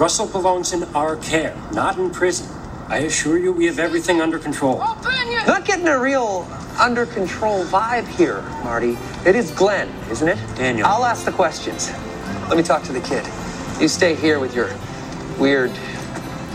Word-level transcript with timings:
Russell 0.00 0.28
belongs 0.28 0.72
in 0.72 0.82
our 0.94 1.16
care, 1.16 1.54
not 1.74 1.98
in 1.98 2.08
prison. 2.08 2.48
I 2.88 3.00
assure 3.00 3.38
you, 3.38 3.52
we 3.52 3.66
have 3.66 3.78
everything 3.78 4.22
under 4.22 4.38
control. 4.38 4.78
Not 4.78 5.66
getting 5.66 5.88
a 5.88 5.98
real 6.00 6.48
under 6.80 7.04
control 7.04 7.66
vibe 7.66 8.08
here, 8.08 8.40
Marty. 8.64 8.96
It 9.26 9.36
is 9.36 9.50
Glenn, 9.50 9.90
isn't 10.10 10.26
it? 10.26 10.38
Daniel. 10.56 10.86
I'll 10.86 11.04
ask 11.04 11.26
the 11.26 11.32
questions. 11.32 11.92
Let 12.48 12.56
me 12.56 12.62
talk 12.62 12.82
to 12.84 12.94
the 12.94 13.00
kid. 13.02 13.26
You 13.78 13.88
stay 13.88 14.14
here 14.14 14.40
with 14.40 14.54
your 14.54 14.74
weird 15.38 15.70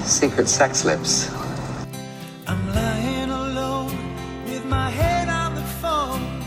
secret 0.04 0.50
sex 0.50 0.84
lips. 0.84 1.30
I'm 2.48 2.68
lying 2.74 3.30
alone 3.30 3.96
with 4.46 4.66
my 4.66 4.90
head 4.90 5.30
on 5.30 5.54
the 5.54 5.62
phone, 5.62 6.42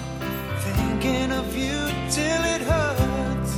thinking 0.74 1.30
of 1.30 1.56
you 1.56 1.78
till 2.10 2.42
it 2.42 2.62
hurts. 2.62 3.54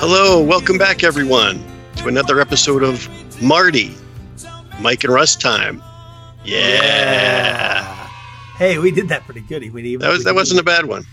Hello, 0.00 0.42
welcome 0.42 0.78
back, 0.78 1.04
everyone, 1.04 1.62
to 1.98 2.08
another 2.08 2.40
episode 2.40 2.82
of 2.82 3.08
Marty, 3.42 3.94
Mike 4.80 5.04
and 5.04 5.12
Russ 5.12 5.36
time. 5.36 5.82
Yeah, 6.44 8.08
Hey, 8.56 8.78
we 8.78 8.90
did 8.90 9.08
that 9.08 9.24
pretty 9.24 9.40
good. 9.42 9.70
We 9.72 9.82
even, 9.82 10.00
that 10.00 10.10
was 10.10 10.24
that 10.24 10.34
wasn't 10.34 10.60
a 10.60 10.64
bad 10.64 10.86
one. 10.86 11.04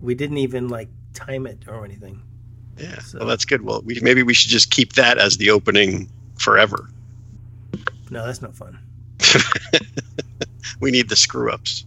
We 0.00 0.14
didn't 0.14 0.38
even 0.38 0.68
like 0.68 0.88
time 1.14 1.46
it 1.46 1.64
or 1.68 1.84
anything. 1.84 2.22
Yeah, 2.76 2.98
So- 2.98 3.18
well, 3.18 3.28
that's 3.28 3.44
good. 3.44 3.62
Well, 3.62 3.82
we, 3.84 3.98
maybe 4.02 4.22
we 4.22 4.34
should 4.34 4.50
just 4.50 4.70
keep 4.70 4.94
that 4.94 5.18
as 5.18 5.36
the 5.38 5.50
opening 5.50 6.10
forever. 6.38 6.90
No, 8.10 8.24
that's 8.26 8.42
no 8.42 8.50
fun. 8.52 8.78
We 10.78 10.90
need 10.90 11.08
the 11.08 11.16
screw 11.16 11.50
ups. 11.50 11.86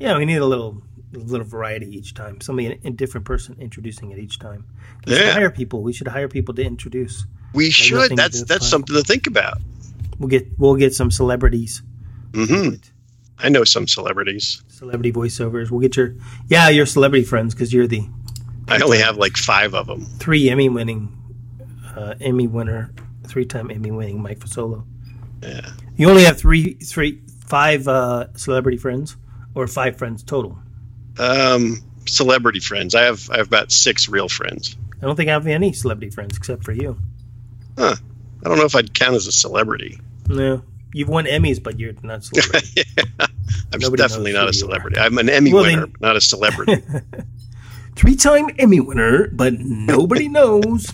Yeah, 0.00 0.18
we 0.18 0.24
need 0.24 0.38
a 0.38 0.44
little 0.46 0.82
little 1.12 1.46
variety 1.46 1.86
each 1.96 2.12
time. 2.12 2.40
Somebody 2.40 2.80
a 2.84 2.90
different 2.90 3.24
person 3.24 3.54
introducing 3.60 4.10
it 4.10 4.18
each 4.18 4.40
time. 4.40 4.64
We 5.06 5.14
should 5.14 5.26
Yeah. 5.26 5.32
hire 5.32 5.50
people. 5.50 5.82
We 5.84 5.92
should 5.92 6.08
hire 6.08 6.26
people 6.26 6.52
to 6.54 6.62
introduce. 6.64 7.24
We 7.54 7.70
should. 7.70 8.16
That's 8.16 8.44
that's 8.44 8.68
something 8.68 8.94
to 8.94 9.02
think 9.02 9.26
about. 9.26 9.58
We'll 10.18 10.28
get 10.28 10.46
we'll 10.58 10.76
get 10.76 10.94
some 10.94 11.10
celebrities. 11.10 11.82
hmm 12.34 12.70
I 13.42 13.48
know 13.48 13.64
some 13.64 13.88
celebrities. 13.88 14.62
Celebrity 14.68 15.12
voiceovers. 15.12 15.70
We'll 15.70 15.80
get 15.80 15.96
your 15.96 16.14
yeah 16.48 16.68
your 16.68 16.86
celebrity 16.86 17.24
friends 17.24 17.54
because 17.54 17.72
you're 17.72 17.86
the 17.86 18.06
I 18.68 18.80
only 18.80 18.98
have 18.98 19.16
like 19.16 19.36
five 19.36 19.74
of 19.74 19.86
them. 19.86 20.04
three 20.18 20.48
Emmy 20.50 20.68
winning 20.68 21.16
uh, 21.96 22.14
Emmy 22.20 22.46
winner, 22.46 22.92
three 23.26 23.44
time 23.46 23.70
Emmy 23.70 23.90
winning 23.90 24.22
Mike 24.22 24.38
Fasolo. 24.38 24.84
Yeah. 25.42 25.68
You 25.96 26.08
only 26.10 26.24
have 26.24 26.38
three 26.38 26.74
three 26.74 27.22
five 27.46 27.88
uh, 27.88 28.32
celebrity 28.36 28.76
friends 28.78 29.16
or 29.54 29.66
five 29.66 29.96
friends 29.96 30.22
total. 30.22 30.58
Um, 31.18 31.78
celebrity 32.06 32.60
friends. 32.60 32.94
I 32.94 33.02
have 33.04 33.28
I 33.30 33.38
have 33.38 33.48
about 33.48 33.72
six 33.72 34.08
real 34.08 34.28
friends. 34.28 34.76
I 35.02 35.06
don't 35.06 35.16
think 35.16 35.30
I 35.30 35.32
have 35.32 35.46
any 35.46 35.72
celebrity 35.72 36.10
friends 36.10 36.36
except 36.36 36.62
for 36.62 36.72
you. 36.72 36.98
Huh. 37.80 37.96
I 38.44 38.48
don't 38.48 38.58
know 38.58 38.64
if 38.64 38.74
I'd 38.76 38.92
count 38.94 39.14
as 39.14 39.26
a 39.26 39.32
celebrity. 39.32 39.98
No, 40.28 40.62
you've 40.92 41.08
won 41.08 41.24
Emmys, 41.24 41.62
but 41.62 41.78
you're 41.78 41.92
not 42.02 42.18
a 42.18 42.22
celebrity. 42.42 42.82
I'm 43.72 43.80
Nobody 43.80 44.02
definitely 44.02 44.32
not 44.32 44.40
a 44.40 44.40
who 44.40 44.44
you 44.44 44.48
are. 44.48 44.52
celebrity. 44.52 44.98
I'm 44.98 45.18
an 45.18 45.28
Emmy 45.30 45.52
Well, 45.52 45.62
winner, 45.64 45.86
then- 45.86 45.94
not 46.00 46.16
a 46.16 46.20
celebrity. 46.20 46.82
Three-time 47.96 48.50
Emmy 48.58 48.80
winner, 48.80 49.28
but 49.28 49.54
nobody 49.54 50.28
knows 50.38 50.92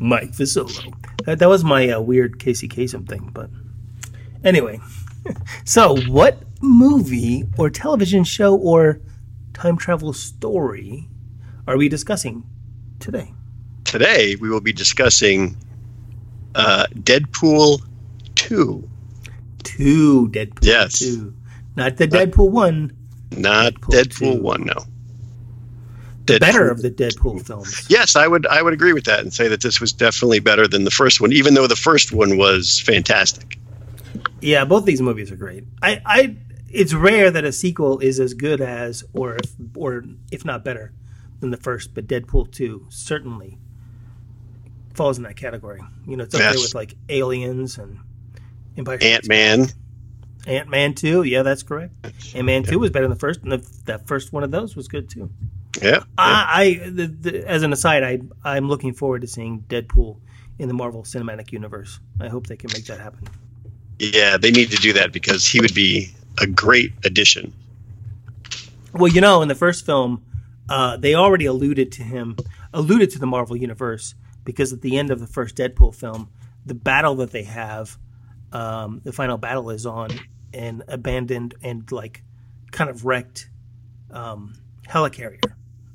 Mike 0.00 0.32
Fasolo. 0.32 0.94
That, 1.24 1.38
that 1.40 1.48
was 1.48 1.64
my 1.64 1.88
uh, 1.90 2.00
weird 2.00 2.38
Casey 2.38 2.68
Kasem 2.68 3.08
thing, 3.08 3.30
but 3.32 3.50
anyway. 4.44 4.80
So, 5.64 5.96
what 6.08 6.42
movie 6.62 7.44
or 7.58 7.68
television 7.68 8.24
show 8.24 8.54
or 8.56 9.00
time 9.54 9.76
travel 9.76 10.12
story 10.12 11.08
are 11.66 11.76
we 11.76 11.88
discussing 11.88 12.44
today? 13.00 13.32
Today 13.98 14.36
we 14.36 14.50
will 14.50 14.60
be 14.60 14.74
discussing 14.74 15.56
uh, 16.54 16.84
Deadpool 16.96 17.80
2, 18.34 18.90
Two 19.62 20.28
Deadpool. 20.28 20.58
Yes. 20.60 20.98
Two, 20.98 21.34
not 21.76 21.96
the 21.96 22.06
Deadpool 22.06 22.50
one. 22.50 22.94
not 23.30 23.72
Deadpool 23.72 24.40
Deadpool, 24.40 24.42
1. 24.42 24.64
No. 24.64 24.74
The 26.26 26.34
Deadpool- 26.34 26.40
better 26.40 26.68
of 26.68 26.82
the 26.82 26.90
Deadpool 26.90 27.46
films. 27.46 27.86
Yes, 27.88 28.16
I 28.16 28.26
would 28.26 28.46
I 28.48 28.60
would 28.60 28.74
agree 28.74 28.92
with 28.92 29.04
that 29.04 29.20
and 29.20 29.32
say 29.32 29.48
that 29.48 29.62
this 29.62 29.80
was 29.80 29.94
definitely 29.94 30.40
better 30.40 30.68
than 30.68 30.84
the 30.84 30.90
first 30.90 31.22
one, 31.22 31.32
even 31.32 31.54
though 31.54 31.66
the 31.66 31.74
first 31.74 32.12
one 32.12 32.36
was 32.36 32.78
fantastic. 32.78 33.58
Yeah, 34.42 34.66
both 34.66 34.84
these 34.84 35.00
movies 35.00 35.32
are 35.32 35.36
great. 35.36 35.64
I, 35.80 36.02
I, 36.04 36.36
it's 36.68 36.92
rare 36.92 37.30
that 37.30 37.44
a 37.44 37.52
sequel 37.52 38.00
is 38.00 38.20
as 38.20 38.34
good 38.34 38.60
as, 38.60 39.04
or 39.14 39.36
if, 39.36 39.54
or 39.74 40.04
if 40.30 40.44
not 40.44 40.66
better 40.66 40.92
than 41.40 41.50
the 41.50 41.56
first. 41.56 41.94
But 41.94 42.06
Deadpool 42.06 42.52
two 42.52 42.84
certainly 42.90 43.56
falls 44.96 45.18
in 45.18 45.24
that 45.24 45.36
category. 45.36 45.80
You 46.06 46.16
know, 46.16 46.24
it's 46.24 46.34
up 46.34 46.40
there 46.40 46.52
with 46.52 46.74
like 46.74 46.94
Aliens 47.08 47.78
and 47.78 47.98
Empire. 48.76 48.98
Ant 49.00 49.28
Man. 49.28 49.66
Ant 50.46 50.68
Man 50.68 50.94
two. 50.94 51.22
Yeah, 51.22 51.42
that's 51.42 51.62
correct. 51.62 51.94
Ant 52.34 52.44
Man 52.44 52.62
two 52.62 52.78
was 52.78 52.90
better 52.90 53.04
than 53.04 53.14
the 53.14 53.20
first, 53.20 53.42
and 53.42 53.52
the, 53.52 53.68
that 53.84 54.06
first 54.06 54.32
one 54.32 54.42
of 54.42 54.50
those 54.50 54.76
was 54.76 54.88
good 54.88 55.08
too. 55.08 55.30
Yeah. 55.82 56.04
I, 56.16 56.80
I 56.82 56.88
the, 56.88 57.06
the, 57.06 57.48
as 57.48 57.62
an 57.62 57.72
aside, 57.72 58.02
I, 58.02 58.20
I'm 58.44 58.68
looking 58.68 58.94
forward 58.94 59.22
to 59.22 59.26
seeing 59.26 59.64
Deadpool 59.68 60.18
in 60.58 60.68
the 60.68 60.74
Marvel 60.74 61.02
Cinematic 61.02 61.52
Universe. 61.52 62.00
I 62.20 62.28
hope 62.28 62.46
they 62.46 62.56
can 62.56 62.70
make 62.72 62.86
that 62.86 63.00
happen. 63.00 63.24
Yeah, 63.98 64.36
they 64.36 64.50
need 64.50 64.70
to 64.70 64.76
do 64.76 64.92
that 64.94 65.12
because 65.12 65.46
he 65.46 65.60
would 65.60 65.74
be 65.74 66.14
a 66.40 66.46
great 66.46 66.92
addition. 67.04 67.52
Well, 68.92 69.12
you 69.12 69.20
know, 69.20 69.42
in 69.42 69.48
the 69.48 69.54
first 69.54 69.84
film, 69.84 70.24
uh, 70.68 70.96
they 70.96 71.14
already 71.14 71.46
alluded 71.46 71.92
to 71.92 72.02
him, 72.02 72.36
alluded 72.72 73.10
to 73.10 73.18
the 73.18 73.26
Marvel 73.26 73.56
universe 73.56 74.14
because 74.46 74.72
at 74.72 74.80
the 74.80 74.96
end 74.98 75.10
of 75.10 75.20
the 75.20 75.26
first 75.26 75.56
Deadpool 75.56 75.94
film, 75.94 76.30
the 76.64 76.72
battle 76.74 77.16
that 77.16 77.32
they 77.32 77.42
have, 77.42 77.98
um, 78.52 79.02
the 79.04 79.12
final 79.12 79.36
battle 79.36 79.68
is 79.68 79.84
on 79.84 80.08
an 80.54 80.82
abandoned 80.88 81.54
and 81.62 81.90
like 81.92 82.22
kind 82.70 82.88
of 82.88 83.04
wrecked 83.04 83.50
um, 84.10 84.54
helicarrier. 84.88 85.52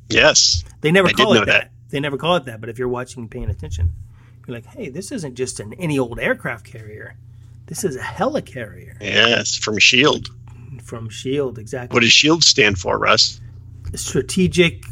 Yes. 0.10 0.64
They 0.82 0.92
never 0.92 1.08
I 1.08 1.14
call 1.14 1.34
it 1.34 1.40
that. 1.40 1.46
that. 1.48 1.72
They 1.90 2.00
never 2.00 2.18
call 2.18 2.36
it 2.36 2.46
that. 2.46 2.62
But 2.62 2.70
if 2.70 2.78
you're 2.78 2.88
watching, 2.88 3.24
and 3.24 3.32
paying 3.32 3.50
attention, 3.50 3.92
you're 4.46 4.56
like, 4.56 4.66
hey, 4.66 4.90
this 4.90 5.12
isn't 5.12 5.36
just 5.36 5.60
an 5.60 5.74
any 5.74 5.98
old 5.98 6.20
aircraft 6.20 6.66
carrier. 6.66 7.16
This 7.66 7.84
is 7.84 7.96
a 7.96 8.00
helicarrier 8.02 8.98
Yes, 9.00 9.56
from 9.56 9.80
Shield. 9.80 10.30
from 10.84 11.10
Shield. 11.10 11.58
Exactly. 11.58 11.96
What 11.96 12.02
does 12.02 12.12
Shield 12.12 12.44
stand 12.44 12.78
for, 12.78 12.98
Russ? 13.00 13.40
strategic 13.96 14.84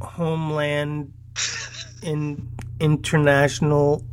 homeland 0.00 1.12
in 2.06 2.48
international 2.80 4.04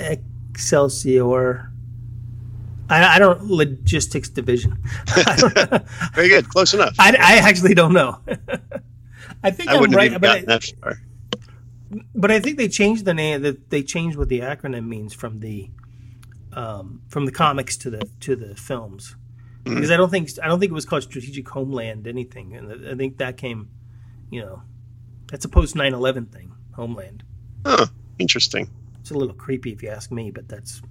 excelsior 0.00 1.70
I, 2.90 3.16
I 3.16 3.18
don't 3.18 3.44
logistics 3.44 4.28
division 4.28 4.82
don't, 5.36 5.54
Very 6.14 6.28
good. 6.28 6.48
Close 6.48 6.74
enough. 6.74 6.94
I, 6.98 7.10
I 7.18 7.36
actually 7.48 7.74
don't 7.74 7.92
know 7.92 8.18
i 9.44 9.50
think 9.50 9.70
I 9.70 9.74
i'm 9.74 9.80
wouldn't 9.80 9.96
right 9.96 10.12
have 10.12 10.20
gotten 10.20 10.44
I, 10.50 10.58
that 10.58 10.64
far. 10.80 10.98
but 12.14 12.30
I 12.30 12.40
think 12.40 12.58
they 12.58 12.68
changed 12.68 13.04
the 13.04 13.14
name 13.14 13.42
that 13.42 13.70
they 13.70 13.82
changed 13.82 14.16
what 14.16 14.28
the 14.28 14.40
acronym 14.40 14.86
means 14.88 15.12
from 15.14 15.40
the 15.40 15.70
um, 16.52 17.00
from 17.08 17.24
the 17.24 17.32
comics 17.32 17.76
to 17.78 17.90
the 17.90 18.08
to 18.20 18.36
the 18.36 18.54
films 18.56 19.16
Hmm. 19.64 19.76
because 19.76 19.92
I 19.92 19.96
don't 19.96 20.10
think 20.10 20.28
I 20.42 20.48
don't 20.48 20.58
think 20.58 20.70
it 20.70 20.74
was 20.74 20.84
called 20.84 21.04
Strategic 21.04 21.48
Homeland 21.48 22.06
anything 22.08 22.56
and 22.56 22.88
I 22.88 22.94
think 22.96 23.18
that 23.18 23.36
came 23.36 23.70
you 24.28 24.40
know 24.40 24.62
that's 25.30 25.44
a 25.44 25.48
post 25.48 25.76
9/11 25.76 26.32
thing 26.32 26.52
Homeland 26.72 27.22
Huh. 27.64 27.86
Interesting. 28.18 28.70
it's 29.00 29.10
a 29.10 29.14
little 29.14 29.34
creepy 29.34 29.72
if 29.72 29.82
you 29.82 29.88
ask 29.88 30.10
me 30.10 30.30
but 30.30 30.48
that's 30.48 30.82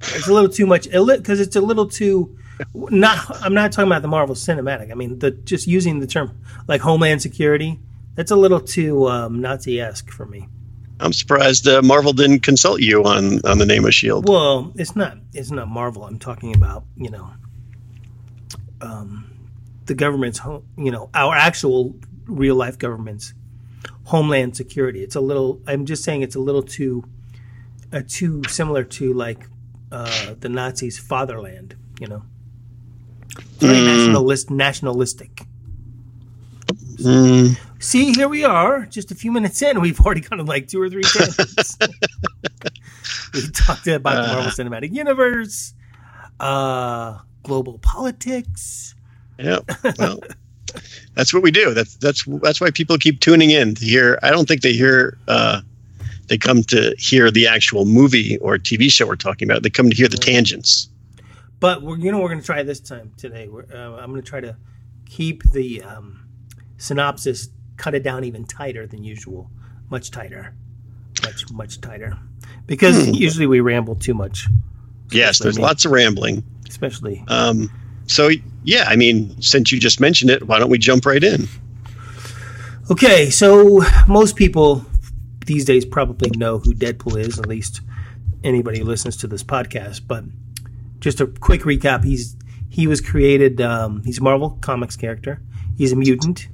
it's 0.00 0.28
a 0.28 0.32
little 0.32 0.48
too 0.48 0.66
much 0.66 0.88
because 0.90 1.40
it's 1.40 1.56
a 1.56 1.60
little 1.60 1.88
too 1.88 2.36
not 2.74 3.18
I'm 3.42 3.54
not 3.54 3.72
talking 3.72 3.90
about 3.90 4.02
the 4.02 4.08
Marvel 4.08 4.34
cinematic 4.34 4.90
I 4.90 4.94
mean 4.94 5.18
the 5.18 5.30
just 5.30 5.66
using 5.66 6.00
the 6.00 6.06
term 6.06 6.38
like 6.66 6.80
Homeland 6.80 7.22
Security 7.22 7.78
that's 8.14 8.30
a 8.30 8.36
little 8.36 8.60
too 8.60 9.06
um, 9.08 9.40
Nazi-esque 9.40 10.10
for 10.10 10.26
me 10.26 10.48
I'm 11.00 11.12
surprised 11.12 11.68
uh, 11.68 11.80
Marvel 11.82 12.12
didn't 12.12 12.40
consult 12.40 12.80
you 12.80 13.04
on, 13.04 13.40
on 13.46 13.58
the 13.58 13.66
name 13.66 13.84
of 13.84 13.94
Shield. 13.94 14.28
Well, 14.28 14.72
it's 14.74 14.96
not. 14.96 15.16
It's 15.32 15.52
not 15.52 15.68
Marvel. 15.68 16.02
I'm 16.02 16.18
talking 16.18 16.56
about 16.56 16.82
you 16.96 17.08
know, 17.08 17.30
um, 18.80 19.30
the 19.86 19.94
government's 19.94 20.38
home. 20.38 20.64
You 20.76 20.90
know, 20.90 21.10
our 21.14 21.34
actual 21.36 21.94
real 22.26 22.56
life 22.56 22.78
government's 22.78 23.32
homeland 24.08 24.56
security. 24.56 25.02
It's 25.02 25.16
a 25.16 25.20
little. 25.20 25.60
I'm 25.66 25.84
just 25.84 26.02
saying 26.02 26.22
it's 26.22 26.34
a 26.34 26.40
little 26.40 26.62
too, 26.62 27.04
uh, 27.92 28.02
too 28.08 28.42
similar 28.48 28.84
to 28.84 29.12
like 29.12 29.46
uh, 29.92 30.34
the 30.40 30.48
Nazis' 30.48 30.98
fatherland. 30.98 31.76
You 32.00 32.08
know, 32.08 32.22
very 33.58 33.80
nationalist, 33.80 34.50
nationalistic. 34.50 35.42
Mm, 36.96 37.56
See, 37.80 38.12
here 38.12 38.28
we 38.28 38.44
are, 38.44 38.86
just 38.86 39.12
a 39.12 39.14
few 39.14 39.30
minutes 39.30 39.62
in. 39.62 39.80
We've 39.80 40.00
already 40.00 40.20
gone 40.20 40.38
to 40.38 40.44
like 40.44 40.66
two 40.66 40.82
or 40.82 40.90
three 40.90 41.02
tangents. 41.02 41.78
we 43.34 43.48
talked 43.50 43.86
about 43.86 44.26
the 44.26 44.32
Marvel 44.34 44.50
Cinematic 44.50 44.92
Universe, 44.92 45.74
uh, 46.40 47.18
global 47.44 47.78
politics. 47.78 48.96
yeah. 49.38 49.60
Well, 49.96 50.18
that's 51.14 51.32
what 51.32 51.42
we 51.42 51.50
do. 51.50 51.74
That's 51.74 51.96
that's 51.96 52.24
that's 52.42 52.60
why 52.60 52.70
people 52.70 52.98
keep 52.98 53.20
tuning 53.20 53.50
in 53.50 53.74
to 53.74 53.84
hear. 53.84 54.18
I 54.22 54.30
don't 54.30 54.46
think 54.46 54.62
they 54.62 54.72
hear 54.72 55.18
uh, 55.28 55.62
they 56.28 56.38
come 56.38 56.62
to 56.64 56.94
hear 56.98 57.30
the 57.30 57.46
actual 57.48 57.84
movie 57.84 58.38
or 58.38 58.58
TV 58.58 58.90
show 58.90 59.06
we're 59.06 59.16
talking 59.16 59.50
about. 59.50 59.62
They 59.62 59.70
come 59.70 59.90
to 59.90 59.96
hear 59.96 60.08
the 60.08 60.16
tangents. 60.16 60.88
But 61.60 61.82
we're 61.82 61.98
you 61.98 62.12
know 62.12 62.20
we're 62.20 62.28
going 62.28 62.40
to 62.40 62.46
try 62.46 62.62
this 62.62 62.80
time 62.80 63.12
today. 63.16 63.48
We're, 63.48 63.66
uh, 63.72 63.96
I'm 63.96 64.10
going 64.10 64.22
to 64.22 64.28
try 64.28 64.40
to 64.40 64.56
keep 65.06 65.42
the 65.42 65.82
um, 65.82 66.28
synopsis, 66.76 67.48
cut 67.76 67.94
it 67.94 68.02
down 68.02 68.24
even 68.24 68.44
tighter 68.44 68.86
than 68.86 69.02
usual, 69.02 69.50
much 69.90 70.10
tighter, 70.10 70.54
much 71.24 71.50
much 71.50 71.80
tighter, 71.80 72.16
because 72.66 73.08
usually 73.08 73.46
we 73.46 73.60
ramble 73.60 73.96
too 73.96 74.14
much. 74.14 74.46
Yes, 75.10 75.38
there's 75.38 75.56
me. 75.56 75.62
lots 75.62 75.84
of 75.84 75.90
rambling. 75.92 76.44
Especially 76.68 77.24
Um, 77.28 77.70
so 78.08 78.30
yeah, 78.64 78.84
I 78.88 78.96
mean, 78.96 79.40
since 79.40 79.70
you 79.70 79.78
just 79.78 80.00
mentioned 80.00 80.30
it, 80.30 80.46
why 80.46 80.58
don't 80.58 80.70
we 80.70 80.78
jump 80.78 81.06
right 81.06 81.22
in? 81.22 81.46
Okay, 82.90 83.30
so 83.30 83.82
most 84.06 84.36
people 84.36 84.84
these 85.46 85.64
days 85.64 85.84
probably 85.84 86.30
know 86.36 86.58
who 86.58 86.74
Deadpool 86.74 87.20
is, 87.20 87.38
at 87.38 87.46
least 87.46 87.80
anybody 88.44 88.78
who 88.78 88.84
listens 88.84 89.16
to 89.18 89.26
this 89.26 89.42
podcast. 89.42 90.02
But 90.06 90.24
just 91.00 91.20
a 91.20 91.26
quick 91.26 91.62
recap: 91.62 92.04
he's 92.04 92.36
he 92.68 92.86
was 92.86 93.00
created. 93.00 93.60
Um, 93.60 94.02
he's 94.04 94.18
a 94.18 94.22
Marvel 94.22 94.58
Comics 94.60 94.96
character. 94.96 95.40
He's 95.76 95.92
a 95.92 95.96
mutant. 95.96 96.48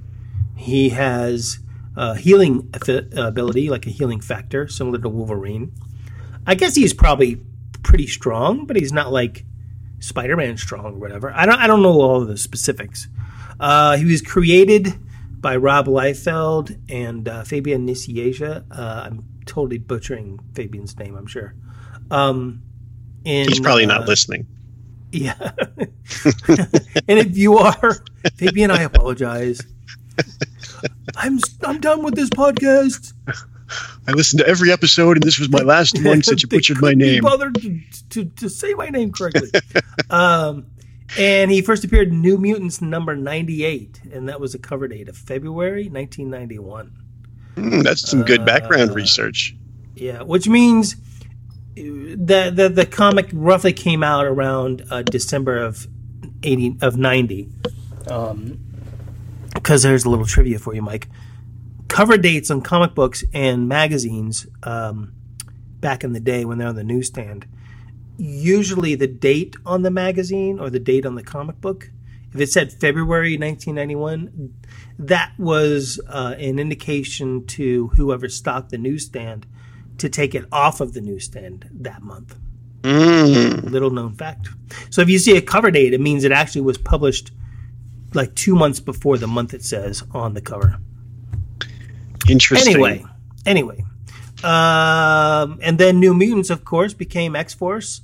He 0.56 0.91
has 0.91 1.59
a 1.97 2.17
healing 2.17 2.73
ability, 3.17 3.71
like 3.71 3.87
a 3.87 3.91
healing 3.91 4.21
factor, 4.21 4.69
similar 4.69 4.99
to 4.99 5.09
Wolverine. 5.09 5.73
I 6.47 6.55
guess 6.55 6.75
he's 6.75 6.93
probably 6.93 7.41
pretty 7.83 8.06
strong, 8.06 8.67
but 8.67 8.77
he's 8.77 8.93
not 8.93 9.12
like 9.12 9.45
Spider-Man 10.05 10.56
strong 10.56 10.95
or 10.95 10.99
whatever. 10.99 11.33
I 11.35 11.47
don't 11.47 11.59
I 11.59 11.67
don't 11.67 11.83
know 11.83 12.01
all 12.01 12.23
of 12.23 12.29
the 12.29 12.37
specifics. 12.37 13.09
Uh, 13.59 13.97
he 13.97 14.05
was 14.05 14.21
created 14.21 14.93
by 15.41 15.56
Rob 15.56 15.87
Liefeld 15.87 16.77
and 16.89 17.29
uh, 17.29 17.45
Fabian 17.45 17.87
Nicieza. 17.87 18.65
Uh, 18.71 19.03
I'm 19.06 19.25
totally 19.47 19.79
butchering 19.79 20.41
Fabian's 20.55 20.99
name, 20.99 21.17
I'm 21.17 21.27
sure. 21.27 21.55
Um, 22.11 22.62
in, 23.25 23.49
He's 23.49 23.61
probably 23.61 23.87
not 23.87 24.03
uh, 24.03 24.06
listening. 24.06 24.47
Yeah. 25.12 25.35
and 26.49 27.19
if 27.19 27.37
you 27.37 27.59
are, 27.59 27.97
Fabian, 28.37 28.71
I 28.71 28.83
apologize. 28.83 29.61
I'm 31.17 31.39
I'm 31.62 31.81
done 31.81 32.03
with 32.03 32.15
this 32.15 32.31
podcast. 32.31 33.12
I 34.07 34.13
listened 34.13 34.41
to 34.41 34.49
every 34.49 34.71
episode, 34.73 35.17
and 35.17 35.23
this 35.23 35.39
was 35.39 35.51
my 35.51 35.61
last 35.61 35.99
one 36.05 36.23
since 36.23 36.43
you 36.43 36.49
butchered 36.49 36.81
my 36.81 36.95
name. 36.95 37.23
Bothered 37.23 37.55
to, 37.57 37.81
to, 38.11 38.25
to 38.25 38.49
say 38.49 38.75
my 38.75 38.89
name 38.89 39.13
correctly. 39.13 39.51
um, 40.11 40.67
and 41.19 41.51
he 41.51 41.63
first 41.63 41.85
appeared 41.85 42.09
in 42.09 42.21
New 42.21 42.39
Mutants 42.39 42.81
number 42.81 43.15
98, 43.15 44.03
and 44.13 44.29
that 44.29 44.41
was 44.41 44.55
a 44.55 44.59
cover 44.59 44.89
date 44.89 45.09
of 45.09 45.17
February 45.17 45.89
1991. 45.89 46.93
Hmm, 47.55 47.81
that's 47.81 48.09
some 48.09 48.23
good 48.23 48.45
background 48.45 48.91
Uh, 48.91 48.95
research. 48.95 49.55
Yeah, 49.95 50.23
which 50.23 50.49
means 50.49 50.97
the 51.77 52.53
the, 52.53 52.69
the 52.69 52.87
comic 52.87 53.31
roughly 53.33 53.73
came 53.73 54.03
out 54.03 54.27
around 54.27 54.85
uh, 54.91 55.03
December 55.03 55.59
of 55.59 55.87
80 56.43 56.79
of 56.83 56.97
90. 56.97 57.49
Um, 58.09 58.59
because 59.55 59.83
there's 59.83 60.05
a 60.05 60.11
little 60.11 60.27
trivia 60.27 60.59
for 60.59 60.75
you, 60.75 60.83
Mike. 60.83 61.09
Cover 61.89 62.17
dates 62.17 62.51
on 62.51 62.61
comic 62.61 62.95
books 62.95 63.25
and 63.33 63.69
magazines 63.69 64.47
um, 64.63 65.15
back 65.81 66.03
in 66.03 66.13
the 66.13 66.21
day 66.21 66.45
when 66.45 66.59
they're 66.59 66.69
on 66.69 66.77
the 66.77 66.85
newsstand. 66.85 67.47
Usually, 68.17 68.95
the 68.95 69.07
date 69.07 69.57
on 69.67 69.83
the 69.83 69.91
magazine 69.91 70.59
or 70.59 70.71
the 70.71 70.79
date 70.79 71.05
on 71.05 71.15
the 71.15 71.23
comic 71.23 71.61
book, 71.61 71.91
if 72.33 72.41
it 72.41 72.51
said 72.51 72.73
February 72.73 73.37
1991, 73.37 74.55
that 74.99 75.33
was 75.39 76.01
uh, 76.09 76.35
an 76.39 76.59
indication 76.59 77.47
to 77.47 77.89
whoever 77.97 78.29
stocked 78.29 78.71
the 78.71 78.79
newsstand 78.79 79.47
to 79.99 80.09
take 80.09 80.35
it 80.35 80.45
off 80.51 80.81
of 80.81 80.95
the 80.95 81.01
newsstand 81.01 81.69
that 81.73 82.03
month. 82.03 82.37
Mm, 82.83 83.71
Little 83.71 83.91
known 83.91 84.15
fact. 84.15 84.49
So 84.91 85.01
if 85.01 85.09
you 85.09 85.19
see 85.19 85.37
a 85.37 85.43
cover 85.43 85.71
date, 85.71 85.95
it 85.95 86.01
means 86.01 86.25
it 86.25 86.33
actually 86.33 86.63
was 86.63 86.77
published 86.77 87.31
like 88.13 88.35
two 88.35 88.55
months 88.55 88.81
before 88.81 89.17
the 89.17 89.27
month 89.27 89.55
it 89.55 89.65
says 89.65 90.03
on 90.13 90.35
the 90.35 90.41
cover. 90.41 90.79
Interesting. 92.29 92.75
Anyway, 92.75 93.05
anyway, 93.47 93.85
um, 94.43 95.59
and 95.62 95.79
then 95.79 96.00
New 96.00 96.15
Mutants, 96.15 96.50
of 96.50 96.65
course, 96.65 96.93
became 96.94 97.35
X 97.37 97.55
Force, 97.55 98.03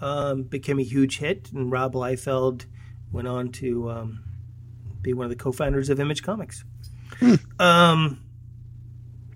um, 0.00 0.42
became 0.42 0.78
a 0.78 0.82
huge 0.84 1.18
hit, 1.18 1.50
and 1.52 1.70
Rob 1.70 1.94
Liefeld 1.94 2.66
went 3.12 3.28
on 3.28 3.50
to 3.52 3.90
um, 3.90 4.24
be 5.02 5.12
one 5.12 5.24
of 5.24 5.30
the 5.30 5.36
co-founders 5.36 5.88
of 5.90 6.00
Image 6.00 6.22
Comics. 6.22 6.64
Um, 7.58 8.20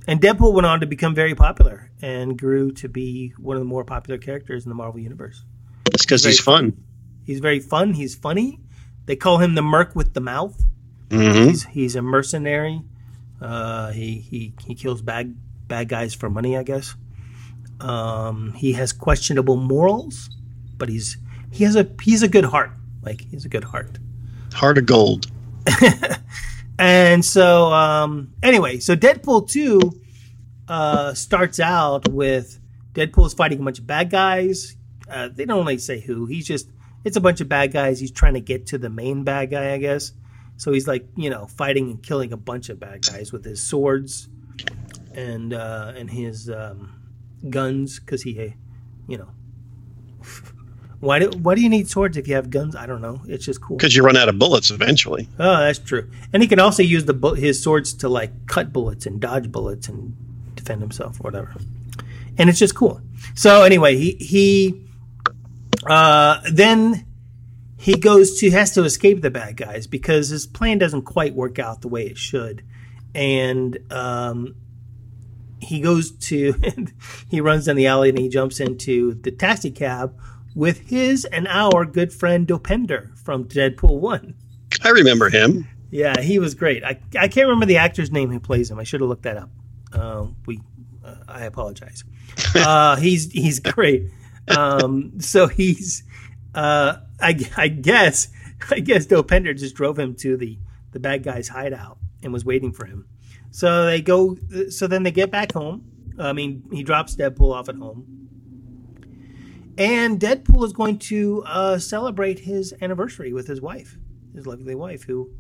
and 0.07 0.21
Deadpool 0.21 0.53
went 0.53 0.67
on 0.67 0.81
to 0.81 0.87
become 0.87 1.15
very 1.15 1.35
popular 1.35 1.91
and 2.03 2.39
grew 2.39 2.73
to 2.73 2.89
be 2.89 3.33
one 3.39 3.57
of 3.57 3.61
the 3.61 3.67
more 3.67 3.85
popular 3.85 4.19
characters 4.19 4.65
in 4.65 4.69
the 4.69 4.75
Marvel 4.75 5.01
universe. 5.01 5.45
it's 5.93 6.05
because 6.05 6.23
very 6.23 6.33
he's 6.33 6.41
fun. 6.41 6.85
He's 7.25 7.41
very 7.41 7.61
fun. 7.61 7.95
He's 7.95 8.15
funny. 8.15 8.59
They 9.07 9.17
call 9.17 9.39
him 9.39 9.55
the 9.55 9.63
Merc 9.63 9.95
with 9.95 10.15
the 10.15 10.21
mouth. 10.21 10.63
hmm 11.11 11.49
He's 11.49 11.65
he's 11.67 11.97
a 11.97 12.03
mercenary. 12.03 12.83
Uh, 13.41 13.91
he 13.93 14.19
he 14.19 14.55
he 14.67 14.75
kills 14.75 15.03
bad 15.03 15.37
bad 15.69 15.89
guys 15.89 16.15
for 16.15 16.29
money, 16.29 16.57
I 16.57 16.63
guess. 16.63 16.95
Um, 17.81 18.53
he 18.53 18.73
has 18.75 18.93
questionable 18.93 19.57
morals, 19.57 20.31
but 20.77 20.89
he's 20.89 21.17
he 21.51 21.65
has 21.65 21.77
a 21.77 21.89
he's 22.03 22.23
a 22.23 22.29
good 22.29 22.45
heart. 22.45 22.73
Like 23.03 23.23
he's 23.31 23.45
a 23.45 23.49
good 23.49 23.65
heart. 23.65 23.99
Heart 24.53 24.79
of 24.79 24.87
gold. 24.87 25.27
And 26.81 27.23
so 27.23 27.71
um, 27.75 28.33
anyway, 28.43 28.79
so 28.79 28.97
Deadpool 28.97 29.51
two 29.51 30.01
uh, 30.67 31.13
starts 31.13 31.61
out 31.61 32.09
with 32.09 32.59
Deadpool's 32.95 33.35
fighting 33.35 33.61
a 33.61 33.63
bunch 33.63 33.79
of 33.79 33.87
bad 33.87 34.09
guys. 34.09 34.77
Uh, 35.07 35.29
they 35.29 35.45
don't 35.45 35.59
really 35.59 35.77
say 35.77 36.01
who. 36.01 36.25
He's 36.25 36.47
just 36.47 36.71
it's 37.05 37.19
a 37.19 37.21
bunch 37.21 37.43
of 37.43 37.51
bad 37.51 37.73
guys. 37.73 38.01
He's 38.01 38.11
trying 38.11 38.33
to 38.33 38.41
get 38.41 38.69
to 38.69 38.79
the 38.79 38.89
main 38.89 39.25
bad 39.25 39.51
guy, 39.51 39.75
I 39.75 39.79
guess. 39.79 40.13
So 40.61 40.73
he's 40.73 40.87
like 40.87 41.07
you 41.17 41.31
know 41.31 41.47
fighting 41.47 41.91
and 41.91 42.03
killing 42.03 42.35
a 42.35 42.37
bunch 42.37 42.69
of 42.69 42.79
bad 42.79 43.07
guys 43.07 43.33
with 43.33 43.47
his 43.47 43.63
swords 43.63 44.29
and 45.15 45.55
uh, 45.55 45.95
and 45.97 46.11
his 46.11 46.51
um, 46.51 47.01
guns 47.49 47.99
because 47.99 48.23
he 48.23 48.53
you 49.09 49.17
know. 49.19 49.29
Why 51.01 51.19
do 51.19 51.31
why 51.31 51.55
do 51.55 51.63
you 51.63 51.71
need 51.71 51.89
swords 51.89 52.19
if 52.19 52.29
you 52.29 52.35
have 52.35 52.51
guns? 52.51 52.77
I 52.77 52.85
don't 52.85 53.01
know. 53.01 53.23
It's 53.27 53.47
just 53.47 53.63
cool. 53.63 53.79
Because 53.79 53.97
you 53.97 54.03
run 54.03 54.19
out 54.19 54.29
of 54.29 54.39
bullets 54.39 54.71
eventually. 54.71 55.31
Oh, 55.39 55.57
that's 55.61 55.79
true. 55.79 56.11
And 56.35 56.43
he 56.43 56.47
can 56.47 56.61
also 56.61 56.83
use 56.83 57.07
the 57.07 57.15
bu- 57.15 57.37
his 57.37 57.63
swords 57.63 57.95
to 57.95 58.11
like 58.11 58.47
cut 58.47 58.71
bullets 58.71 59.07
and 59.07 59.19
dodge 59.19 59.51
bullets 59.51 59.89
and 59.89 60.15
defend 60.57 60.83
himself 60.83 61.19
or 61.19 61.23
whatever. 61.23 61.55
And 62.37 62.51
it's 62.51 62.59
just 62.59 62.75
cool. 62.75 63.01
So 63.35 63.63
anyway, 63.63 63.97
he 63.97 64.13
he 64.21 64.87
uh, 65.87 66.43
then 66.53 67.07
he 67.81 67.95
goes 67.97 68.39
to 68.41 68.51
has 68.51 68.73
to 68.73 68.85
escape 68.85 69.23
the 69.23 69.31
bad 69.31 69.57
guys 69.57 69.87
because 69.87 70.29
his 70.29 70.47
plan 70.47 70.77
doesn't 70.77 71.03
quite 71.03 71.35
work 71.35 71.59
out 71.59 71.81
the 71.81 71.89
way 71.89 72.05
it 72.05 72.19
should, 72.19 72.63
and 73.15 73.79
um, 73.91 74.55
he 75.61 75.81
goes 75.81 76.11
to 76.11 76.55
he 77.31 77.41
runs 77.41 77.65
down 77.65 77.77
the 77.77 77.87
alley 77.87 78.11
and 78.11 78.19
he 78.19 78.29
jumps 78.29 78.61
into 78.61 79.15
the 79.15 79.31
taxi 79.31 79.71
cab 79.71 80.15
with 80.55 80.91
his 80.91 81.25
and 81.25 81.49
our 81.49 81.87
good 81.87 82.13
friend 82.13 82.47
Dopinder 82.47 83.19
from 83.19 83.45
Deadpool 83.45 83.99
One. 83.99 84.35
I 84.85 84.91
remember 84.91 85.31
him. 85.31 85.67
Yeah, 85.91 86.21
he 86.21 86.39
was 86.39 86.55
great. 86.55 86.85
I, 86.85 87.01
I 87.19 87.29
can't 87.29 87.47
remember 87.47 87.65
the 87.65 87.79
actor's 87.79 88.11
name 88.11 88.31
who 88.31 88.41
plays 88.41 88.71
him. 88.71 88.79
I 88.79 88.85
should 88.85 89.01
have 89.01 89.09
looked 89.09 89.23
that 89.23 89.39
up. 89.39 89.51
Uh, 89.91 90.27
we, 90.45 90.61
uh, 91.03 91.15
I 91.27 91.45
apologize. 91.47 92.05
Uh, 92.55 92.97
he's 92.97 93.31
he's 93.31 93.61
great. 93.61 94.11
Um, 94.49 95.21
so 95.21 95.47
he's, 95.47 96.03
uh, 96.55 96.97
I, 97.21 97.39
I 97.57 97.69
guess, 97.69 98.29
I 98.71 98.81
guess 98.81 99.07
Dopinder 99.07 99.57
just 99.57 99.75
drove 99.75 99.99
him 99.99 100.15
to 100.17 100.37
the 100.37 100.59
the 100.93 100.99
bad 101.01 101.23
guy's 101.23 101.49
hideout 101.49 101.99
and 102.23 102.33
was 102.33 102.45
waiting 102.45 102.73
for 102.73 102.85
him. 102.85 103.07
So 103.51 103.87
they 103.87 104.01
go. 104.01 104.37
So 104.71 104.87
then 104.87 105.03
they 105.03 105.13
get 105.13 105.31
back 105.31 105.53
home. 105.53 105.85
I 106.19 106.33
mean, 106.33 106.65
he 106.73 106.83
drops 106.83 107.17
Deadpool 107.17 107.55
off 107.55 107.69
at 107.69 107.77
home. 107.77 108.17
And 109.79 110.21
Deadpool 110.21 110.65
is 110.67 110.73
going 110.73 110.99
to 110.99 111.43
uh, 111.47 111.79
celebrate 111.79 112.41
his 112.41 112.75
anniversary 112.83 113.33
with 113.33 113.47
his 113.47 113.61
wife, 113.61 113.97
his 114.35 114.47
lovely 114.47 114.75
wife, 114.75 115.05
who 115.05 115.33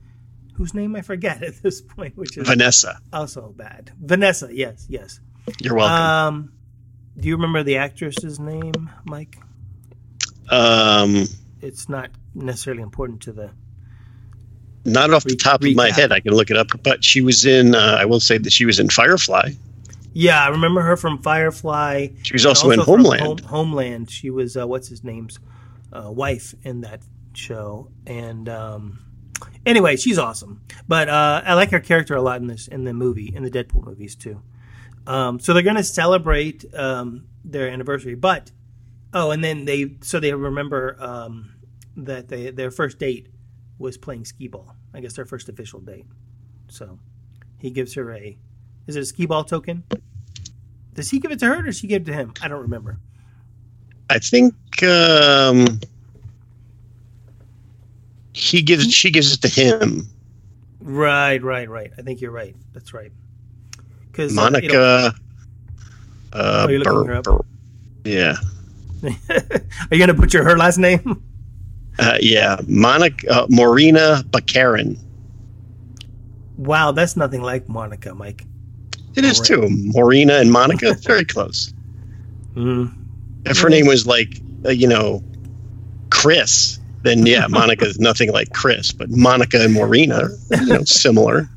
whose 0.54 0.72
name 0.72 0.96
I 0.96 1.02
forget 1.02 1.42
at 1.42 1.62
this 1.62 1.80
point, 1.80 2.16
which 2.16 2.36
is 2.36 2.48
Vanessa. 2.48 3.00
also 3.12 3.52
bad. 3.56 3.92
Vanessa, 4.00 4.48
yes, 4.50 4.86
yes. 4.88 5.20
You're 5.60 5.74
welcome. 5.74 5.96
Um, 5.96 6.52
do 7.18 7.28
you 7.28 7.36
remember 7.36 7.62
the 7.62 7.76
actress's 7.78 8.38
name, 8.38 8.90
Mike? 9.04 9.36
Um, 10.50 11.26
It's 11.60 11.88
not 11.88 12.10
necessarily 12.34 12.82
important 12.82 13.22
to 13.22 13.32
the. 13.32 13.50
not 14.84 15.12
off 15.12 15.24
the 15.24 15.36
top 15.36 15.62
of 15.62 15.74
my 15.74 15.90
head. 15.90 16.12
I 16.12 16.20
can 16.20 16.32
look 16.32 16.50
it 16.50 16.56
up. 16.56 16.68
But 16.82 17.04
she 17.04 17.20
was 17.20 17.44
in. 17.44 17.74
Uh, 17.74 17.96
I 18.00 18.04
will 18.04 18.20
say 18.20 18.38
that 18.38 18.52
she 18.52 18.64
was 18.64 18.78
in 18.78 18.88
Firefly. 18.88 19.50
Yeah, 20.12 20.42
I 20.44 20.48
remember 20.48 20.80
her 20.80 20.96
from 20.96 21.18
Firefly. 21.22 22.08
She 22.22 22.32
was 22.32 22.44
and 22.44 22.48
also, 22.48 22.70
in 22.70 22.80
Homeland. 22.80 23.22
Home- 23.22 23.38
Homeland. 23.38 24.10
She 24.10 24.30
was 24.30 24.56
uh, 24.56 24.66
what's 24.66 24.88
his 24.88 25.04
name's 25.04 25.38
uh, 25.92 26.10
wife 26.10 26.54
in 26.64 26.80
that 26.80 27.00
show, 27.32 27.90
and 28.06 28.48
um, 28.48 28.98
anyway, 29.64 29.96
she's 29.96 30.18
awesome. 30.18 30.62
But 30.88 31.08
uh, 31.08 31.42
I 31.44 31.54
like 31.54 31.70
her 31.70 31.78
character 31.80 32.16
a 32.16 32.22
lot 32.22 32.40
in 32.40 32.48
this 32.48 32.66
in 32.66 32.84
the 32.84 32.92
movie 32.92 33.32
in 33.34 33.44
the 33.44 33.50
Deadpool 33.50 33.84
movies 33.84 34.16
too. 34.16 34.42
Um, 35.06 35.38
so 35.40 35.52
they're 35.54 35.62
going 35.62 35.76
to 35.76 35.84
celebrate 35.84 36.64
um, 36.74 37.26
their 37.44 37.68
anniversary, 37.70 38.14
but 38.16 38.50
oh, 39.14 39.30
and 39.30 39.42
then 39.42 39.64
they 39.64 39.96
so 40.02 40.20
they 40.20 40.32
remember 40.32 40.96
um, 41.00 41.52
that 41.96 42.28
they 42.28 42.50
their 42.50 42.70
first 42.70 42.98
date 42.98 43.28
was 43.78 43.96
playing 43.96 44.24
skee 44.24 44.48
ball. 44.48 44.74
I 44.92 45.00
guess 45.00 45.14
their 45.14 45.24
first 45.24 45.48
official 45.48 45.80
date. 45.80 46.06
So 46.68 46.98
he 47.58 47.70
gives 47.70 47.94
her 47.94 48.12
a 48.12 48.36
is 48.86 48.96
it 48.96 49.00
a 49.00 49.06
skee 49.06 49.26
ball 49.26 49.44
token? 49.44 49.84
Does 50.94 51.10
he 51.10 51.18
give 51.18 51.30
it 51.30 51.38
to 51.40 51.46
her 51.46 51.58
or 51.60 51.62
does 51.62 51.78
she 51.78 51.86
give 51.86 52.02
it 52.02 52.06
to 52.06 52.12
him? 52.12 52.34
I 52.42 52.48
don't 52.48 52.62
remember. 52.62 52.98
I 54.08 54.18
think 54.18 54.54
um, 54.82 55.80
he 58.32 58.62
gives 58.62 58.92
she 58.92 59.10
gives 59.10 59.32
it 59.32 59.42
to 59.42 59.48
him. 59.48 60.08
Right, 60.80 61.42
right, 61.42 61.68
right. 61.68 61.92
I 61.98 62.02
think 62.02 62.20
you're 62.20 62.30
right. 62.30 62.56
That's 62.72 62.92
right. 62.92 63.12
Because 64.10 64.34
Monica. 64.34 64.80
Uh, 64.80 65.10
Oh, 66.32 66.68
you're 66.68 66.78
looking 66.78 66.92
Bur- 66.92 67.06
her 67.06 67.14
up? 67.14 67.24
Bur- 67.24 67.44
yeah, 68.04 68.36
are 69.30 69.88
you 69.90 69.98
going 69.98 70.08
to 70.08 70.14
butcher 70.14 70.44
her 70.44 70.56
last 70.56 70.78
name? 70.78 71.22
uh, 71.98 72.18
yeah, 72.20 72.60
Monica 72.66 73.30
uh, 73.30 73.46
Morena 73.48 74.24
Baccarin. 74.30 74.98
wow, 76.56 76.92
that's 76.92 77.16
nothing 77.16 77.42
like 77.42 77.68
Monica, 77.68 78.14
Mike. 78.14 78.44
It 79.16 79.24
is 79.24 79.40
too. 79.40 79.66
Morena 79.68 80.34
and 80.34 80.52
Monica, 80.52 80.94
very 81.02 81.24
close. 81.24 81.72
Mm. 82.54 82.94
If 83.44 83.58
her 83.60 83.68
name 83.68 83.86
was 83.86 84.06
like, 84.06 84.40
uh, 84.64 84.70
you 84.70 84.86
know, 84.86 85.22
Chris, 86.10 86.78
then 87.02 87.26
yeah, 87.26 87.46
Monica 87.48 87.86
is 87.86 87.98
nothing 87.98 88.32
like 88.32 88.52
Chris, 88.52 88.92
but 88.92 89.10
Monica 89.10 89.62
and 89.62 89.74
Morena, 89.74 90.28
you 90.50 90.66
know, 90.66 90.84
similar. 90.84 91.48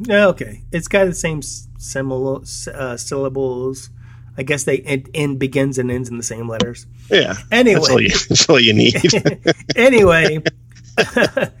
Yeah, 0.00 0.26
okay. 0.28 0.62
It's 0.72 0.88
got 0.88 1.04
the 1.04 1.14
same 1.14 1.42
similar 1.42 2.40
uh, 2.74 2.96
syllables. 2.96 3.90
I 4.36 4.42
guess 4.42 4.64
they 4.64 4.78
end, 4.78 5.08
end 5.14 5.38
begins 5.38 5.78
and 5.78 5.90
ends 5.90 6.08
in 6.08 6.16
the 6.16 6.22
same 6.24 6.48
letters. 6.48 6.86
Yeah. 7.10 7.34
Anyway. 7.52 7.74
That's 7.80 7.90
all 7.90 8.00
you, 8.00 8.08
that's 8.28 8.48
all 8.48 8.60
you 8.60 8.72
need. 8.72 8.94
anyway, 9.76 10.42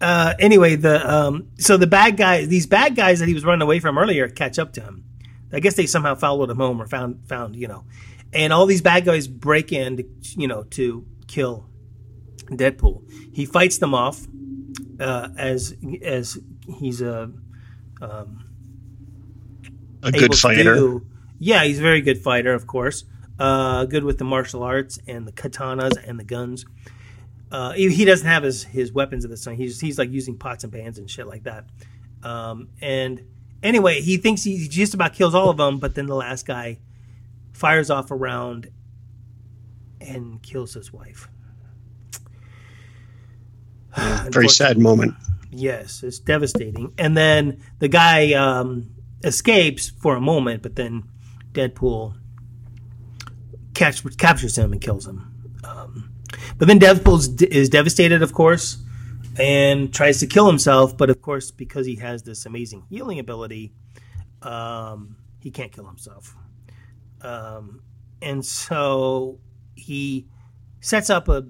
uh, 0.00 0.34
anyway, 0.38 0.76
the 0.76 1.10
um, 1.10 1.48
so 1.58 1.76
the 1.76 1.86
bad 1.86 2.16
guys, 2.16 2.48
these 2.48 2.66
bad 2.66 2.96
guys 2.96 3.20
that 3.20 3.28
he 3.28 3.34
was 3.34 3.44
running 3.44 3.62
away 3.62 3.80
from 3.80 3.98
earlier, 3.98 4.28
catch 4.28 4.58
up 4.58 4.72
to 4.74 4.80
him. 4.82 5.04
I 5.52 5.60
guess 5.60 5.74
they 5.74 5.86
somehow 5.86 6.14
followed 6.16 6.50
him 6.50 6.56
home 6.56 6.82
or 6.82 6.86
found 6.86 7.26
found 7.28 7.54
you 7.56 7.68
know, 7.68 7.84
and 8.32 8.52
all 8.52 8.66
these 8.66 8.82
bad 8.82 9.04
guys 9.04 9.28
break 9.28 9.72
in, 9.72 9.96
to, 9.98 10.04
you 10.36 10.48
know, 10.48 10.64
to 10.70 11.06
kill 11.28 11.68
Deadpool. 12.50 13.02
He 13.32 13.46
fights 13.46 13.78
them 13.78 13.94
off 13.94 14.26
uh, 15.00 15.28
as 15.38 15.76
as 16.02 16.38
he's 16.78 17.00
a 17.00 17.30
A 20.02 20.08
able 20.08 20.18
good 20.18 20.32
to 20.32 20.36
fighter. 20.38 20.74
do- 20.74 21.06
Yeah, 21.44 21.62
he's 21.64 21.78
a 21.78 21.82
very 21.82 22.00
good 22.00 22.16
fighter, 22.16 22.54
of 22.54 22.66
course. 22.66 23.04
Uh, 23.38 23.84
good 23.84 24.02
with 24.02 24.16
the 24.16 24.24
martial 24.24 24.62
arts 24.62 24.98
and 25.06 25.28
the 25.28 25.32
katanas 25.32 25.92
and 26.02 26.18
the 26.18 26.24
guns. 26.24 26.64
Uh, 27.52 27.72
he, 27.72 27.90
he 27.90 28.06
doesn't 28.06 28.26
have 28.26 28.42
his, 28.42 28.64
his 28.64 28.92
weapons 28.92 29.26
at 29.26 29.30
this 29.30 29.44
time. 29.44 29.56
He's 29.56 29.78
he's 29.78 29.98
like 29.98 30.10
using 30.10 30.38
pots 30.38 30.64
and 30.64 30.72
pans 30.72 30.96
and 30.96 31.10
shit 31.10 31.26
like 31.26 31.42
that. 31.42 31.66
Um, 32.22 32.70
and 32.80 33.26
anyway, 33.62 34.00
he 34.00 34.16
thinks 34.16 34.42
he, 34.42 34.56
he 34.56 34.68
just 34.68 34.94
about 34.94 35.12
kills 35.12 35.34
all 35.34 35.50
of 35.50 35.58
them, 35.58 35.80
but 35.80 35.94
then 35.94 36.06
the 36.06 36.14
last 36.14 36.46
guy 36.46 36.78
fires 37.52 37.90
off 37.90 38.10
a 38.10 38.14
round 38.14 38.70
and 40.00 40.42
kills 40.42 40.72
his 40.72 40.94
wife. 40.94 41.28
Very 44.30 44.48
sad 44.48 44.78
moment. 44.78 45.12
Yes, 45.50 46.02
it's 46.02 46.20
devastating. 46.20 46.94
And 46.96 47.14
then 47.14 47.60
the 47.80 47.88
guy 47.88 48.32
um, 48.32 48.94
escapes 49.22 49.90
for 49.90 50.16
a 50.16 50.22
moment, 50.22 50.62
but 50.62 50.74
then 50.74 51.10
Deadpool 51.54 52.16
catch, 53.74 54.04
captures 54.18 54.58
him 54.58 54.72
and 54.72 54.80
kills 54.80 55.06
him. 55.06 55.32
Um, 55.64 56.10
but 56.58 56.68
then 56.68 56.78
Deadpool 56.78 57.42
is 57.50 57.68
devastated, 57.68 58.22
of 58.22 58.32
course, 58.32 58.82
and 59.38 59.92
tries 59.92 60.20
to 60.20 60.26
kill 60.26 60.46
himself. 60.46 60.96
But 60.96 61.10
of 61.10 61.22
course, 61.22 61.50
because 61.50 61.86
he 61.86 61.96
has 61.96 62.22
this 62.22 62.46
amazing 62.46 62.84
healing 62.90 63.18
ability, 63.18 63.72
um, 64.42 65.16
he 65.40 65.50
can't 65.50 65.72
kill 65.72 65.86
himself. 65.86 66.34
Um, 67.22 67.82
and 68.20 68.44
so 68.44 69.38
he 69.74 70.28
sets 70.80 71.10
up 71.10 71.28
a, 71.28 71.46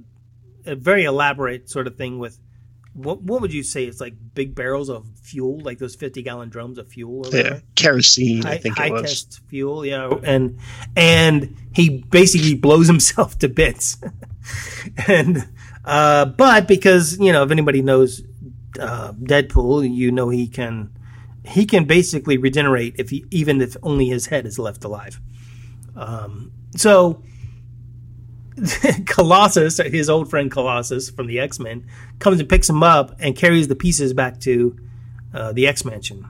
a 0.66 0.76
very 0.76 1.04
elaborate 1.04 1.68
sort 1.68 1.86
of 1.86 1.96
thing 1.96 2.18
with 2.18 2.38
what 2.94 3.22
what 3.22 3.40
would 3.42 3.52
you 3.52 3.62
say? 3.62 3.84
It's 3.84 4.00
like 4.00 4.14
big 4.34 4.54
barrels 4.54 4.88
of 4.88 5.06
fuel, 5.20 5.60
like 5.60 5.78
those 5.78 5.94
fifty 5.94 6.22
gallon 6.22 6.48
drums 6.48 6.78
of 6.78 6.88
fuel. 6.88 7.26
Or 7.26 7.36
Yeah. 7.36 7.58
Kerosene, 7.74 8.46
I 8.46 8.56
think 8.56 8.78
high 8.78 8.86
it 8.86 8.92
was. 8.92 9.02
test 9.02 9.40
fuel, 9.48 9.84
yeah, 9.84 10.10
and 10.22 10.58
and 10.96 11.56
he 11.74 12.04
basically 12.10 12.54
blows 12.54 12.86
himself 12.94 13.38
to 13.40 13.48
bits. 13.48 13.98
and 15.08 15.46
uh, 15.84 16.24
but 16.26 16.68
because 16.68 17.18
you 17.18 17.32
know, 17.32 17.42
if 17.42 17.50
anybody 17.50 17.82
knows 17.82 18.22
uh, 18.80 19.12
Deadpool, 19.12 19.92
you 19.92 20.10
know 20.12 20.28
he 20.28 20.46
can 20.46 20.90
he 21.44 21.66
can 21.66 21.84
basically 21.84 22.38
regenerate 22.38 22.94
if 22.98 23.10
he 23.10 23.24
even 23.30 23.60
if 23.60 23.76
only 23.82 24.06
his 24.06 24.26
head 24.26 24.46
is 24.46 24.58
left 24.58 24.84
alive. 24.84 25.20
Um, 25.96 26.52
so 26.76 27.22
Colossus, 29.06 29.78
his 29.78 30.08
old 30.08 30.30
friend 30.30 30.50
Colossus 30.50 31.10
from 31.10 31.26
the 31.26 31.40
X 31.40 31.58
Men, 31.58 31.86
comes 32.18 32.40
and 32.40 32.48
picks 32.48 32.68
him 32.68 32.82
up 32.82 33.16
and 33.18 33.36
carries 33.36 33.68
the 33.68 33.74
pieces 33.74 34.12
back 34.12 34.40
to 34.40 34.78
uh, 35.32 35.52
the 35.52 35.66
X 35.66 35.84
Mansion. 35.84 36.26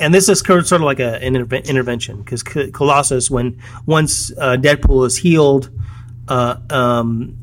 And 0.00 0.14
this 0.14 0.28
is 0.28 0.40
sort 0.40 0.70
of 0.72 0.80
like 0.80 1.00
a, 1.00 1.22
an 1.22 1.34
interve- 1.34 1.64
intervention 1.64 2.22
because 2.22 2.42
Colossus, 2.42 3.30
when 3.30 3.60
once 3.86 4.30
uh, 4.38 4.56
Deadpool 4.56 5.06
is 5.06 5.16
healed 5.16 5.70
uh, 6.28 6.56
um, 6.70 7.36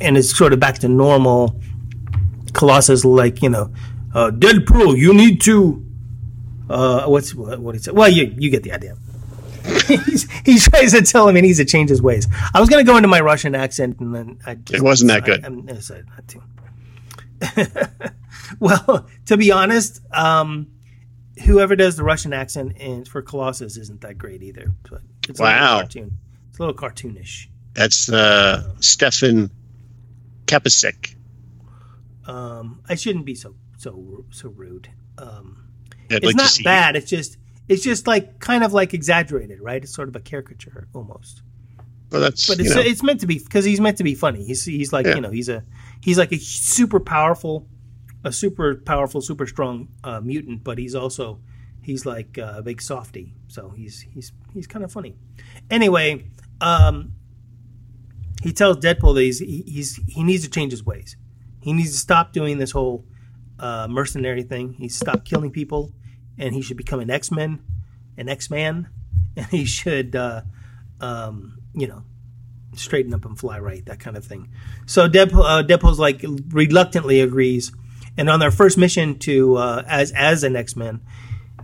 and 0.00 0.16
is 0.16 0.36
sort 0.36 0.52
of 0.52 0.60
back 0.60 0.78
to 0.80 0.88
normal, 0.88 1.60
Colossus 2.52 3.04
like 3.04 3.42
you 3.42 3.50
know, 3.50 3.72
uh, 4.14 4.30
Deadpool, 4.30 4.96
you 4.96 5.12
need 5.12 5.40
to. 5.42 5.82
Uh, 6.68 7.06
what's 7.06 7.34
what? 7.34 7.60
What 7.60 7.76
he 7.76 7.80
said? 7.80 7.94
Well, 7.94 8.08
you 8.08 8.34
you 8.36 8.50
get 8.50 8.64
the 8.64 8.72
idea. 8.72 8.96
He's, 9.86 10.30
he 10.44 10.58
tries 10.58 10.92
to 10.92 11.02
tell 11.02 11.28
him 11.28 11.36
he 11.36 11.42
needs 11.42 11.58
to 11.58 11.64
change 11.64 11.90
his 11.90 12.00
ways. 12.02 12.26
I 12.54 12.60
was 12.60 12.68
going 12.68 12.84
to 12.84 12.90
go 12.90 12.96
into 12.96 13.08
my 13.08 13.20
Russian 13.20 13.54
accent, 13.54 14.00
and 14.00 14.14
then 14.14 14.38
I 14.46 14.54
just, 14.54 14.74
It 14.74 14.82
wasn't 14.82 15.10
that 15.10 15.24
good. 15.24 15.44
I, 15.44 15.48
I 15.48 15.74
decided 15.74 16.06
not 16.08 16.28
to. 16.28 18.12
well, 18.60 19.06
to 19.26 19.36
be 19.36 19.52
honest, 19.52 20.00
um, 20.12 20.68
whoever 21.44 21.76
does 21.76 21.96
the 21.96 22.04
Russian 22.04 22.32
accent 22.32 22.76
in, 22.78 23.04
for 23.04 23.22
Colossus 23.22 23.76
isn't 23.76 24.00
that 24.02 24.18
great 24.18 24.42
either. 24.42 24.72
But 24.88 25.02
it's 25.28 25.40
a 25.40 25.42
Wow. 25.42 25.60
little 25.60 25.78
cartoon. 25.80 26.18
It's 26.50 26.58
a 26.58 26.62
little 26.62 26.74
cartoonish. 26.74 27.48
That's 27.74 28.10
uh, 28.10 28.72
Stefan 28.80 29.50
Kapičić. 30.46 31.14
Um, 32.26 32.80
I 32.88 32.94
shouldn't 32.94 33.26
be 33.26 33.34
so 33.34 33.54
so 33.76 34.24
so 34.30 34.48
rude. 34.48 34.88
Um, 35.18 35.68
I'd 36.10 36.16
it's 36.24 36.26
like 36.26 36.36
not 36.36 36.58
bad. 36.64 36.96
It's 36.96 37.10
just 37.10 37.36
it's 37.68 37.82
just 37.82 38.06
like 38.06 38.38
kind 38.40 38.62
of 38.64 38.72
like 38.72 38.94
exaggerated, 38.94 39.60
right? 39.60 39.82
It's 39.82 39.94
sort 39.94 40.08
of 40.08 40.16
a 40.16 40.20
caricature 40.20 40.88
almost. 40.94 41.42
Well, 42.10 42.20
that's 42.20 42.46
But 42.46 42.58
you 42.58 42.66
it's 42.66 42.74
know, 42.74 42.80
it's 42.82 43.02
meant 43.02 43.20
to 43.20 43.26
be 43.26 43.38
because 43.38 43.64
he's 43.64 43.80
meant 43.80 43.98
to 43.98 44.04
be 44.04 44.14
funny. 44.14 44.44
He's 44.44 44.64
he's 44.64 44.92
like 44.92 45.06
Yeah. 45.06 45.16
you 45.16 45.20
know 45.20 45.30
he's 45.30 45.48
a 45.48 45.64
he's 46.02 46.18
like 46.18 46.32
a 46.32 46.38
super 46.38 47.00
powerful, 47.00 47.66
a 48.24 48.32
super 48.32 48.76
powerful, 48.76 49.20
super 49.20 49.46
strong 49.46 49.88
uh, 50.04 50.20
mutant. 50.20 50.62
But 50.62 50.78
he's 50.78 50.94
also 50.94 51.40
he's 51.82 52.06
like 52.06 52.38
uh, 52.38 52.54
a 52.58 52.62
big 52.62 52.80
softy. 52.80 53.34
So 53.48 53.70
he's 53.70 54.00
he's 54.00 54.32
he's 54.54 54.66
kind 54.68 54.84
of 54.84 54.92
funny. 54.92 55.16
Anyway, 55.68 56.30
um, 56.60 57.12
he 58.42 58.52
tells 58.52 58.76
Deadpool 58.76 59.14
that 59.16 59.22
he's 59.22 59.40
he- 59.40 59.64
he's 59.66 59.96
he 60.06 60.22
needs 60.22 60.44
to 60.44 60.50
change 60.50 60.70
his 60.72 60.84
ways. 60.84 61.16
He 61.60 61.72
needs 61.72 61.90
to 61.90 61.98
stop 61.98 62.32
doing 62.32 62.58
this 62.58 62.70
whole 62.70 63.04
uh, 63.58 63.88
mercenary 63.90 64.44
thing. 64.44 64.74
He 64.74 64.82
needs 64.84 64.98
to 65.00 65.04
stop 65.06 65.24
killing 65.24 65.50
people, 65.50 65.92
and 66.38 66.54
he 66.54 66.62
should 66.62 66.76
become 66.76 67.00
an 67.00 67.10
X 67.10 67.30
Men, 67.30 67.60
an 68.16 68.28
X 68.28 68.50
Man, 68.50 68.88
and 69.36 69.46
he 69.46 69.64
should, 69.64 70.16
uh, 70.16 70.42
um, 71.00 71.58
you 71.74 71.86
know, 71.86 72.02
straighten 72.74 73.14
up 73.14 73.24
and 73.24 73.38
fly 73.38 73.58
right, 73.58 73.84
that 73.86 74.00
kind 74.00 74.16
of 74.16 74.24
thing. 74.24 74.48
So 74.86 75.08
Deadpool, 75.08 75.44
uh, 75.44 75.62
Deadpool's 75.66 75.98
like 75.98 76.24
reluctantly 76.48 77.20
agrees, 77.20 77.72
and 78.16 78.28
on 78.30 78.40
their 78.40 78.50
first 78.50 78.78
mission 78.78 79.18
to 79.20 79.56
uh, 79.56 79.82
as 79.86 80.12
as 80.12 80.44
an 80.44 80.56
X 80.56 80.76
Men, 80.76 81.00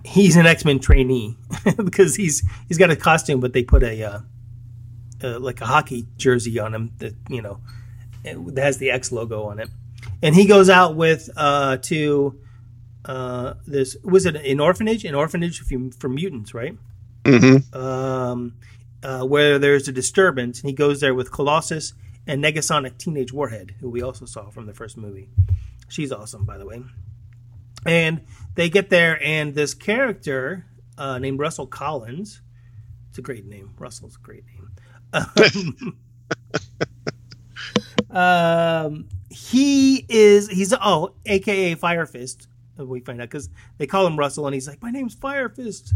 he's 0.05 0.37
an 0.37 0.47
X 0.47 0.65
Men 0.65 0.79
trainee 0.79 1.37
because 1.77 2.17
he's 2.17 2.43
he's 2.69 2.79
got 2.79 2.91
a 2.91 2.97
costume, 2.97 3.41
but 3.41 3.53
they 3.53 3.63
put 3.63 3.83
a 3.83 4.03
uh, 4.03 4.21
uh, 5.23 5.39
like 5.39 5.61
a 5.61 5.67
hockey 5.67 6.07
jersey 6.17 6.59
on 6.59 6.75
him 6.75 6.93
that 6.99 7.15
you 7.29 7.43
know 7.43 7.61
it 8.25 8.59
has 8.59 8.79
the 8.79 8.91
X 8.91 9.13
logo 9.13 9.45
on 9.45 9.59
it, 9.59 9.69
and 10.23 10.35
he 10.35 10.47
goes 10.47 10.69
out 10.69 10.97
with 10.97 11.29
uh, 11.37 11.77
to 11.79 12.39
uh, 13.05 13.55
this 13.67 13.97
was 14.05 14.27
it 14.27 14.37
an 14.37 14.61
orphanage, 14.61 15.05
an 15.05 15.15
orphanage 15.15 15.61
for, 15.99 16.09
mutants, 16.09 16.55
right? 16.55 16.77
mhm. 17.25 17.75
um, 17.75 18.55
uh, 19.03 19.25
where 19.25 19.59
there's 19.59 19.89
a 19.89 19.93
disturbance, 19.93 20.61
and 20.61 20.69
he 20.69 20.75
goes 20.75 21.01
there 21.01 21.15
with 21.15 21.33
Colossus 21.33 21.95
and 22.27 22.43
Negasonic 22.43 22.99
Teenage 22.99 23.33
Warhead, 23.33 23.75
who 23.81 23.91
we 23.91 24.03
also 24.03 24.25
saw 24.27 24.51
from 24.51 24.67
the 24.67 24.75
first 24.75 24.97
movie. 24.97 25.29
She's 25.89 26.13
awesome, 26.13 26.45
by 26.45 26.59
the 26.59 26.67
way. 26.67 26.83
And 27.85 28.21
they 28.55 28.69
get 28.71 28.91
there, 28.91 29.21
and 29.23 29.55
this 29.55 29.75
character, 29.75 30.67
uh, 30.97 31.19
named 31.19 31.39
Russell 31.39 31.67
Collins. 31.67 32.41
It's 33.11 33.19
a 33.19 33.23
great 33.23 33.45
name. 33.45 33.75
Russell's 33.79 34.17
a 34.17 34.21
great 34.21 34.45
name. 34.47 34.69
Um, 38.11 38.17
um, 38.17 39.09
he 39.29 40.07
is 40.09 40.49
he's 40.49 40.73
oh, 40.73 41.13
aka 41.27 41.75
Fire 41.75 42.07
Fist. 42.07 42.49
We 42.77 43.01
find 43.01 43.21
out 43.21 43.29
because 43.29 43.49
they 43.79 43.87
call 43.87 44.07
him 44.07 44.19
Russell, 44.19 44.47
and 44.47 44.55
he's 44.55 44.67
like, 44.67 44.83
"My 44.83 44.91
name's 44.91 45.15
Fire 45.15 45.49
Fist," 45.49 45.95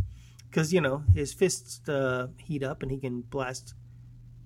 because 0.51 0.73
you 0.73 0.81
know 0.81 1.03
his 1.15 1.33
fists 1.33 1.87
uh, 1.89 2.29
heat 2.39 2.63
up 2.63 2.83
and 2.83 2.91
he 2.91 2.99
can 2.99 3.23
blast 3.23 3.75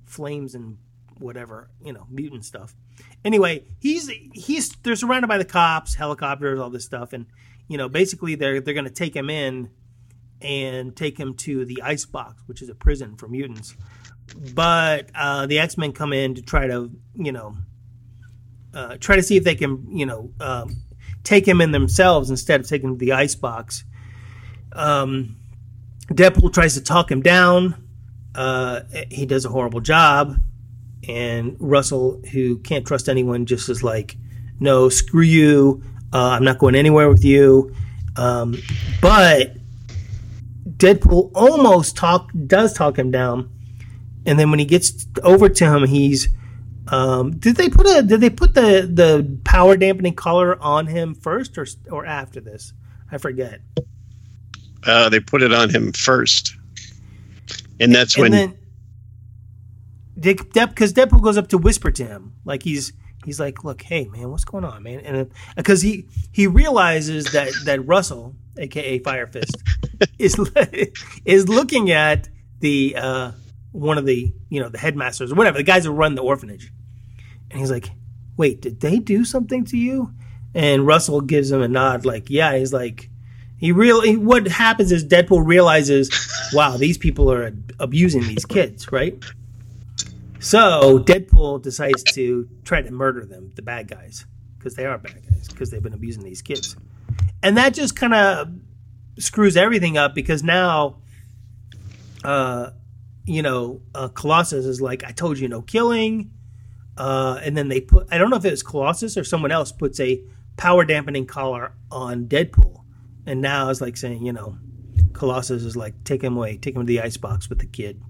flames 0.06 0.54
and 0.54 0.78
whatever 1.18 1.70
you 1.84 1.92
know 1.92 2.06
mutant 2.10 2.44
stuff. 2.44 2.74
Anyway, 3.24 3.64
he's 3.80 4.10
he's 4.32 4.70
they're 4.82 4.96
surrounded 4.96 5.28
by 5.28 5.38
the 5.38 5.44
cops, 5.44 5.94
helicopters, 5.94 6.58
all 6.58 6.70
this 6.70 6.84
stuff, 6.84 7.12
and 7.12 7.26
you 7.68 7.78
know 7.78 7.88
basically 7.88 8.34
they're 8.34 8.60
they're 8.60 8.74
going 8.74 8.84
to 8.84 8.90
take 8.90 9.14
him 9.14 9.30
in 9.30 9.70
and 10.40 10.96
take 10.96 11.18
him 11.18 11.34
to 11.34 11.64
the 11.64 11.82
ice 11.82 12.06
box, 12.06 12.42
which 12.46 12.62
is 12.62 12.68
a 12.68 12.74
prison 12.74 13.16
for 13.16 13.28
mutants. 13.28 13.76
But 14.54 15.10
uh, 15.14 15.46
the 15.46 15.58
X 15.58 15.76
Men 15.76 15.92
come 15.92 16.12
in 16.12 16.34
to 16.36 16.42
try 16.42 16.66
to 16.66 16.90
you 17.14 17.32
know 17.32 17.56
uh, 18.74 18.96
try 18.98 19.16
to 19.16 19.22
see 19.22 19.36
if 19.36 19.44
they 19.44 19.54
can 19.54 19.86
you 19.96 20.06
know 20.06 20.32
um, 20.40 20.82
take 21.24 21.46
him 21.46 21.60
in 21.60 21.72
themselves 21.72 22.30
instead 22.30 22.60
of 22.60 22.68
taking 22.68 22.90
him 22.90 22.98
to 22.98 23.04
the 23.04 23.12
ice 23.12 23.34
box. 23.34 23.84
Um, 24.72 25.36
Deadpool 26.08 26.52
tries 26.52 26.74
to 26.74 26.82
talk 26.82 27.10
him 27.10 27.22
down. 27.22 27.86
Uh, 28.34 28.80
he 29.10 29.26
does 29.26 29.44
a 29.44 29.48
horrible 29.48 29.80
job 29.80 30.36
and 31.08 31.56
Russell, 31.58 32.20
who 32.32 32.58
can't 32.58 32.86
trust 32.86 33.08
anyone, 33.08 33.46
just 33.46 33.68
is 33.68 33.82
like, 33.82 34.16
"No, 34.58 34.88
screw 34.88 35.22
you. 35.22 35.82
Uh, 36.12 36.30
I'm 36.30 36.44
not 36.44 36.58
going 36.58 36.74
anywhere 36.74 37.08
with 37.08 37.24
you." 37.24 37.74
Um, 38.16 38.58
but 39.00 39.56
Deadpool 40.68 41.30
almost 41.34 41.96
talk 41.96 42.30
does 42.46 42.72
talk 42.72 42.98
him 42.98 43.10
down, 43.10 43.48
and 44.26 44.38
then 44.38 44.50
when 44.50 44.58
he 44.58 44.64
gets 44.64 45.06
over 45.22 45.48
to 45.48 45.64
him, 45.64 45.86
he's 45.86 46.28
um, 46.90 47.38
did 47.38 47.56
they 47.56 47.68
put 47.68 47.86
a 47.86 48.02
did 48.02 48.20
they 48.20 48.30
put 48.30 48.54
the 48.54 48.88
the 48.92 49.38
power 49.44 49.76
dampening 49.76 50.14
collar 50.14 50.60
on 50.60 50.86
him 50.86 51.14
first 51.14 51.56
or 51.56 51.66
or 51.90 52.04
after 52.04 52.40
this? 52.40 52.72
I 53.10 53.18
forget. 53.18 53.60
Uh, 54.84 55.08
they 55.08 55.20
put 55.20 55.42
it 55.42 55.52
on 55.52 55.70
him 55.70 55.92
first, 55.92 56.56
and 57.78 57.94
that's 57.94 58.16
And 58.16 58.22
when 58.22 58.32
then 58.32 58.58
Dick 60.18 60.52
Depp 60.52 60.70
because 60.70 60.92
Deadpool 60.92 61.22
goes 61.22 61.36
up 61.36 61.48
to 61.48 61.58
whisper 61.58 61.90
to 61.90 62.04
him 62.04 62.34
like 62.44 62.62
he's 62.62 62.92
he's 63.24 63.40
like, 63.40 63.64
look, 63.64 63.82
hey 63.82 64.06
man, 64.06 64.30
what's 64.30 64.44
going 64.44 64.64
on, 64.64 64.82
man? 64.82 65.00
And 65.00 65.30
because 65.56 65.82
he 65.82 66.06
he 66.32 66.46
realizes 66.46 67.32
that 67.32 67.52
that 67.64 67.86
Russell, 67.86 68.34
aka 68.58 68.98
Fire 68.98 69.26
Fist, 69.26 69.56
is 70.18 70.36
is 71.24 71.48
looking 71.48 71.90
at 71.90 72.28
the 72.60 72.96
uh, 72.96 73.32
one 73.72 73.98
of 73.98 74.06
the 74.06 74.32
you 74.48 74.60
know 74.60 74.68
the 74.68 74.78
headmasters 74.78 75.32
or 75.32 75.34
whatever 75.36 75.58
the 75.58 75.64
guys 75.64 75.84
who 75.84 75.90
run 75.90 76.14
the 76.14 76.22
orphanage, 76.22 76.72
and 77.50 77.60
he's 77.60 77.70
like, 77.70 77.90
wait, 78.36 78.60
did 78.60 78.80
they 78.80 78.98
do 78.98 79.24
something 79.24 79.64
to 79.66 79.76
you? 79.76 80.12
And 80.54 80.86
Russell 80.86 81.20
gives 81.20 81.50
him 81.50 81.62
a 81.62 81.68
nod, 81.68 82.04
like, 82.04 82.30
yeah. 82.30 82.56
He's 82.56 82.72
like, 82.72 83.10
he 83.58 83.72
really. 83.72 84.16
What 84.16 84.48
happens 84.48 84.90
is 84.90 85.04
Deadpool 85.04 85.46
realizes, 85.46 86.10
wow, 86.52 86.76
these 86.76 86.98
people 86.98 87.30
are 87.30 87.52
abusing 87.78 88.22
these 88.22 88.44
kids, 88.44 88.90
right? 88.90 89.22
So 90.40 90.98
Deadpool 91.00 91.62
decides 91.62 92.02
to 92.14 92.48
try 92.64 92.80
to 92.80 92.90
murder 92.90 93.26
them, 93.26 93.52
the 93.54 93.62
bad 93.62 93.88
guys, 93.88 94.24
because 94.58 94.74
they 94.74 94.86
are 94.86 94.96
bad 94.96 95.22
guys, 95.30 95.48
because 95.48 95.70
they've 95.70 95.82
been 95.82 95.92
abusing 95.92 96.24
these 96.24 96.40
kids, 96.40 96.76
and 97.42 97.58
that 97.58 97.74
just 97.74 97.94
kind 97.94 98.14
of 98.14 98.48
screws 99.18 99.56
everything 99.56 99.98
up 99.98 100.14
because 100.14 100.42
now, 100.42 100.96
uh, 102.24 102.70
you 103.26 103.42
know, 103.42 103.82
uh, 103.94 104.08
Colossus 104.08 104.64
is 104.64 104.80
like, 104.80 105.04
I 105.04 105.12
told 105.12 105.38
you 105.38 105.46
no 105.46 105.60
killing, 105.60 106.30
uh, 107.00 107.40
and 107.42 107.56
then 107.56 107.68
they 107.68 107.80
put, 107.80 108.06
I 108.10 108.18
don't 108.18 108.30
know 108.30 108.36
if 108.36 108.44
it 108.44 108.50
was 108.50 108.62
Colossus 108.62 109.16
or 109.16 109.24
someone 109.24 109.52
else 109.52 109.72
puts 109.72 109.98
a 110.00 110.22
power 110.56 110.84
dampening 110.84 111.26
collar 111.26 111.72
on 111.90 112.26
Deadpool, 112.26 112.84
and 113.26 113.40
now 113.40 113.70
it's 113.70 113.80
like 113.80 113.96
saying, 113.96 114.24
you 114.24 114.32
know, 114.32 114.56
Colossus 115.12 115.64
is 115.64 115.76
like, 115.76 116.04
take 116.04 116.22
him 116.22 116.36
away, 116.36 116.56
take 116.56 116.74
him 116.74 116.82
to 116.82 116.86
the 116.86 117.00
icebox 117.00 117.48
with 117.48 117.58
the 117.58 117.66
kid. 117.66 118.02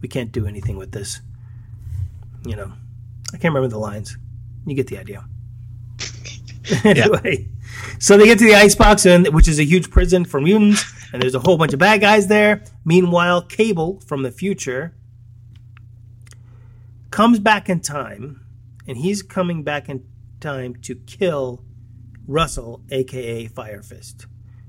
We 0.00 0.08
can't 0.08 0.32
do 0.32 0.46
anything 0.46 0.76
with 0.76 0.92
this 0.92 1.20
you 2.46 2.56
know, 2.56 2.72
I 3.34 3.38
can't 3.38 3.54
remember 3.54 3.68
the 3.68 3.78
lines. 3.78 4.16
You 4.66 4.74
get 4.74 4.86
the 4.86 4.98
idea. 4.98 5.24
anyway, 6.84 7.48
so 7.98 8.16
they 8.16 8.24
get 8.24 8.38
to 8.38 8.44
the 8.44 8.54
icebox, 8.54 9.06
and 9.06 9.28
which 9.28 9.48
is 9.48 9.58
a 9.58 9.64
huge 9.64 9.90
prison 9.90 10.24
for 10.24 10.40
mutants, 10.40 10.84
and 11.12 11.20
there's 11.20 11.34
a 11.34 11.40
whole 11.40 11.56
bunch 11.56 11.72
of 11.72 11.78
bad 11.78 12.00
guys 12.00 12.28
there. 12.28 12.62
Meanwhile, 12.84 13.42
Cable 13.42 14.00
from 14.00 14.22
the 14.22 14.30
future 14.30 14.94
comes 17.16 17.38
back 17.38 17.70
in 17.70 17.80
time, 17.80 18.44
and 18.86 18.98
he's 18.98 19.22
coming 19.22 19.62
back 19.62 19.88
in 19.88 20.04
time 20.38 20.76
to 20.82 20.94
kill 20.94 21.64
Russell, 22.26 22.82
aka 22.90 23.46
Fire 23.46 23.80
Fist, 23.82 24.26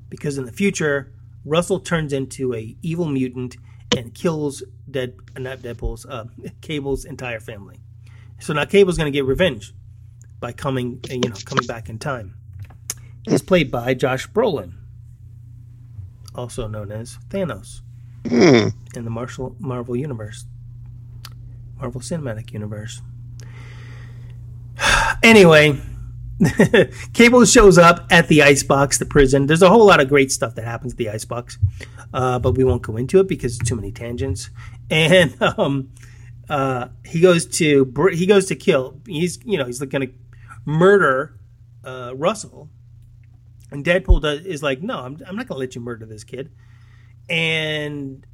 because 0.07 0.37
in 0.37 0.45
the 0.45 0.51
future, 0.53 1.11
Russell 1.43 1.81
turns 1.81 2.13
into 2.13 2.53
a 2.55 2.73
evil 2.81 3.05
mutant 3.05 3.57
and 3.97 4.13
kills 4.13 4.63
Dead, 4.89 5.17
not 5.37 5.57
Deadpool's, 5.57 6.05
uh, 6.05 6.27
Cable's 6.61 7.03
entire 7.03 7.41
family. 7.41 7.81
So 8.39 8.53
now 8.53 8.63
Cable's 8.63 8.95
going 8.95 9.11
to 9.11 9.17
get 9.17 9.25
revenge 9.25 9.73
by 10.39 10.53
coming, 10.53 11.01
uh, 11.11 11.15
you 11.15 11.27
know, 11.27 11.35
coming 11.43 11.67
back 11.67 11.89
in 11.89 11.99
time. 11.99 12.33
He's 13.27 13.41
played 13.41 13.69
by 13.69 13.93
Josh 13.93 14.25
Brolin, 14.29 14.71
also 16.33 16.65
known 16.69 16.93
as 16.93 17.17
Thanos 17.27 17.81
Hmm. 18.25 18.69
in 18.95 19.03
the 19.03 19.55
Marvel 19.59 19.97
universe, 19.97 20.45
Marvel 21.79 22.01
Cinematic 22.01 22.53
Universe. 22.53 23.01
Anyway, 25.23 25.75
Cable 27.13 27.43
shows 27.45 27.79
up 27.79 28.05
at 28.11 28.27
the 28.27 28.43
icebox, 28.43 28.99
the 28.99 29.05
prison. 29.05 29.47
There's 29.47 29.63
a 29.63 29.69
whole 29.69 29.85
lot 29.85 29.99
of 29.99 30.07
great 30.07 30.31
stuff 30.31 30.53
that 30.55 30.63
happens 30.63 30.93
at 30.93 30.97
the 30.97 31.09
icebox, 31.09 31.57
uh, 32.13 32.37
but 32.37 32.51
we 32.55 32.63
won't 32.63 32.83
go 32.83 32.95
into 32.97 33.19
it 33.19 33.27
because 33.27 33.55
it's 33.59 33.67
too 33.67 33.75
many 33.75 33.91
tangents. 33.91 34.49
And 34.89 35.35
um, 35.41 35.91
uh, 36.47 36.87
he 37.03 37.19
goes 37.19 37.45
to 37.57 37.93
he 38.13 38.25
goes 38.25 38.45
to 38.45 38.55
kill. 38.55 39.01
He's 39.05 39.37
you 39.43 39.57
know 39.57 39.65
he's 39.65 39.79
going 39.79 40.07
to 40.07 40.13
murder 40.63 41.37
uh, 41.83 42.13
Russell, 42.15 42.69
and 43.71 43.83
Deadpool 43.83 44.21
does, 44.21 44.45
is 44.45 44.63
like, 44.63 44.81
no, 44.81 44.99
I'm, 44.99 45.17
I'm 45.27 45.35
not 45.35 45.47
going 45.47 45.57
to 45.57 45.59
let 45.59 45.75
you 45.75 45.81
murder 45.81 46.05
this 46.05 46.23
kid. 46.23 46.51
And 47.29 48.25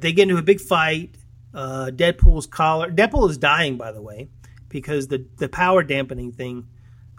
they 0.00 0.12
get 0.12 0.24
into 0.24 0.38
a 0.38 0.42
big 0.42 0.60
fight. 0.60 1.16
Uh, 1.54 1.90
Deadpool's 1.92 2.46
collar. 2.46 2.90
Deadpool 2.90 3.28
is 3.28 3.36
dying, 3.38 3.76
by 3.76 3.92
the 3.92 4.02
way, 4.02 4.28
because 4.68 5.08
the 5.08 5.26
the 5.36 5.48
power 5.48 5.82
dampening 5.82 6.32
thing 6.32 6.66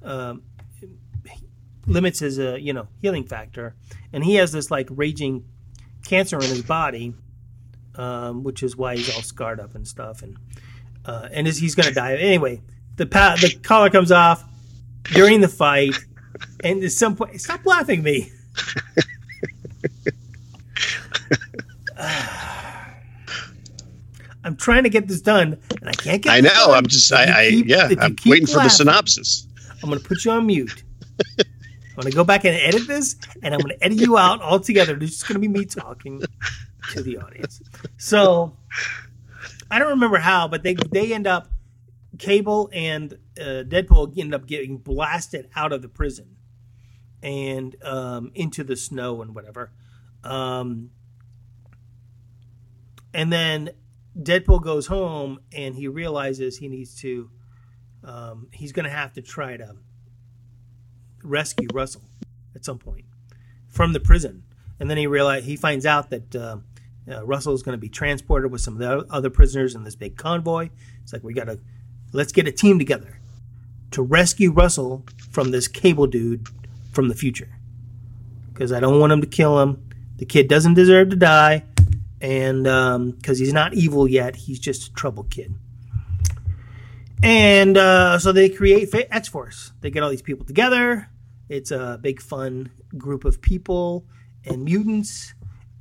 um, 0.03 0.43
limits 1.87 2.19
his 2.19 2.39
uh, 2.39 2.55
you 2.55 2.73
know 2.73 2.87
healing 3.01 3.25
factor, 3.25 3.75
and 4.11 4.23
he 4.23 4.35
has 4.35 4.51
this 4.51 4.71
like 4.71 4.87
raging 4.91 5.45
cancer 6.05 6.37
in 6.37 6.49
his 6.49 6.63
body, 6.63 7.13
um, 7.95 8.43
which 8.43 8.63
is 8.63 8.75
why 8.75 8.95
he's 8.95 9.13
all 9.15 9.21
scarred 9.21 9.59
up 9.59 9.75
and 9.75 9.87
stuff, 9.87 10.21
and 10.21 10.37
uh, 11.05 11.29
and 11.31 11.47
is 11.47 11.57
he's 11.57 11.75
gonna 11.75 11.91
die 11.93 12.15
anyway. 12.15 12.61
The 12.95 13.05
pa- 13.05 13.37
the 13.39 13.53
collar 13.63 13.89
comes 13.89 14.11
off 14.11 14.43
during 15.03 15.41
the 15.41 15.47
fight, 15.47 15.95
and 16.63 16.83
at 16.83 16.91
some 16.91 17.15
point, 17.15 17.39
stop 17.41 17.65
laughing 17.65 17.99
at 17.99 18.05
me. 18.05 18.31
trying 24.63 24.83
to 24.83 24.89
get 24.89 25.07
this 25.07 25.21
done, 25.21 25.59
and 25.69 25.89
I 25.89 25.91
can't 25.91 26.21
get. 26.21 26.31
I 26.31 26.39
know. 26.39 26.49
done 26.49 26.71
I'm 26.71 26.87
just. 26.87 27.11
if 27.11 27.27
you 27.27 27.33
I, 27.33 27.37
I 27.37 27.41
yeah. 27.89 27.89
I'm 27.99 28.15
keep 28.15 28.31
waiting 28.31 28.47
for 28.47 28.63
the 28.63 28.69
synopsis. 28.69 29.47
I'm 29.81 29.89
going 29.89 30.01
to 30.01 30.07
put 30.07 30.23
you 30.23 30.31
on 30.31 30.45
mute. 30.45 30.83
I'm 31.19 32.01
going 32.01 32.11
to 32.11 32.15
go 32.15 32.23
back 32.23 32.45
and 32.45 32.55
edit 32.55 32.87
this, 32.87 33.17
and 33.43 33.53
I'm 33.53 33.59
going 33.59 33.77
to 33.77 33.83
edit 33.83 33.99
you 33.99 34.17
out 34.17 34.41
altogether. 34.41 34.95
It's 34.95 35.11
just 35.11 35.27
going 35.27 35.35
to 35.35 35.39
be 35.39 35.47
me 35.47 35.65
talking 35.65 36.23
to 36.93 37.03
the 37.03 37.17
audience. 37.17 37.61
So 37.97 38.57
I 39.69 39.79
don't 39.79 39.89
remember 39.89 40.17
how, 40.17 40.47
but 40.47 40.63
they 40.63 40.75
they 40.75 41.13
end 41.13 41.27
up 41.27 41.49
Cable 42.17 42.69
and 42.71 43.13
uh, 43.39 43.63
Deadpool 43.67 44.17
end 44.17 44.33
up 44.33 44.47
getting 44.47 44.77
blasted 44.77 45.49
out 45.55 45.73
of 45.73 45.81
the 45.81 45.89
prison 45.89 46.37
and 47.21 47.75
um, 47.83 48.31
into 48.35 48.63
the 48.63 48.75
snow 48.75 49.21
and 49.21 49.35
whatever. 49.35 49.71
Um, 50.23 50.91
and 53.13 53.31
then 53.31 53.71
Deadpool 54.17 54.63
goes 54.63 54.87
home 54.87 55.39
and 55.53 55.75
he 55.75 55.87
realizes 55.87 56.57
he 56.57 56.67
needs 56.67 56.95
to. 57.01 57.29
Um, 58.03 58.47
he's 58.51 58.71
going 58.73 58.85
to 58.85 58.91
have 58.91 59.13
to 59.13 59.21
try 59.21 59.57
to 59.57 59.75
rescue 61.23 61.67
Russell 61.73 62.03
at 62.55 62.65
some 62.65 62.77
point 62.77 63.05
from 63.69 63.93
the 63.93 63.99
prison, 63.99 64.43
and 64.79 64.89
then 64.89 64.97
he 64.97 65.07
realize 65.07 65.45
he 65.45 65.55
finds 65.55 65.85
out 65.85 66.09
that 66.09 66.35
uh, 66.35 66.57
uh, 67.09 67.25
Russell 67.25 67.53
is 67.53 67.63
going 67.63 67.73
to 67.77 67.81
be 67.81 67.89
transported 67.89 68.51
with 68.51 68.61
some 68.61 68.73
of 68.73 68.79
the 68.79 69.13
other 69.13 69.29
prisoners 69.29 69.73
in 69.75 69.83
this 69.83 69.95
big 69.95 70.17
convoy. 70.17 70.69
It's 71.01 71.13
like 71.13 71.23
we 71.23 71.33
got 71.33 71.45
to 71.45 71.59
let's 72.11 72.31
get 72.31 72.47
a 72.47 72.51
team 72.51 72.77
together 72.77 73.19
to 73.91 74.01
rescue 74.01 74.51
Russell 74.51 75.05
from 75.31 75.51
this 75.51 75.67
cable 75.67 76.07
dude 76.07 76.47
from 76.91 77.07
the 77.07 77.15
future. 77.15 77.49
because 78.53 78.71
I 78.71 78.79
don't 78.79 78.99
want 78.99 79.11
him 79.13 79.21
to 79.21 79.27
kill 79.27 79.59
him. 79.61 79.89
The 80.17 80.25
kid 80.25 80.47
doesn't 80.47 80.75
deserve 80.75 81.09
to 81.09 81.15
die, 81.15 81.63
and 82.23 82.63
because 83.15 83.37
he's 83.37 83.53
not 83.53 83.75
evil 83.75 84.07
yet, 84.07 84.35
he's 84.35 84.59
just 84.59 84.89
a 84.89 84.93
trouble 84.93 85.25
kid. 85.25 85.53
And 87.21 87.77
uh, 87.77 88.17
so 88.19 88.31
they 88.31 88.49
create 88.49 88.89
X 88.93 89.27
Force. 89.27 89.71
They 89.81 89.91
get 89.91 90.01
all 90.03 90.09
these 90.09 90.21
people 90.21 90.45
together. 90.45 91.07
It's 91.49 91.71
a 91.71 91.99
big, 92.01 92.21
fun 92.21 92.71
group 92.97 93.25
of 93.25 93.41
people 93.41 94.05
and 94.45 94.63
mutants. 94.65 95.33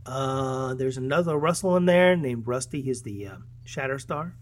Uh, 0.04 0.74
there's 0.74 0.96
another 0.98 1.36
Russell 1.36 1.76
in 1.76 1.86
there 1.86 2.16
named 2.16 2.46
Rusty. 2.46 2.82
He's 2.82 3.02
the 3.02 3.28
uh, 3.28 3.36
Shatterstar. 3.66 4.32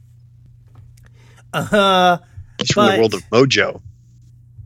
Uh, 1.52 2.18
He's 2.58 2.72
from 2.72 2.86
but- 2.86 2.92
the 2.92 2.98
world 3.00 3.14
of 3.14 3.22
Mojo. 3.30 3.82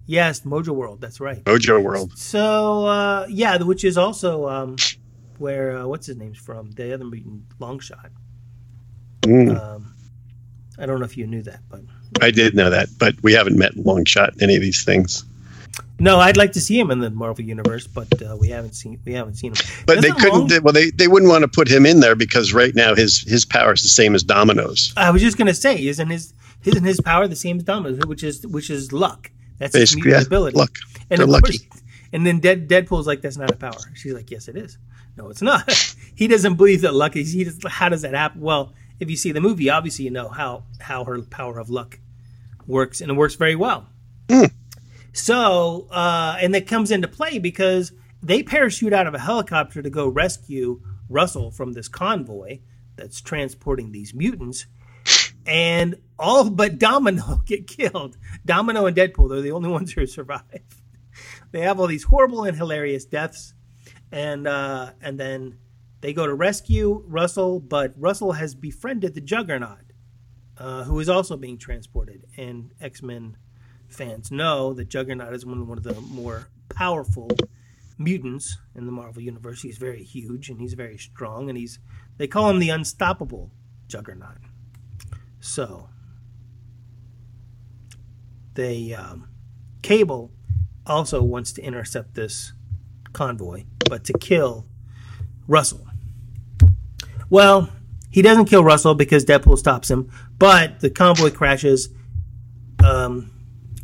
yes, 0.07 0.40
Mojo 0.40 0.68
World. 0.75 1.01
That's 1.01 1.20
right. 1.20 1.42
Mojo 1.44 1.83
world. 1.83 2.16
So 2.18 2.87
uh, 2.87 3.27
yeah, 3.29 3.59
which 3.62 3.85
is 3.85 3.97
also 3.97 4.49
um, 4.49 4.77
where 5.38 5.77
uh, 5.79 5.87
what's 5.87 6.07
his 6.07 6.16
name's 6.16 6.38
from? 6.38 6.70
The 6.73 6.92
other 6.94 7.05
mutant, 7.05 7.49
Longshot. 7.59 8.11
Mm, 9.23 9.59
Um, 9.61 9.94
I 10.79 10.87
don't 10.87 10.99
know 10.99 11.05
if 11.07 11.16
you 11.16 11.27
knew 11.27 11.42
that, 11.42 11.61
but 11.68 11.81
I 12.20 12.31
did 12.31 12.55
know 12.55 12.70
that, 12.70 12.88
but 12.99 13.14
we 13.23 13.33
haven't 13.33 13.57
met 13.59 13.75
Longshot 13.75 14.35
in 14.37 14.42
any 14.42 14.57
of 14.57 14.62
these 14.62 14.85
things. 14.85 15.25
no, 15.99 16.18
I'd 16.18 16.37
like 16.37 16.53
to 16.53 16.61
see 16.61 16.79
him 16.79 16.90
in 16.90 17.01
the 17.01 17.11
Marvel 17.11 17.44
universe, 17.44 17.87
but 17.87 18.09
uh, 18.23 18.37
we 18.38 18.49
haven't 18.49 18.75
seen 18.75 19.01
we 19.05 19.12
haven't 19.14 19.35
seen 19.35 19.53
him. 19.53 19.64
But 19.87 20.03
they 20.03 20.09
Doesn't 20.09 20.20
couldn't. 20.23 20.38
Long- 20.40 20.49
they- 20.49 20.59
well, 20.61 20.73
they, 20.73 20.90
they 20.90 21.09
wouldn't 21.09 21.31
want 21.31 21.42
to 21.42 21.49
put 21.49 21.68
him 21.68 21.87
in 21.87 22.01
there 22.01 22.14
because 22.16 22.53
right 22.53 22.75
now 22.75 22.94
his 22.94 23.20
his 23.23 23.44
power 23.44 23.73
is 23.73 23.83
the 23.83 23.88
same 23.88 24.14
as 24.14 24.23
Domino's. 24.23 24.92
I 24.97 25.11
was 25.11 25.23
just 25.23 25.37
gonna 25.38 25.55
say, 25.55 25.85
isn't 25.87 26.11
his 26.11 26.33
isn't 26.64 26.85
his 26.85 27.01
power 27.01 27.27
the 27.29 27.37
same 27.37 27.57
as 27.59 27.62
Domino's, 27.64 28.05
which 28.07 28.23
is 28.23 28.47
which 28.47 28.68
is 28.70 28.92
luck. 28.92 29.31
That's 29.59 29.75
his 29.75 29.90
Basically, 29.90 30.09
mutant 30.11 30.23
yeah, 30.23 30.27
ability. 30.27 30.57
luck. 30.59 30.77
And 31.11 31.18
They're 31.20 31.27
lucky. 31.27 31.59
course- 31.59 31.81
and 32.12 32.25
then 32.27 32.38
Dead, 32.40 32.68
Deadpool's 32.68 33.07
like, 33.09 33.23
"That's 33.23 33.37
not 33.37 33.51
a 33.51 33.57
power." 33.57 33.79
She's 33.94 34.12
like, 34.12 34.31
"Yes, 34.31 34.47
it 34.49 34.57
is." 34.57 34.79
No, 35.16 35.29
it's 35.29 35.42
not. 35.42 35.70
he 36.14 36.27
doesn't 36.27 36.57
believe 36.57 36.83
that 36.83 36.94
luck 36.94 37.16
is. 37.16 37.33
He 37.33 37.44
just, 37.44 37.66
how 37.66 37.88
does 37.88 38.03
that 38.03 38.14
happen? 38.14 38.40
Well, 38.40 38.74
if 39.00 39.11
you 39.11 39.16
see 39.16 39.33
the 39.33 39.40
movie, 39.40 39.70
obviously 39.70 40.05
you 40.05 40.11
know 40.11 40.29
how 40.29 40.64
how 40.81 41.05
her 41.05 41.20
power 41.22 41.59
of 41.59 41.70
luck 41.70 41.98
works, 42.66 43.00
and 43.00 43.11
it 43.11 43.14
works 43.14 43.35
very 43.35 43.57
well. 43.57 43.88
Hmm. 44.31 44.46
So, 45.12 45.87
uh, 45.90 46.37
and 46.40 46.55
that 46.55 46.66
comes 46.66 46.90
into 46.90 47.07
play 47.07 47.38
because 47.38 47.92
they 48.22 48.42
parachute 48.42 48.92
out 48.92 49.07
of 49.07 49.14
a 49.14 49.18
helicopter 49.18 49.83
to 49.83 49.90
go 49.90 50.09
rescue 50.09 50.81
Russell 51.09 51.50
from 51.50 51.72
this 51.72 51.88
convoy 51.88 52.61
that's 52.96 53.20
transporting 53.20 53.92
these 53.92 54.14
mutants. 54.14 54.66
And 55.46 55.96
all 56.18 56.48
but 56.50 56.79
Domino 56.79 57.42
get 57.46 57.66
killed. 57.66 58.16
Domino 58.44 58.87
and 58.87 58.96
Deadpool, 58.96 59.29
they're 59.29 59.42
the 59.42 59.53
only 59.53 59.68
ones 59.68 59.92
who 59.92 60.07
survive. 60.07 60.42
They 61.53 61.61
have 61.61 61.79
all 61.79 61.87
these 61.87 62.03
horrible 62.03 62.42
and 62.42 62.57
hilarious 62.57 63.05
deaths. 63.05 63.54
And 64.14 64.46
uh, 64.46 64.92
and 65.03 65.18
then 65.18 65.59
they 66.00 66.12
go 66.12 66.24
to 66.24 66.35
rescue 66.35 67.03
Russell, 67.09 67.59
but 67.59 67.92
Russell 67.96 68.33
has 68.33 68.55
befriended 68.55 69.14
the 69.14 69.20
Juggernaut, 69.20 69.92
uh, 70.57 70.85
who 70.85 71.00
is 71.00 71.09
also 71.09 71.37
being 71.37 71.59
transported. 71.59 72.24
And 72.37 72.70
X 72.81 73.03
Men 73.03 73.37
fans 73.88 74.31
know 74.31 74.72
that 74.74 74.88
Juggernaut 74.88 75.35
is 75.35 75.44
one, 75.44 75.66
one 75.66 75.79
of 75.79 75.83
the 75.83 76.00
more 76.00 76.46
powerful 76.68 77.29
mutants 77.98 78.57
in 78.77 78.87
the 78.87 78.92
Marvel 78.92 79.20
universe. 79.20 79.62
He's 79.62 79.79
very 79.79 80.05
huge 80.05 80.48
and 80.48 80.61
he's 80.61 80.74
very 80.74 80.96
strong, 80.96 81.48
and 81.48 81.59
he's 81.59 81.81
they 82.16 82.29
call 82.29 82.50
him 82.50 82.61
the 82.61 82.70
unstoppable 82.70 83.50
Juggernaut. 83.88 84.38
So 85.40 85.88
they 88.55 88.94
um, 88.94 89.29
Cable 89.83 90.31
also 90.87 91.20
wants 91.20 91.50
to 91.55 91.62
intercept 91.62 92.14
this 92.14 92.53
convoy, 93.14 93.64
but 93.88 94.05
to 94.05 94.12
kill 94.12 94.66
Russell. 95.48 95.87
Well, 97.31 97.70
he 98.11 98.22
doesn't 98.22 98.44
kill 98.44 98.62
Russell 98.62 98.94
because 98.94 99.24
Deadpool 99.24 99.59
stops 99.59 99.90
him, 99.90 100.11
but 100.38 100.81
the 100.81 100.90
convoy 100.90 101.31
crashes. 101.31 101.88
Um, 102.85 103.31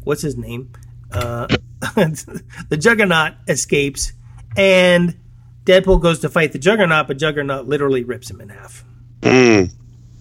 what's 0.04 0.22
his 0.22 0.36
name? 0.36 0.72
Uh, 1.10 1.46
the 1.80 2.76
Juggernaut 2.78 3.34
escapes, 3.48 4.12
and 4.56 5.16
Deadpool 5.64 6.00
goes 6.00 6.20
to 6.20 6.28
fight 6.28 6.52
the 6.52 6.58
Juggernaut, 6.58 7.08
but 7.08 7.18
Juggernaut 7.18 7.66
literally 7.66 8.04
rips 8.04 8.30
him 8.30 8.40
in 8.40 8.50
half. 8.50 8.84
Mm, 9.22 9.72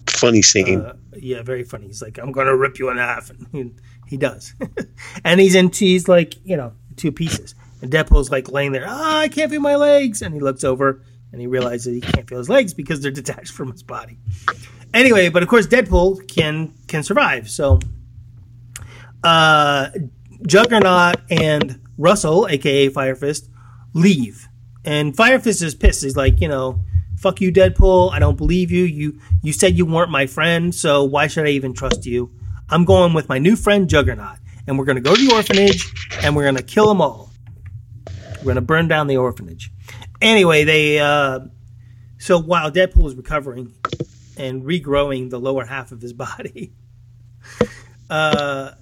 funny 0.08 0.42
scene. 0.42 0.80
Uh, 0.80 0.96
yeah, 1.16 1.42
very 1.42 1.64
funny. 1.64 1.86
He's 1.86 2.02
like, 2.02 2.18
"I'm 2.18 2.32
gonna 2.32 2.56
rip 2.56 2.78
you 2.78 2.90
in 2.90 2.96
half," 2.96 3.30
and 3.30 3.46
he, 3.52 3.72
he 4.08 4.16
does. 4.16 4.54
and 5.24 5.40
he's 5.40 5.54
in, 5.54 5.70
he's 5.70 6.08
like, 6.08 6.34
you 6.44 6.56
know, 6.56 6.72
two 6.96 7.12
pieces. 7.12 7.54
And 7.82 7.90
Deadpool's 7.90 8.30
like 8.30 8.50
laying 8.50 8.72
there. 8.72 8.84
Ah, 8.86 9.20
I 9.20 9.28
can't 9.28 9.50
feel 9.50 9.60
my 9.60 9.76
legs. 9.76 10.22
And 10.22 10.34
he 10.34 10.40
looks 10.40 10.64
over 10.64 11.02
and 11.32 11.40
he 11.40 11.46
realizes 11.46 11.94
he 11.94 12.00
can't 12.00 12.28
feel 12.28 12.38
his 12.38 12.48
legs 12.48 12.74
because 12.74 13.00
they're 13.00 13.10
detached 13.10 13.52
from 13.52 13.70
his 13.70 13.82
body. 13.82 14.18
Anyway, 14.92 15.28
but 15.28 15.42
of 15.42 15.48
course 15.48 15.66
Deadpool 15.66 16.26
can 16.28 16.74
can 16.88 17.02
survive. 17.02 17.48
So, 17.48 17.78
uh, 19.22 19.90
Juggernaut 20.46 21.16
and 21.30 21.80
Russell, 21.96 22.48
aka 22.48 22.88
Fire 22.88 23.14
Fist, 23.14 23.48
leave, 23.94 24.48
and 24.84 25.16
Fire 25.16 25.38
Fist 25.38 25.62
is 25.62 25.74
pissed. 25.74 26.02
He's 26.02 26.16
like, 26.16 26.40
you 26.40 26.48
know, 26.48 26.80
fuck 27.16 27.40
you, 27.40 27.52
Deadpool. 27.52 28.10
I 28.12 28.18
don't 28.18 28.36
believe 28.36 28.72
you. 28.72 28.84
You 28.84 29.20
you 29.42 29.52
said 29.52 29.78
you 29.78 29.86
weren't 29.86 30.10
my 30.10 30.26
friend, 30.26 30.74
so 30.74 31.04
why 31.04 31.28
should 31.28 31.46
I 31.46 31.50
even 31.50 31.72
trust 31.72 32.04
you? 32.04 32.32
I'm 32.68 32.84
going 32.84 33.14
with 33.14 33.28
my 33.28 33.38
new 33.38 33.54
friend 33.54 33.88
Juggernaut, 33.88 34.38
and 34.66 34.76
we're 34.76 34.86
gonna 34.86 35.00
go 35.00 35.14
to 35.14 35.24
the 35.24 35.34
orphanage, 35.34 35.92
and 36.22 36.34
we're 36.34 36.44
gonna 36.44 36.62
kill 36.62 36.88
them 36.88 37.00
all. 37.00 37.29
We're 38.42 38.48
gonna 38.48 38.60
burn 38.62 38.88
down 38.88 39.06
the 39.06 39.16
orphanage. 39.18 39.70
Anyway, 40.20 40.64
they 40.64 40.98
uh, 40.98 41.40
so 42.18 42.38
while 42.40 42.70
Deadpool 42.70 43.06
is 43.08 43.14
recovering 43.14 43.74
and 44.36 44.62
regrowing 44.62 45.30
the 45.30 45.38
lower 45.38 45.64
half 45.64 45.92
of 45.92 46.00
his 46.00 46.12
body, 46.14 46.72
uh, 48.08 48.72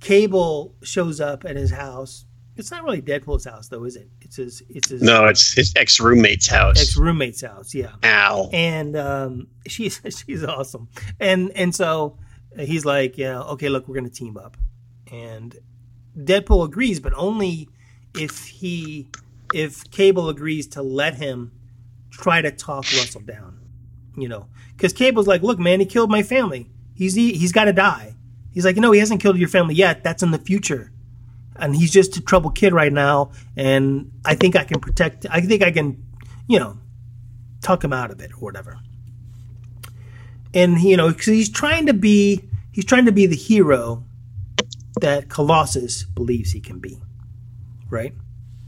Cable 0.00 0.74
shows 0.82 1.20
up 1.20 1.44
at 1.44 1.56
his 1.56 1.70
house. 1.70 2.24
It's 2.56 2.70
not 2.70 2.84
really 2.84 3.00
Deadpool's 3.00 3.44
house, 3.46 3.68
though, 3.68 3.84
is 3.84 3.96
it? 3.96 4.08
It's 4.20 4.36
his. 4.36 4.62
It's 4.68 4.90
his 4.90 5.00
no, 5.02 5.26
it's 5.26 5.52
his 5.54 5.72
ex 5.76 5.98
roommate's 6.00 6.46
house. 6.46 6.80
ex 6.80 6.96
roommate's 6.96 7.42
house. 7.42 7.74
Yeah 7.74 7.92
Al. 8.02 8.50
and 8.52 8.96
um, 8.96 9.46
she's 9.66 10.00
she's 10.26 10.44
awesome. 10.44 10.88
And 11.18 11.50
and 11.52 11.74
so 11.74 12.18
he's 12.58 12.84
like, 12.84 13.16
yeah, 13.16 13.40
okay, 13.40 13.68
look, 13.68 13.88
we're 13.88 13.94
gonna 13.94 14.10
team 14.10 14.36
up. 14.36 14.56
And 15.10 15.56
Deadpool 16.16 16.64
agrees, 16.66 17.00
but 17.00 17.14
only 17.14 17.68
if 18.14 18.46
he 18.46 19.08
if 19.54 19.90
Cable 19.90 20.28
agrees 20.28 20.66
to 20.68 20.82
let 20.82 21.16
him 21.16 21.52
try 22.10 22.40
to 22.40 22.50
talk 22.50 22.84
Russell 22.96 23.20
down. 23.20 23.58
You 24.16 24.28
know, 24.28 24.48
because 24.76 24.92
Cable's 24.92 25.26
like, 25.26 25.42
look, 25.42 25.58
man, 25.58 25.80
he 25.80 25.86
killed 25.86 26.10
my 26.10 26.22
family. 26.22 26.70
He's 26.94 27.14
he, 27.14 27.32
he's 27.32 27.52
got 27.52 27.64
to 27.64 27.72
die. 27.72 28.14
He's 28.52 28.64
like, 28.64 28.76
no, 28.76 28.92
he 28.92 29.00
hasn't 29.00 29.22
killed 29.22 29.38
your 29.38 29.48
family 29.48 29.74
yet. 29.74 30.04
That's 30.04 30.22
in 30.22 30.30
the 30.30 30.38
future. 30.38 30.92
And 31.56 31.74
he's 31.74 31.90
just 31.90 32.16
a 32.16 32.20
troubled 32.20 32.54
kid 32.54 32.72
right 32.72 32.92
now, 32.92 33.32
and 33.56 34.10
I 34.24 34.34
think 34.34 34.56
I 34.56 34.64
can 34.64 34.80
protect. 34.80 35.26
I 35.30 35.40
think 35.40 35.62
I 35.62 35.70
can, 35.70 36.02
you 36.46 36.58
know, 36.58 36.78
talk 37.60 37.84
him 37.84 37.92
out 37.92 38.10
of 38.10 38.20
it 38.20 38.32
or 38.32 38.36
whatever. 38.36 38.78
And 40.54 40.80
you 40.80 40.96
know, 40.96 41.08
he's 41.08 41.50
trying 41.50 41.86
to 41.86 41.94
be, 41.94 42.42
he's 42.72 42.84
trying 42.84 43.06
to 43.06 43.12
be 43.12 43.26
the 43.26 43.36
hero 43.36 44.04
that 45.00 45.28
Colossus 45.28 46.04
believes 46.04 46.52
he 46.52 46.60
can 46.60 46.78
be, 46.78 47.00
right? 47.92 48.14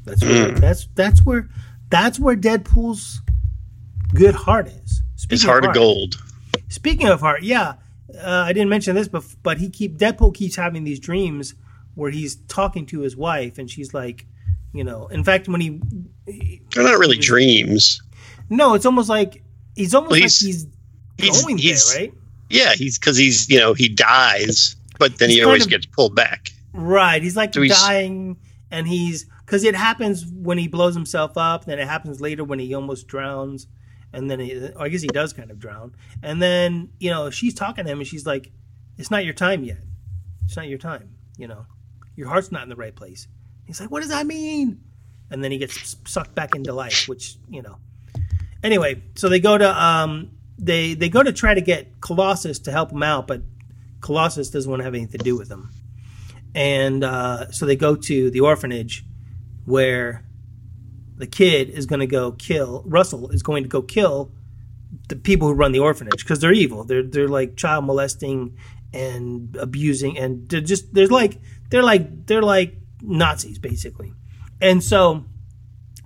That's 0.04 0.22
where, 0.22 0.50
that's 0.52 0.86
that's 0.94 1.24
where 1.24 1.48
that's 1.90 2.20
where 2.20 2.36
Deadpool's 2.36 3.20
good 4.14 4.34
heart 4.34 4.68
is. 4.68 5.02
His 5.14 5.22
Speaking 5.22 5.48
heart 5.48 5.64
of 5.64 5.74
gold. 5.74 6.16
Speaking 6.68 7.08
of 7.08 7.20
heart, 7.20 7.42
yeah, 7.42 7.74
uh, 8.22 8.44
I 8.46 8.52
didn't 8.52 8.68
mention 8.68 8.94
this, 8.94 9.08
but 9.08 9.24
but 9.42 9.58
he 9.58 9.70
keep 9.70 9.96
Deadpool 9.96 10.34
keeps 10.34 10.56
having 10.56 10.84
these 10.84 11.00
dreams 11.00 11.54
where 11.94 12.10
he's 12.10 12.36
talking 12.48 12.86
to 12.86 13.00
his 13.00 13.16
wife, 13.16 13.56
and 13.58 13.70
she's 13.70 13.94
like, 13.94 14.26
you 14.72 14.84
know, 14.84 15.06
in 15.08 15.24
fact, 15.24 15.48
when 15.48 15.60
he, 15.60 15.80
They're 16.74 16.84
not 16.84 16.98
really 16.98 17.16
dreams. 17.18 18.02
no, 18.50 18.74
it's 18.74 18.84
almost 18.86 19.08
like 19.08 19.42
he's 19.76 19.94
almost 19.94 20.10
Well, 20.10 20.16
like 20.20 20.22
he's- 20.22 20.40
he's, 20.40 20.66
he's- 21.18 21.42
going 21.42 21.56
he's- 21.58 21.92
there, 21.94 22.02
right? 22.02 22.14
Yeah, 22.50 22.74
he's 22.74 22.98
because 22.98 23.16
he's 23.16 23.48
you 23.48 23.58
know 23.58 23.72
he 23.72 23.88
dies, 23.88 24.76
but 24.98 25.18
then 25.18 25.30
He's 25.30 25.38
he 25.38 25.44
always 25.44 25.64
of- 25.64 25.70
gets 25.70 25.86
pulled 25.86 26.14
back. 26.14 26.50
Right. 26.74 27.22
He's 27.22 27.36
like 27.36 27.54
So 27.54 27.62
he's- 27.62 27.80
dying, 27.80 28.36
and 28.74 28.88
he's 28.88 29.26
because 29.46 29.62
it 29.62 29.76
happens 29.76 30.26
when 30.26 30.58
he 30.58 30.66
blows 30.66 30.94
himself 30.94 31.38
up. 31.38 31.64
Then 31.64 31.78
it 31.78 31.86
happens 31.86 32.20
later 32.20 32.42
when 32.42 32.58
he 32.58 32.74
almost 32.74 33.06
drowns, 33.06 33.68
and 34.12 34.28
then 34.28 34.40
he, 34.40 34.68
I 34.76 34.88
guess 34.88 35.00
he 35.00 35.06
does 35.06 35.32
kind 35.32 35.52
of 35.52 35.60
drown. 35.60 35.94
And 36.22 36.42
then 36.42 36.90
you 36.98 37.10
know 37.10 37.30
she's 37.30 37.54
talking 37.54 37.84
to 37.84 37.90
him, 37.90 37.98
and 37.98 38.06
she's 38.06 38.26
like, 38.26 38.50
"It's 38.98 39.12
not 39.12 39.24
your 39.24 39.32
time 39.32 39.62
yet. 39.62 39.78
It's 40.44 40.56
not 40.56 40.66
your 40.66 40.78
time. 40.78 41.14
You 41.38 41.46
know, 41.46 41.66
your 42.16 42.28
heart's 42.28 42.50
not 42.50 42.64
in 42.64 42.68
the 42.68 42.76
right 42.76 42.94
place." 42.94 43.28
He's 43.64 43.80
like, 43.80 43.92
"What 43.92 44.00
does 44.00 44.10
that 44.10 44.26
mean?" 44.26 44.80
And 45.30 45.42
then 45.42 45.52
he 45.52 45.58
gets 45.58 45.96
sucked 46.04 46.34
back 46.34 46.56
into 46.56 46.72
life, 46.72 47.08
which 47.08 47.36
you 47.48 47.62
know. 47.62 47.78
Anyway, 48.64 49.04
so 49.14 49.28
they 49.28 49.40
go 49.40 49.56
to 49.56 49.82
um 49.82 50.32
they 50.58 50.94
they 50.94 51.08
go 51.08 51.22
to 51.22 51.32
try 51.32 51.54
to 51.54 51.60
get 51.60 52.00
Colossus 52.00 52.58
to 52.60 52.72
help 52.72 52.90
him 52.90 53.04
out, 53.04 53.28
but 53.28 53.42
Colossus 54.00 54.50
doesn't 54.50 54.68
want 54.68 54.80
to 54.80 54.84
have 54.84 54.94
anything 54.94 55.18
to 55.18 55.24
do 55.24 55.38
with 55.38 55.48
him 55.48 55.70
and 56.54 57.02
uh, 57.02 57.50
so 57.50 57.66
they 57.66 57.76
go 57.76 57.96
to 57.96 58.30
the 58.30 58.40
orphanage 58.40 59.04
where 59.64 60.24
the 61.16 61.26
kid 61.26 61.70
is 61.70 61.86
going 61.86 62.00
to 62.00 62.06
go 62.06 62.32
kill 62.32 62.82
Russell 62.86 63.30
is 63.30 63.42
going 63.42 63.62
to 63.62 63.68
go 63.68 63.82
kill 63.82 64.32
the 65.08 65.16
people 65.16 65.48
who 65.48 65.54
run 65.54 65.72
the 65.72 65.78
orphanage 65.78 66.24
because 66.24 66.40
they're 66.40 66.52
evil. 66.52 66.84
They're 66.84 67.02
they're 67.02 67.28
like 67.28 67.56
child 67.56 67.84
molesting 67.84 68.56
and 68.92 69.56
abusing 69.56 70.18
and 70.18 70.48
they're 70.48 70.60
just 70.60 70.94
there's 70.94 71.10
like 71.10 71.40
they're 71.70 71.82
like 71.82 72.26
they're 72.26 72.42
like 72.42 72.74
Nazis 73.02 73.58
basically. 73.58 74.12
And 74.60 74.82
so 74.82 75.24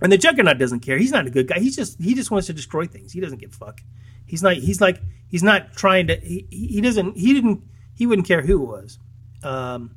and 0.01 0.11
the 0.11 0.17
Juggernaut 0.17 0.57
doesn't 0.57 0.79
care. 0.79 0.97
He's 0.97 1.11
not 1.11 1.27
a 1.27 1.29
good 1.29 1.47
guy. 1.47 1.59
He's 1.59 1.75
just 1.75 2.01
he 2.01 2.13
just 2.15 2.31
wants 2.31 2.47
to 2.47 2.53
destroy 2.53 2.85
things. 2.85 3.11
He 3.11 3.19
doesn't 3.19 3.39
give 3.39 3.51
a 3.51 3.65
fuck. 3.65 3.81
He's 4.25 4.43
not 4.43 4.55
he's 4.55 4.81
like 4.81 5.01
he's 5.27 5.43
not 5.43 5.73
trying 5.73 6.07
to 6.07 6.15
he, 6.17 6.47
he 6.49 6.81
doesn't 6.81 7.17
he 7.17 7.33
didn't 7.33 7.63
he 7.93 8.05
wouldn't 8.05 8.27
care 8.27 8.41
who 8.41 8.63
it 8.63 8.67
was. 8.67 8.99
Um 9.43 9.95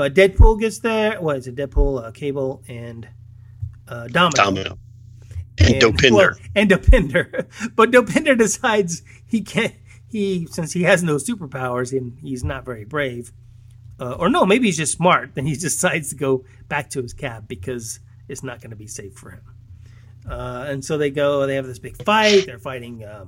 but 0.00 0.14
Deadpool 0.14 0.58
gets 0.58 0.78
there. 0.78 1.20
What 1.20 1.36
is 1.36 1.46
it? 1.46 1.56
Deadpool, 1.56 2.02
uh, 2.02 2.10
Cable, 2.10 2.62
and 2.66 3.06
uh, 3.86 4.08
Domino. 4.08 4.30
Domino. 4.34 4.78
And, 5.58 5.74
Dopinder. 5.74 6.10
well, 6.12 6.30
and 6.56 6.70
Dopinder. 6.70 7.72
but 7.76 7.90
Dopinder 7.90 8.38
decides 8.38 9.02
he 9.26 9.42
can't. 9.42 9.74
He 10.08 10.46
since 10.46 10.72
he 10.72 10.84
has 10.84 11.02
no 11.02 11.16
superpowers 11.16 11.92
and 11.92 12.18
he's 12.18 12.42
not 12.42 12.64
very 12.64 12.86
brave, 12.86 13.30
uh, 14.00 14.12
or 14.12 14.30
no, 14.30 14.46
maybe 14.46 14.68
he's 14.68 14.78
just 14.78 14.94
smart. 14.94 15.34
Then 15.34 15.44
he 15.44 15.54
decides 15.68 16.08
to 16.08 16.16
go 16.16 16.46
back 16.66 16.88
to 16.92 17.02
his 17.02 17.12
cab 17.12 17.46
because 17.46 18.00
it's 18.26 18.42
not 18.42 18.62
going 18.62 18.70
to 18.70 18.76
be 18.76 18.86
safe 18.86 19.12
for 19.12 19.32
him. 19.32 19.42
Uh, 20.26 20.64
and 20.66 20.82
so 20.82 20.96
they 20.96 21.10
go. 21.10 21.46
They 21.46 21.56
have 21.56 21.66
this 21.66 21.78
big 21.78 22.02
fight. 22.02 22.46
They're 22.46 22.58
fighting 22.58 23.04
uh, 23.04 23.26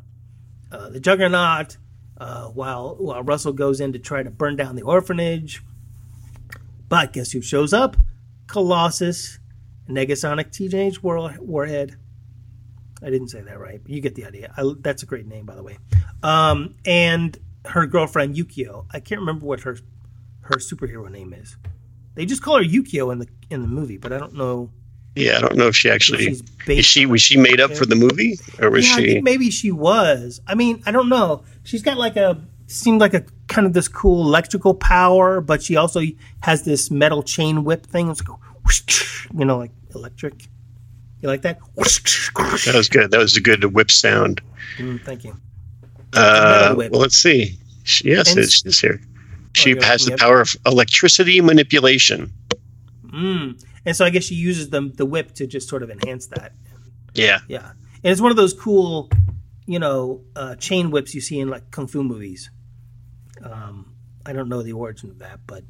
uh, 0.72 0.88
the 0.88 1.00
Juggernaut. 1.00 1.76
Uh, 2.16 2.46
while 2.46 2.94
while 2.98 3.22
Russell 3.22 3.52
goes 3.52 3.78
in 3.80 3.92
to 3.92 3.98
try 3.98 4.22
to 4.22 4.30
burn 4.30 4.56
down 4.56 4.74
the 4.74 4.82
orphanage. 4.82 5.62
But 6.92 7.14
guess 7.14 7.32
who 7.32 7.40
shows 7.40 7.72
up? 7.72 7.96
Colossus, 8.46 9.38
Negasonic 9.88 10.52
Teenage 10.52 11.02
War- 11.02 11.34
Warhead. 11.40 11.96
I 13.02 13.08
didn't 13.08 13.28
say 13.28 13.40
that 13.40 13.58
right, 13.58 13.80
but 13.82 13.90
you 13.90 14.02
get 14.02 14.14
the 14.14 14.26
idea. 14.26 14.52
I, 14.58 14.74
that's 14.78 15.02
a 15.02 15.06
great 15.06 15.24
name, 15.24 15.46
by 15.46 15.54
the 15.54 15.62
way. 15.62 15.78
Um, 16.22 16.74
and 16.84 17.34
her 17.64 17.86
girlfriend 17.86 18.36
Yukio. 18.36 18.84
I 18.92 19.00
can't 19.00 19.22
remember 19.22 19.46
what 19.46 19.60
her 19.60 19.78
her 20.42 20.56
superhero 20.56 21.10
name 21.10 21.32
is. 21.32 21.56
They 22.14 22.26
just 22.26 22.42
call 22.42 22.58
her 22.58 22.62
Yukio 22.62 23.10
in 23.10 23.20
the 23.20 23.28
in 23.48 23.62
the 23.62 23.68
movie, 23.68 23.96
but 23.96 24.12
I 24.12 24.18
don't 24.18 24.34
know. 24.34 24.68
Yeah, 25.16 25.38
I 25.38 25.40
don't 25.40 25.56
know 25.56 25.68
if 25.68 25.76
she 25.76 25.88
actually 25.88 26.36
is 26.66 26.84
she 26.84 27.06
was 27.06 27.22
she 27.22 27.38
made 27.38 27.58
up 27.58 27.70
for 27.70 27.86
the 27.86 27.96
movie 27.96 28.38
or 28.60 28.68
was 28.68 28.86
yeah, 28.86 28.96
I 28.96 28.98
she 28.98 29.06
think 29.06 29.24
maybe 29.24 29.50
she 29.50 29.72
was. 29.72 30.42
I 30.46 30.54
mean, 30.54 30.82
I 30.84 30.90
don't 30.90 31.08
know. 31.08 31.42
She's 31.64 31.80
got 31.80 31.96
like 31.96 32.16
a 32.16 32.38
seemed 32.66 33.00
like 33.00 33.14
a 33.14 33.24
kind 33.52 33.66
of 33.66 33.72
this 33.72 33.88
cool 33.88 34.22
electrical 34.26 34.74
power, 34.74 35.40
but 35.40 35.62
she 35.62 35.76
also 35.76 36.00
has 36.40 36.64
this 36.64 36.90
metal 36.90 37.22
chain 37.22 37.64
whip 37.64 37.86
thing. 37.86 38.10
It's 38.10 38.26
like, 38.26 38.38
whoosh, 38.64 39.26
you 39.36 39.44
know, 39.44 39.58
like 39.58 39.70
electric. 39.94 40.46
You 41.20 41.28
like 41.28 41.42
that? 41.42 41.60
That 41.76 42.72
was 42.74 42.88
good. 42.88 43.10
That 43.12 43.18
was 43.18 43.36
a 43.36 43.40
good 43.40 43.64
whip 43.64 43.90
sound. 43.90 44.40
Mm, 44.78 45.00
thank 45.04 45.24
you. 45.24 45.36
Uh, 46.12 46.74
whip. 46.74 46.90
well, 46.92 47.00
let's 47.00 47.16
see. 47.16 47.58
She, 47.84 48.08
yes, 48.08 48.30
And- 48.30 48.40
it's 48.40 48.54
she's 48.62 48.80
here. 48.80 49.00
She 49.54 49.70
you're 49.70 49.84
has 49.84 50.06
the 50.06 50.16
power 50.16 50.40
of 50.40 50.56
electricity 50.64 51.40
manipulation. 51.42 52.32
Mm. 53.06 53.62
And 53.84 53.94
so 53.94 54.04
I 54.06 54.10
guess 54.10 54.24
she 54.24 54.34
uses 54.34 54.70
the 54.70 54.80
the 54.94 55.04
whip 55.04 55.34
to 55.34 55.46
just 55.46 55.68
sort 55.68 55.82
of 55.82 55.90
enhance 55.90 56.26
that. 56.28 56.52
Yeah, 57.14 57.40
Yeah, 57.48 57.72
and 58.02 58.10
it's 58.10 58.20
one 58.22 58.30
of 58.30 58.38
those 58.38 58.54
cool, 58.54 59.10
you 59.66 59.78
know, 59.78 60.22
uh, 60.34 60.54
chain 60.54 60.90
whips 60.90 61.14
you 61.14 61.20
see 61.20 61.38
in 61.38 61.48
like 61.50 61.70
kung 61.70 61.86
fu 61.86 62.02
movies. 62.02 62.50
Um, 63.42 63.94
I 64.24 64.32
don't 64.32 64.48
know 64.48 64.62
the 64.62 64.72
origin 64.72 65.10
of 65.10 65.18
that, 65.18 65.40
but 65.46 65.64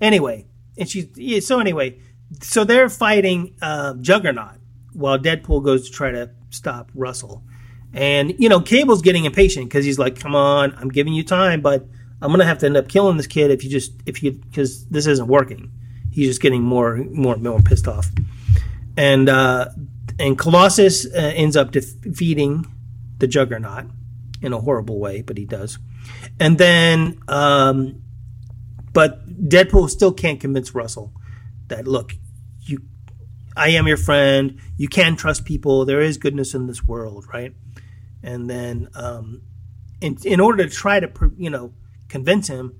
anyway, 0.00 0.46
and 0.76 0.88
she's 0.88 1.06
yeah, 1.16 1.40
so 1.40 1.60
anyway, 1.60 1.98
so 2.40 2.64
they're 2.64 2.88
fighting 2.88 3.56
uh, 3.60 3.94
Juggernaut 3.94 4.58
while 4.92 5.18
Deadpool 5.18 5.64
goes 5.64 5.88
to 5.88 5.94
try 5.94 6.10
to 6.10 6.30
stop 6.50 6.90
Russell, 6.94 7.42
and 7.92 8.34
you 8.38 8.48
know, 8.48 8.60
Cable's 8.60 9.02
getting 9.02 9.24
impatient 9.24 9.66
because 9.66 9.84
he's 9.84 9.98
like, 9.98 10.18
"Come 10.18 10.34
on, 10.34 10.74
I'm 10.78 10.88
giving 10.88 11.12
you 11.12 11.22
time, 11.24 11.60
but 11.60 11.86
I'm 12.22 12.30
gonna 12.30 12.44
have 12.44 12.58
to 12.58 12.66
end 12.66 12.76
up 12.76 12.88
killing 12.88 13.16
this 13.16 13.26
kid 13.26 13.50
if 13.50 13.64
you 13.64 13.70
just 13.70 13.92
if 14.06 14.22
you 14.22 14.32
because 14.32 14.86
this 14.86 15.06
isn't 15.06 15.28
working." 15.28 15.70
He's 16.10 16.26
just 16.26 16.40
getting 16.40 16.62
more 16.62 16.96
more 16.96 17.36
more 17.36 17.60
pissed 17.60 17.86
off, 17.86 18.10
and 18.96 19.28
uh, 19.28 19.68
and 20.18 20.38
Colossus 20.38 21.06
uh, 21.06 21.32
ends 21.34 21.56
up 21.56 21.70
defeating 21.70 22.66
the 23.18 23.26
Juggernaut 23.26 23.86
in 24.42 24.52
a 24.52 24.60
horrible 24.60 24.98
way, 24.98 25.22
but 25.22 25.36
he 25.38 25.44
does. 25.44 25.78
And 26.38 26.58
then, 26.58 27.20
um, 27.28 28.02
but 28.92 29.26
Deadpool 29.48 29.90
still 29.90 30.12
can't 30.12 30.40
convince 30.40 30.74
Russell 30.74 31.12
that 31.68 31.86
look, 31.86 32.12
you, 32.60 32.82
I 33.56 33.70
am 33.70 33.86
your 33.86 33.96
friend. 33.96 34.60
You 34.76 34.88
can 34.88 35.16
trust 35.16 35.44
people. 35.44 35.84
There 35.84 36.00
is 36.00 36.18
goodness 36.18 36.54
in 36.54 36.66
this 36.66 36.84
world, 36.84 37.26
right? 37.32 37.54
And 38.22 38.48
then, 38.48 38.88
um, 38.94 39.42
in 40.00 40.16
in 40.24 40.40
order 40.40 40.64
to 40.64 40.70
try 40.70 41.00
to 41.00 41.10
you 41.36 41.50
know 41.50 41.72
convince 42.08 42.48
him, 42.48 42.78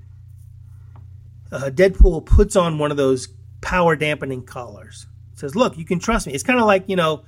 uh, 1.53 1.71
Deadpool 1.73 2.27
puts 2.27 2.57
on 2.57 2.79
one 2.79 2.91
of 2.91 2.97
those 2.97 3.29
power 3.61 3.97
dampening 3.97 4.45
collars. 4.45 5.07
Says, 5.35 5.55
"Look, 5.55 5.79
you 5.79 5.85
can 5.85 5.99
trust 5.99 6.27
me." 6.27 6.33
It's 6.33 6.43
kind 6.43 6.59
of 6.59 6.67
like 6.67 6.89
you 6.89 6.97
know, 6.97 7.25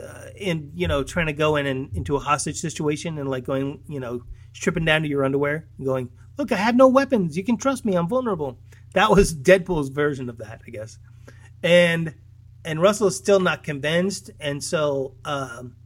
uh, 0.00 0.26
in 0.36 0.70
you 0.74 0.88
know, 0.88 1.02
trying 1.02 1.26
to 1.26 1.32
go 1.32 1.56
in 1.56 1.66
and 1.66 1.94
into 1.96 2.16
a 2.16 2.20
hostage 2.20 2.56
situation 2.56 3.18
and 3.18 3.28
like 3.28 3.44
going, 3.44 3.82
you 3.88 4.00
know, 4.00 4.22
stripping 4.52 4.84
down 4.84 5.02
to 5.02 5.08
your 5.08 5.24
underwear, 5.24 5.68
and 5.78 5.86
going, 5.86 6.10
"Look, 6.38 6.52
I 6.52 6.56
have 6.56 6.76
no 6.76 6.88
weapons. 6.88 7.36
You 7.36 7.44
can 7.44 7.56
trust 7.56 7.84
me. 7.84 7.94
I'm 7.94 8.08
vulnerable." 8.08 8.58
That 8.94 9.10
was 9.10 9.34
Deadpool's 9.34 9.88
version 9.88 10.28
of 10.28 10.38
that, 10.38 10.62
I 10.66 10.70
guess. 10.70 10.98
And 11.62 12.14
and 12.64 12.80
Russell 12.80 13.08
is 13.08 13.16
still 13.16 13.40
not 13.40 13.64
convinced, 13.64 14.30
and 14.40 14.62
so 14.62 15.14
um, 15.24 15.76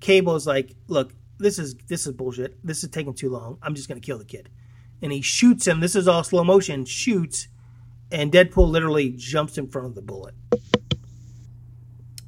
Cable's 0.00 0.46
like, 0.46 0.74
"Look, 0.88 1.14
this 1.38 1.58
is 1.58 1.74
this 1.88 2.06
is 2.06 2.12
bullshit. 2.12 2.58
This 2.64 2.84
is 2.84 2.90
taking 2.90 3.14
too 3.14 3.30
long. 3.30 3.58
I'm 3.62 3.74
just 3.74 3.88
gonna 3.88 4.00
kill 4.00 4.18
the 4.18 4.24
kid." 4.24 4.48
And 5.02 5.12
he 5.12 5.20
shoots 5.20 5.66
him. 5.66 5.80
This 5.80 5.94
is 5.94 6.08
all 6.08 6.24
slow 6.24 6.42
motion. 6.42 6.84
Shoots, 6.84 7.48
and 8.10 8.32
Deadpool 8.32 8.68
literally 8.68 9.10
jumps 9.10 9.58
in 9.58 9.68
front 9.68 9.88
of 9.88 9.94
the 9.94 10.02
bullet. 10.02 10.34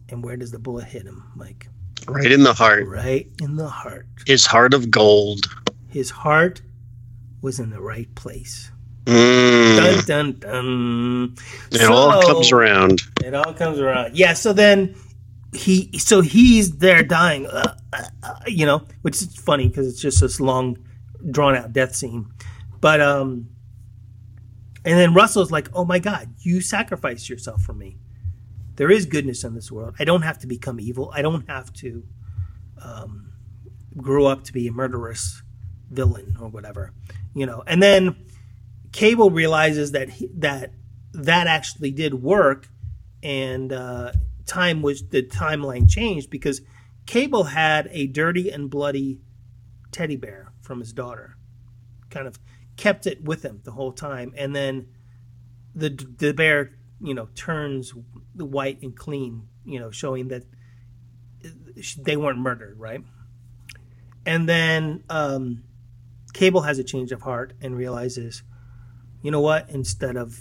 And 0.09 0.25
where 0.25 0.37
does 0.37 0.51
the 0.51 0.59
bullet 0.59 0.85
hit 0.85 1.05
him, 1.05 1.31
Mike? 1.37 1.69
right 2.09 2.31
in 2.31 2.43
the 2.43 2.55
heart. 2.55 2.87
Right 2.87 3.29
in 3.41 3.57
the 3.57 3.69
heart. 3.69 4.07
His 4.27 4.47
heart 4.47 4.75
of 4.75 4.91
gold. 4.91 5.47
His 5.89 6.11
heart 6.11 6.63
was 7.43 7.61
in 7.61 7.71
the 7.71 7.81
right 7.81 8.13
place. 8.15 8.71
Mm. 9.05 9.77
Dun 9.77 10.05
dun 10.05 10.39
dun. 10.39 11.37
It 11.73 11.91
all 11.91 12.23
comes 12.23 12.53
around. 12.53 13.03
It 13.25 13.35
all 13.35 13.55
comes 13.55 13.79
around. 13.79 14.17
Yeah. 14.17 14.35
So 14.35 14.53
then 14.53 14.95
he, 15.55 15.99
so 15.99 16.21
he's 16.21 16.79
there 16.79 17.03
dying, 17.03 17.47
uh, 17.47 17.75
uh, 17.93 18.03
uh, 18.23 18.35
you 18.47 18.67
know, 18.67 18.85
which 19.03 19.23
is 19.23 19.35
funny 19.35 19.69
because 19.69 19.89
it's 19.89 20.01
just 20.01 20.21
this 20.21 20.41
long, 20.41 20.77
drawn 21.31 21.57
out 21.57 21.73
death 21.73 21.95
scene. 21.95 22.31
But 22.81 23.01
um, 23.01 23.49
and 24.85 24.99
then 24.99 25.15
Russell's 25.15 25.51
like, 25.51 25.71
"Oh 25.73 25.87
my 25.87 25.99
God, 25.99 26.35
you 26.41 26.61
sacrificed 26.61 27.31
yourself 27.31 27.63
for 27.63 27.73
me. 27.73 27.97
There 28.79 28.93
is 28.93 29.07
goodness 29.07 29.43
in 29.43 29.57
this 29.57 29.73
world. 29.73 29.97
I 29.99 30.05
don't 30.05 30.23
have 30.23 30.39
to 30.39 30.47
become 30.47 30.79
evil. 30.79 31.11
I 31.13 31.21
don't 31.21 31.51
have 31.51 31.73
to 31.75 32.05
um, 32.81 33.33
grow 33.97 34.27
up 34.27 34.45
to 34.45 34.53
be 34.53 34.69
a 34.69 34.73
murderous 34.73 35.43
villain 35.91 36.37
or 36.41 36.49
whatever, 36.49 36.93
you 37.35 37.45
know." 37.45 37.65
And 37.67 37.83
then 37.83 38.15
Cable 38.93 39.31
realizes 39.31 39.91
that 39.93 40.11
he, 40.11 40.31
that 40.37 40.71
that 41.13 41.49
actually 41.49 41.91
did 41.91 42.23
work, 42.23 42.69
and 43.21 43.73
uh, 43.73 44.13
time 44.47 44.81
was 44.81 45.09
the 45.09 45.25
timeline 45.25 45.91
changed 45.91 46.31
because 46.31 46.61
Cable 47.05 47.45
had 47.45 47.89
a 47.91 48.07
dirty 48.07 48.49
and 48.49 48.71
bloody 48.71 49.19
teddy 49.91 50.17
bear 50.17 50.53
from 50.61 50.79
his 50.79 50.93
daughter, 50.93 51.37
kind 52.11 52.29
of 52.29 52.39
kept 52.77 53.09
it 53.09 53.25
with 53.25 53.43
him 53.43 53.61
the 53.65 53.73
whole 53.73 53.91
time, 53.91 54.33
and 54.37 54.55
then 54.55 54.87
the 55.75 55.91
the 55.91 56.33
bear 56.33 56.78
you 57.01 57.15
know 57.15 57.29
turns 57.35 57.93
the 58.35 58.45
white 58.45 58.83
and 58.83 58.97
clean, 58.97 59.49
you 59.65 59.79
know, 59.79 59.91
showing 59.91 60.29
that 60.29 60.45
they 61.99 62.17
weren't 62.17 62.39
murdered, 62.39 62.79
right? 62.79 63.03
And 64.27 64.49
then 64.49 65.05
um, 65.09 65.63
Cable 66.33 66.63
has 66.63 66.79
a 66.79 66.85
change 66.85 67.13
of 67.13 67.23
heart 67.23 67.55
and 67.61 67.77
realizes, 67.77 68.43
you 69.23 69.31
know 69.31 69.41
what? 69.41 69.71
Instead 69.71 70.17
of, 70.17 70.41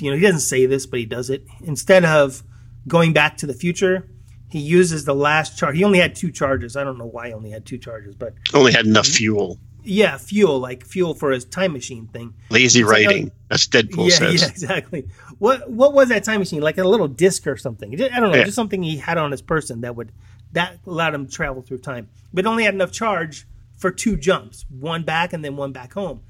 you 0.00 0.10
know, 0.10 0.16
he 0.16 0.22
doesn't 0.22 0.40
say 0.40 0.66
this, 0.66 0.86
but 0.86 0.98
he 0.98 1.06
does 1.06 1.30
it. 1.30 1.44
Instead 1.62 2.04
of 2.04 2.42
going 2.86 3.12
back 3.12 3.36
to 3.38 3.46
the 3.46 3.54
future, 3.54 4.08
he 4.48 4.58
uses 4.58 5.04
the 5.04 5.14
last 5.14 5.58
charge. 5.58 5.76
He 5.76 5.84
only 5.84 5.98
had 5.98 6.14
two 6.14 6.30
charges. 6.30 6.76
I 6.76 6.84
don't 6.84 6.98
know 6.98 7.06
why 7.06 7.28
he 7.28 7.34
only 7.34 7.50
had 7.50 7.66
two 7.66 7.78
charges, 7.78 8.14
but 8.14 8.34
Only 8.52 8.72
had 8.72 8.86
enough 8.86 9.06
fuel. 9.06 9.58
Yeah, 9.84 10.16
fuel, 10.16 10.58
like 10.58 10.84
fuel 10.84 11.14
for 11.14 11.30
his 11.30 11.44
time 11.44 11.72
machine 11.72 12.06
thing. 12.08 12.34
Lazy 12.50 12.82
like 12.84 12.92
writing. 12.92 13.30
That's 13.48 13.66
Deadpool 13.66 14.10
yeah, 14.10 14.16
says. 14.16 14.42
yeah, 14.42 14.48
exactly. 14.50 15.08
What 15.38 15.70
what 15.70 15.92
was 15.92 16.08
that 16.10 16.24
time 16.24 16.40
machine? 16.40 16.60
Like 16.62 16.78
a 16.78 16.84
little 16.84 17.08
disc 17.08 17.46
or 17.46 17.56
something? 17.56 17.92
I 17.94 18.20
don't 18.20 18.30
know, 18.30 18.36
Yeah. 18.38 18.44
just 18.44 18.56
something 18.56 18.82
he 18.82 18.96
had 18.98 19.18
on 19.18 19.30
his 19.30 19.42
person 19.42 19.80
that 19.82 19.96
would 19.96 20.12
that 20.52 20.78
allowed 20.86 21.14
him 21.14 21.26
to 21.26 21.32
travel 21.32 21.62
through 21.62 21.78
time. 21.78 22.08
But 22.32 22.46
only 22.46 22.64
had 22.64 22.74
enough 22.74 22.92
charge 22.92 23.46
for 23.76 23.90
two 23.90 24.16
jumps, 24.16 24.66
one 24.68 25.02
back 25.04 25.32
and 25.32 25.44
then 25.44 25.56
one 25.56 25.72
back 25.72 25.92
home. 25.94 26.20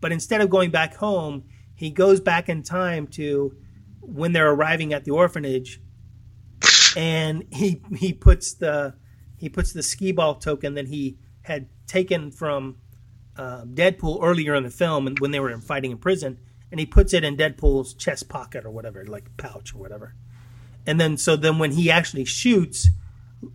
But 0.00 0.12
instead 0.12 0.40
of 0.40 0.50
going 0.50 0.70
back 0.70 0.94
home, 0.96 1.44
he 1.74 1.90
goes 1.90 2.20
back 2.20 2.48
in 2.48 2.62
time 2.62 3.06
to 3.08 3.54
when 4.00 4.32
they're 4.32 4.50
arriving 4.50 4.92
at 4.92 5.04
the 5.04 5.10
orphanage, 5.12 5.80
and 6.96 7.44
he 7.50 7.82
he 7.96 8.12
puts 8.12 8.54
the 8.54 8.94
he 9.36 9.48
puts 9.48 9.72
the 9.72 9.82
skee 9.82 10.12
ball 10.12 10.34
token 10.34 10.74
that 10.74 10.88
he 10.88 11.16
had 11.42 11.68
taken 11.86 12.30
from 12.30 12.76
uh, 13.40 13.64
Deadpool 13.64 14.18
earlier 14.22 14.54
in 14.54 14.64
the 14.64 14.70
film 14.70 15.14
when 15.18 15.30
they 15.30 15.40
were 15.40 15.58
fighting 15.60 15.92
in 15.92 15.96
prison, 15.96 16.38
and 16.70 16.78
he 16.78 16.84
puts 16.84 17.14
it 17.14 17.24
in 17.24 17.38
Deadpool's 17.38 17.94
chest 17.94 18.28
pocket 18.28 18.66
or 18.66 18.70
whatever, 18.70 19.02
like 19.06 19.34
pouch 19.38 19.74
or 19.74 19.78
whatever. 19.78 20.14
And 20.86 21.00
then 21.00 21.16
so 21.16 21.36
then 21.36 21.58
when 21.58 21.72
he 21.72 21.90
actually 21.90 22.26
shoots 22.26 22.90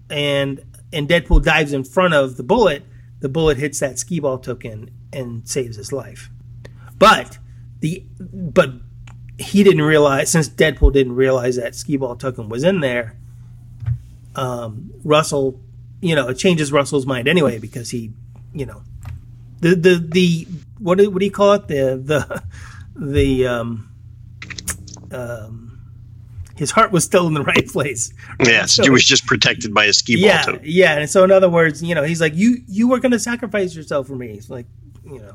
and 0.09 0.61
and 0.91 1.07
Deadpool 1.07 1.43
dives 1.43 1.71
in 1.71 1.83
front 1.83 2.15
of 2.15 2.35
the 2.35 2.43
bullet, 2.43 2.83
the 3.19 3.29
bullet 3.29 3.57
hits 3.57 3.79
that 3.79 3.99
skee 3.99 4.19
ball 4.19 4.39
token 4.39 4.89
and 5.13 5.47
saves 5.47 5.77
his 5.77 5.93
life. 5.93 6.31
But 6.97 7.37
the 7.81 8.03
but 8.19 8.71
he 9.37 9.63
didn't 9.63 9.83
realize 9.83 10.31
since 10.31 10.49
Deadpool 10.49 10.93
didn't 10.93 11.15
realize 11.15 11.57
that 11.57 11.75
skee 11.75 11.97
ball 11.97 12.15
token 12.15 12.49
was 12.49 12.63
in 12.63 12.79
there. 12.79 13.17
Um, 14.35 14.91
Russell, 15.03 15.61
you 16.01 16.15
know, 16.15 16.29
it 16.29 16.35
changes 16.35 16.71
Russell's 16.71 17.05
mind 17.05 17.27
anyway 17.27 17.59
because 17.59 17.91
he, 17.91 18.11
you 18.51 18.65
know, 18.65 18.81
the 19.69 19.75
the 19.75 20.07
the 20.09 20.47
what 20.79 20.97
do, 20.97 21.09
what 21.09 21.19
do 21.19 21.25
you 21.25 21.31
call 21.31 21.53
it 21.53 21.67
the 21.67 21.99
the 22.03 22.43
the 22.95 23.47
um 23.47 23.89
um 25.11 25.61
his 26.55 26.71
heart 26.71 26.91
was 26.91 27.03
still 27.03 27.27
in 27.27 27.33
the 27.33 27.43
right 27.53 27.67
place. 27.67 28.13
Yes, 28.39 28.73
So- 28.73 28.83
he 28.83 28.89
was 28.89 29.03
just 29.05 29.25
protected 29.25 29.73
by 29.73 29.85
a 29.85 29.93
skee 29.93 30.15
ball 30.15 30.23
yeah, 30.23 30.57
yeah. 30.63 30.97
And 30.99 31.09
so, 31.09 31.23
in 31.23 31.31
other 31.31 31.49
words, 31.49 31.83
you 31.83 31.93
know, 31.95 32.03
he's 32.03 32.21
like, 32.21 32.33
"You, 32.33 32.57
you 32.67 32.87
were 32.87 32.99
going 32.99 33.11
to 33.11 33.19
sacrifice 33.19 33.75
yourself 33.75 34.07
for 34.07 34.15
me." 34.15 34.31
It's 34.31 34.49
like, 34.49 34.65
you 35.03 35.19
know. 35.19 35.33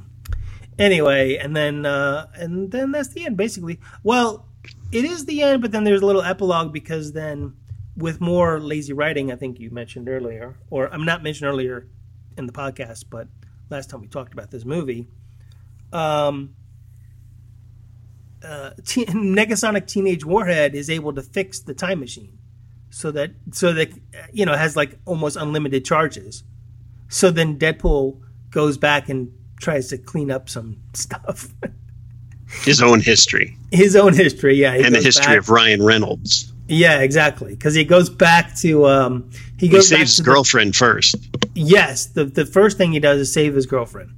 Anyway, 0.78 1.36
and 1.36 1.54
then, 1.54 1.84
uh, 1.84 2.26
and 2.34 2.70
then 2.70 2.90
that's 2.90 3.08
the 3.08 3.26
end, 3.26 3.36
basically. 3.36 3.78
Well, 4.02 4.46
it 4.92 5.04
is 5.04 5.26
the 5.26 5.42
end, 5.42 5.60
but 5.60 5.72
then 5.72 5.84
there's 5.84 6.00
a 6.00 6.06
little 6.06 6.22
epilogue 6.22 6.72
because 6.72 7.12
then, 7.12 7.52
with 7.98 8.18
more 8.22 8.58
lazy 8.58 8.94
writing, 8.94 9.30
I 9.30 9.36
think 9.36 9.60
you 9.60 9.70
mentioned 9.70 10.08
earlier, 10.08 10.56
or 10.70 10.88
I'm 10.90 11.04
not 11.04 11.22
mentioned 11.22 11.50
earlier 11.50 11.86
in 12.38 12.46
the 12.46 12.52
podcast, 12.52 13.04
but 13.10 13.28
last 13.70 13.90
time 13.90 14.00
we 14.00 14.08
talked 14.08 14.32
about 14.32 14.50
this 14.50 14.64
movie, 14.64 15.06
um, 15.92 16.54
uh, 18.44 18.70
Te- 18.84 19.04
Negasonic 19.06 19.86
Teenage 19.86 20.24
Warhead 20.24 20.74
is 20.74 20.90
able 20.90 21.12
to 21.14 21.22
fix 21.22 21.60
the 21.60 21.74
time 21.74 22.00
machine 22.00 22.38
so 22.90 23.10
that 23.12 23.30
so 23.52 23.72
that 23.72 23.90
you 24.32 24.44
know 24.44 24.54
has 24.56 24.76
like 24.76 24.98
almost 25.06 25.36
unlimited 25.36 25.84
charges. 25.84 26.42
So 27.08 27.30
then 27.30 27.58
Deadpool 27.58 28.20
goes 28.50 28.78
back 28.78 29.08
and 29.08 29.32
tries 29.60 29.88
to 29.88 29.98
clean 29.98 30.30
up 30.30 30.48
some 30.48 30.78
stuff. 30.94 31.48
His 32.64 32.82
own 32.82 33.00
history 33.00 33.56
His 33.70 33.94
own 33.94 34.12
history, 34.12 34.56
yeah, 34.56 34.74
and 34.74 34.92
the 34.94 35.00
history 35.00 35.26
back- 35.26 35.38
of 35.38 35.50
Ryan 35.50 35.82
Reynolds. 35.84 36.49
Yeah, 36.70 37.00
exactly, 37.00 37.50
because 37.50 37.74
he 37.74 37.84
goes 37.84 38.08
back 38.08 38.54
to 38.58 38.86
um 38.86 39.30
he 39.58 39.66
He 39.66 39.72
goes 39.72 39.90
back 39.90 39.98
saves 39.98 40.16
to 40.16 40.16
his 40.16 40.16
the- 40.18 40.22
girlfriend 40.24 40.76
first. 40.76 41.16
yes, 41.54 42.06
the 42.06 42.24
the 42.24 42.46
first 42.46 42.78
thing 42.78 42.92
he 42.92 43.00
does 43.00 43.20
is 43.20 43.32
save 43.32 43.54
his 43.54 43.66
girlfriend. 43.66 44.10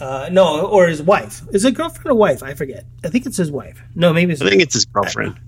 Uh, 0.00 0.28
no, 0.32 0.66
or 0.66 0.88
his 0.88 1.00
wife. 1.00 1.42
Is 1.52 1.64
it 1.64 1.74
girlfriend 1.74 2.06
or 2.10 2.14
wife? 2.14 2.42
I 2.42 2.54
forget. 2.54 2.84
I 3.04 3.08
think 3.08 3.26
it's 3.26 3.36
his 3.36 3.52
wife. 3.52 3.80
No, 3.94 4.12
maybe 4.12 4.32
it's 4.32 4.42
I 4.42 4.48
think 4.48 4.60
it's 4.62 4.74
his 4.74 4.86
girlfriend. 4.86 5.38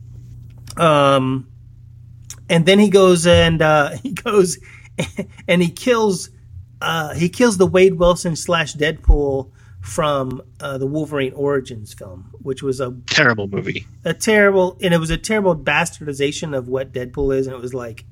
um, 0.77 1.49
and 2.49 2.65
then 2.65 2.79
he 2.79 2.89
goes 2.91 3.27
and 3.27 3.61
uh, 3.61 3.91
he 4.03 4.13
goes 4.13 4.59
and 5.49 5.61
he 5.63 5.69
kills 5.71 6.31
uh, 6.81 7.15
he 7.15 7.29
kills 7.29 7.57
the 7.59 7.67
Wade 7.67 7.95
Wilson 7.95 8.37
slash 8.37 8.75
Deadpool 8.75 9.51
from 9.87 10.43
uh, 10.59 10.77
the 10.79 10.87
Wolverine 10.87 11.33
Origins 11.35 11.95
film, 11.95 12.35
which 12.43 12.61
was 12.61 12.81
a, 12.81 12.93
Terrible 13.07 13.47
movie. 13.47 13.87
a 14.05 14.13
terrible 14.13 14.77
and 14.83 14.93
it 14.93 14.99
was 14.99 15.11
a 15.11 15.17
terrible 15.17 15.55
bastardization 15.55 16.57
of 16.57 16.67
what 16.67 16.93
Deadpool 16.93 17.37
is, 17.37 17.47
and 17.47 17.55
it 17.55 17.63
was 17.63 17.73
like 17.73 18.05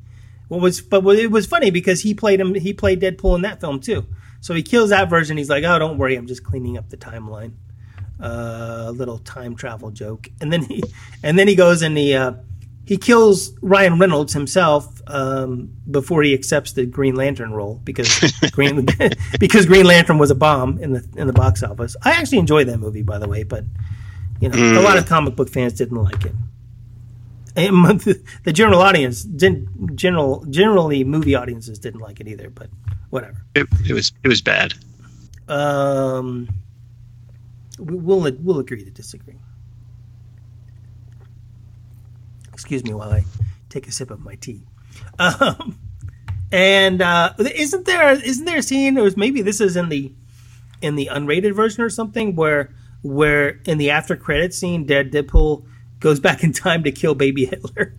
what 0.46 0.60
was 0.60 0.80
but 0.80 1.04
it 1.16 1.32
was 1.32 1.46
funny 1.46 1.70
because 1.72 2.02
he 2.02 2.14
played 2.14 2.38
him 2.38 2.54
he 2.54 2.72
played 2.72 3.00
Deadpool 3.00 3.34
in 3.34 3.42
that 3.42 3.60
film 3.60 3.80
too. 3.80 4.06
So 4.40 4.54
he 4.54 4.62
kills 4.62 4.90
that 4.90 5.10
version. 5.10 5.36
He's 5.36 5.50
like, 5.50 5.64
oh, 5.64 5.78
don't 5.78 5.98
worry, 5.98 6.14
I'm 6.14 6.28
just 6.28 6.44
cleaning 6.44 6.78
up 6.78 6.90
the 6.90 6.96
timeline. 6.96 7.54
Uh, 8.20 8.84
a 8.86 8.92
little 8.92 9.18
time 9.18 9.56
travel 9.56 9.90
joke, 9.90 10.28
and 10.40 10.52
then 10.52 10.62
he 10.62 10.80
and 11.24 11.36
then 11.36 11.48
he 11.48 11.56
goes 11.56 11.82
and 11.82 11.98
he 11.98 12.14
uh, 12.14 12.34
he 12.86 12.96
kills 12.96 13.52
Ryan 13.62 13.98
Reynolds 13.98 14.32
himself 14.32 14.93
um, 15.06 15.72
before 15.90 16.22
he 16.22 16.34
accepts 16.34 16.72
the 16.72 16.86
Green 16.86 17.14
Lantern 17.14 17.52
role 17.52 17.80
because 17.84 18.08
Green 18.52 18.86
because 19.40 19.66
Green 19.66 19.86
Lantern 19.86 20.18
was 20.18 20.30
a 20.30 20.34
bomb 20.34 20.78
in 20.78 20.92
the 20.92 21.06
in 21.16 21.26
the 21.26 21.32
box 21.32 21.62
office. 21.62 21.96
I 22.02 22.12
actually 22.12 22.38
enjoyed 22.38 22.68
that 22.68 22.78
movie, 22.78 23.02
by 23.02 23.18
the 23.18 23.28
way, 23.28 23.42
but 23.42 23.64
you 24.40 24.48
know 24.48 24.80
a 24.80 24.82
lot 24.82 24.96
of 24.98 25.06
comic 25.06 25.36
book 25.36 25.48
fans 25.50 25.72
didn't 25.74 26.02
like 26.02 26.24
it. 26.24 26.32
And 27.56 28.00
the 28.44 28.52
general 28.52 28.80
audience, 28.80 29.22
didn't, 29.22 29.96
general 29.96 30.44
generally 30.50 31.04
movie 31.04 31.34
audiences 31.34 31.78
didn't 31.78 32.00
like 32.00 32.20
it 32.20 32.26
either. 32.26 32.50
But 32.50 32.68
whatever. 33.10 33.44
It, 33.54 33.66
it 33.88 33.92
was 33.92 34.12
it 34.22 34.28
was 34.28 34.40
bad. 34.42 34.74
Um, 35.46 36.48
we- 37.78 37.94
we'll 37.96 38.32
we'll 38.40 38.58
agree 38.58 38.84
to 38.84 38.90
disagree. 38.90 39.36
Excuse 42.52 42.84
me 42.84 42.94
while 42.94 43.12
I 43.12 43.24
take 43.68 43.86
a 43.88 43.92
sip 43.92 44.10
of 44.10 44.20
my 44.20 44.36
tea. 44.36 44.62
Um, 45.18 45.78
and 46.50 47.02
uh, 47.02 47.34
isn't 47.38 47.84
there 47.86 48.12
isn't 48.12 48.44
there 48.44 48.58
a 48.58 48.62
scene? 48.62 48.98
Or 48.98 49.10
maybe 49.16 49.42
this 49.42 49.60
is 49.60 49.76
in 49.76 49.88
the 49.88 50.12
in 50.82 50.96
the 50.96 51.08
unrated 51.12 51.54
version 51.54 51.82
or 51.82 51.90
something 51.90 52.36
where 52.36 52.70
where 53.02 53.60
in 53.66 53.78
the 53.78 53.90
after 53.90 54.16
credit 54.16 54.54
scene, 54.54 54.86
Dead 54.86 55.12
Deadpool 55.12 55.66
goes 56.00 56.20
back 56.20 56.42
in 56.42 56.52
time 56.52 56.82
to 56.84 56.92
kill 56.92 57.14
Baby 57.14 57.46
Hitler. 57.46 57.94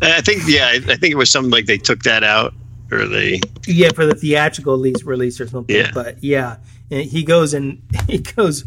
I 0.00 0.20
think 0.20 0.42
yeah, 0.46 0.66
I, 0.66 0.74
I 0.74 0.96
think 0.96 1.12
it 1.12 1.16
was 1.16 1.30
something 1.30 1.50
like 1.50 1.66
they 1.66 1.78
took 1.78 2.02
that 2.04 2.22
out 2.22 2.54
or 2.90 3.06
they 3.06 3.40
Yeah, 3.66 3.90
for 3.90 4.06
the 4.06 4.14
theatrical 4.14 4.74
release, 4.74 5.02
release 5.02 5.40
or 5.40 5.48
something. 5.48 5.74
Yeah. 5.74 5.90
But 5.92 6.22
yeah, 6.22 6.56
and 6.90 7.04
he 7.04 7.22
goes 7.24 7.54
and 7.54 7.82
he 8.06 8.18
goes 8.18 8.64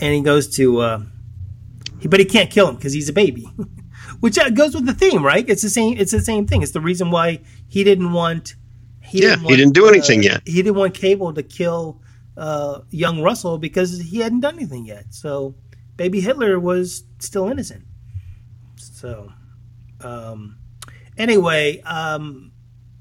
and 0.00 0.14
he 0.14 0.20
goes 0.20 0.54
to, 0.56 0.80
uh, 0.80 1.02
he, 2.00 2.08
but 2.08 2.20
he 2.20 2.26
can't 2.26 2.50
kill 2.50 2.68
him 2.68 2.76
because 2.76 2.92
he's 2.92 3.08
a 3.08 3.12
baby, 3.12 3.48
which 4.22 4.38
uh, 4.38 4.50
goes 4.50 4.72
with 4.72 4.86
the 4.86 4.94
theme, 4.94 5.24
right? 5.24 5.44
It's 5.48 5.62
the 5.62 5.68
same. 5.68 5.98
It's 5.98 6.12
the 6.12 6.20
same 6.20 6.46
thing. 6.46 6.62
It's 6.62 6.70
the 6.70 6.80
reason 6.80 7.10
why 7.10 7.40
he 7.66 7.82
didn't 7.82 8.12
want. 8.12 8.54
He 9.00 9.20
Yeah, 9.20 9.34
he 9.34 9.56
didn't 9.56 9.74
do 9.74 9.88
anything 9.88 10.20
uh, 10.20 10.30
yet. 10.30 10.42
He 10.46 10.62
didn't 10.62 10.76
want 10.76 10.94
Cable 10.94 11.34
to 11.34 11.42
kill 11.42 12.00
uh, 12.36 12.82
young 12.90 13.20
Russell 13.20 13.58
because 13.58 14.00
he 14.00 14.20
hadn't 14.20 14.38
done 14.38 14.54
anything 14.54 14.84
yet. 14.86 15.06
So, 15.12 15.56
baby 15.96 16.20
Hitler 16.20 16.60
was 16.60 17.02
still 17.18 17.48
innocent. 17.48 17.84
So, 18.76 19.32
um, 20.00 20.56
anyway, 21.18 21.80
um, 21.80 22.52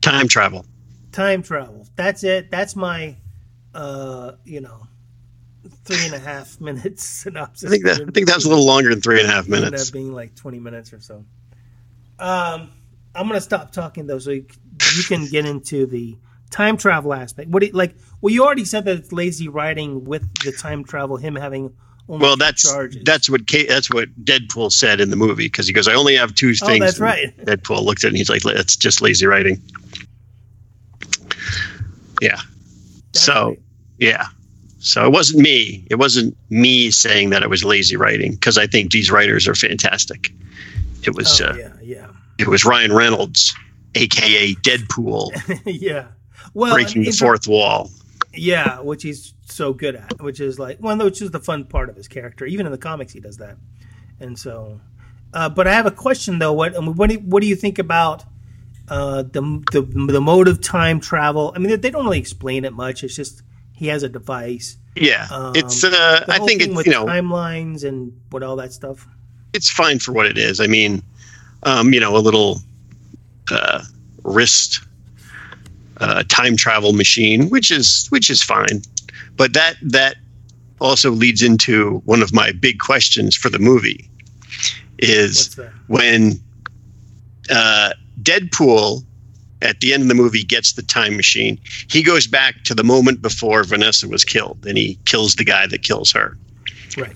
time 0.01 0.27
travel. 0.27 0.65
time 1.11 1.43
travel. 1.43 1.87
That's 1.95 2.23
it. 2.23 2.49
That's 2.49 2.75
my, 2.75 3.15
uh, 3.75 4.31
you 4.43 4.61
know, 4.61 4.87
three 5.85 6.05
and 6.05 6.13
a 6.13 6.19
half 6.19 6.59
minutes 6.61 7.03
synopsis. 7.03 7.67
I 7.67 7.71
think 7.71 7.85
that 7.85 8.01
I 8.01 8.11
think 8.11 8.27
that 8.27 8.35
was 8.35 8.45
a 8.45 8.49
little 8.49 8.65
longer 8.65 8.89
than 8.89 9.01
three 9.01 9.19
and 9.19 9.29
a 9.29 9.31
half 9.31 9.47
minutes. 9.47 9.87
up 9.87 9.93
being 9.93 10.11
like 10.13 10.35
twenty 10.35 10.59
minutes 10.59 10.93
or 10.93 10.99
so. 10.99 11.25
Um, 12.19 12.69
I'm 13.15 13.27
gonna 13.27 13.41
stop 13.41 13.71
talking 13.71 14.07
though, 14.07 14.19
so 14.19 14.31
you, 14.31 14.45
you 14.95 15.03
can 15.03 15.25
get 15.27 15.45
into 15.45 15.85
the 15.85 16.17
time 16.51 16.77
travel 16.77 17.13
aspect. 17.13 17.49
What 17.49 17.61
do 17.61 17.67
you, 17.67 17.71
like? 17.73 17.95
Well, 18.21 18.33
you 18.33 18.43
already 18.43 18.65
said 18.65 18.85
that 18.85 18.97
it's 18.97 19.11
lazy 19.11 19.47
writing 19.47 20.03
with 20.05 20.23
the 20.43 20.51
time 20.51 20.83
travel. 20.83 21.17
Him 21.17 21.35
having 21.35 21.73
only 22.07 22.23
Well, 22.23 22.37
that's 22.37 22.71
charges. 22.71 23.03
that's 23.03 23.29
what 23.29 23.47
K, 23.47 23.65
that's 23.65 23.91
what 23.91 24.09
Deadpool 24.23 24.71
said 24.71 25.01
in 25.01 25.09
the 25.09 25.15
movie 25.15 25.45
because 25.47 25.65
he 25.67 25.73
goes, 25.73 25.87
"I 25.87 25.93
only 25.93 26.15
have 26.15 26.35
two 26.35 26.53
things." 26.53 26.61
Oh, 26.81 26.85
that's 26.85 26.99
right. 26.99 27.35
Deadpool 27.45 27.83
looked 27.83 28.03
at 28.03 28.07
it 28.07 28.09
and 28.09 28.17
he's 28.17 28.29
like, 28.29 28.43
"That's 28.43 28.75
just 28.75 29.01
lazy 29.01 29.25
writing." 29.25 29.61
Yeah. 32.21 32.39
That's 33.13 33.25
so 33.25 33.47
right. 33.49 33.59
yeah. 33.97 34.25
So 34.81 35.05
it 35.05 35.11
wasn't 35.11 35.43
me. 35.43 35.85
It 35.91 35.95
wasn't 35.95 36.35
me 36.49 36.89
saying 36.89 37.29
that 37.29 37.43
it 37.43 37.49
was 37.51 37.63
lazy 37.63 37.95
writing 37.95 38.31
because 38.31 38.57
I 38.57 38.65
think 38.65 38.91
these 38.91 39.11
writers 39.11 39.47
are 39.47 39.53
fantastic. 39.53 40.33
It 41.03 41.15
was 41.15 41.39
Oh, 41.39 41.45
uh, 41.45 41.55
yeah, 41.55 41.73
yeah, 41.83 42.07
it 42.39 42.47
was 42.47 42.65
Ryan 42.65 42.91
Reynolds, 42.91 43.55
aka 43.93 44.53
Deadpool, 44.55 45.61
yeah. 45.65 46.07
Well, 46.55 46.73
breaking 46.73 47.03
the 47.03 47.11
fourth 47.11 47.47
wall. 47.47 47.91
Yeah, 48.33 48.79
which 48.79 49.03
he's 49.03 49.35
so 49.45 49.71
good 49.71 49.95
at, 49.95 50.19
which 50.19 50.39
is 50.39 50.57
like 50.57 50.77
well, 50.81 50.97
which 50.97 51.21
is 51.21 51.29
the 51.29 51.39
fun 51.39 51.65
part 51.65 51.89
of 51.89 51.95
his 51.95 52.07
character. 52.07 52.45
Even 52.47 52.65
in 52.65 52.71
the 52.71 52.77
comics, 52.79 53.13
he 53.13 53.19
does 53.19 53.37
that. 53.37 53.57
And 54.19 54.37
so, 54.37 54.81
uh, 55.33 55.49
but 55.49 55.67
I 55.67 55.73
have 55.73 55.85
a 55.85 55.91
question 55.91 56.39
though. 56.39 56.53
What 56.53 56.75
I 56.75 56.79
what 56.79 57.09
do, 57.11 57.17
what 57.17 57.41
do 57.41 57.47
you 57.47 57.55
think 57.55 57.77
about 57.77 58.23
uh, 58.87 59.21
the, 59.21 59.63
the 59.71 59.81
the 59.81 60.21
mode 60.21 60.47
of 60.47 60.59
time 60.59 60.99
travel? 60.99 61.53
I 61.55 61.59
mean, 61.59 61.79
they 61.79 61.91
don't 61.91 62.03
really 62.03 62.19
explain 62.19 62.65
it 62.65 62.73
much. 62.73 63.03
It's 63.03 63.15
just 63.15 63.43
he 63.81 63.87
has 63.87 64.03
a 64.03 64.09
device. 64.09 64.77
Yeah, 64.95 65.25
Um, 65.31 65.53
it's. 65.55 65.83
Uh, 65.83 66.23
I 66.29 66.37
think 66.45 66.61
it's 66.61 66.75
with 66.75 66.85
you 66.85 66.91
know 66.91 67.07
timelines 67.07 67.83
and 67.83 68.13
what 68.29 68.43
all 68.43 68.55
that 68.57 68.71
stuff. 68.71 69.07
it's 69.53 69.71
fine 69.71 69.97
for 69.97 70.11
what 70.11 70.27
it 70.27 70.37
is. 70.37 70.59
I 70.59 70.67
mean, 70.67 71.01
um, 71.63 71.91
you 71.91 71.99
know, 71.99 72.15
a 72.15 72.21
little 72.21 72.59
uh, 73.49 73.83
wrist 74.23 74.81
uh, 75.97 76.21
time 76.27 76.55
travel 76.55 76.93
machine, 76.93 77.49
which 77.49 77.71
is 77.71 78.05
which 78.09 78.29
is 78.29 78.43
fine. 78.43 78.83
But 79.35 79.53
that 79.53 79.77
that 79.81 80.17
also 80.79 81.09
leads 81.09 81.41
into 81.41 82.01
one 82.05 82.21
of 82.21 82.31
my 82.33 82.51
big 82.51 82.77
questions 82.77 83.35
for 83.35 83.49
the 83.49 83.59
movie 83.59 84.07
is 84.99 85.59
when 85.87 86.33
uh, 87.49 87.93
Deadpool 88.21 89.03
at 89.61 89.79
the 89.79 89.93
end 89.93 90.03
of 90.03 90.09
the 90.09 90.15
movie 90.15 90.43
gets 90.43 90.73
the 90.73 90.81
time 90.81 91.15
machine. 91.15 91.59
He 91.89 92.03
goes 92.03 92.27
back 92.27 92.63
to 92.63 92.75
the 92.75 92.83
moment 92.83 93.21
before 93.21 93.63
Vanessa 93.63 94.07
was 94.07 94.23
killed, 94.23 94.65
and 94.65 94.77
he 94.77 94.97
kills 95.05 95.35
the 95.35 95.43
guy 95.43 95.67
that 95.67 95.83
kills 95.83 96.11
her. 96.11 96.37
Right. 96.97 97.15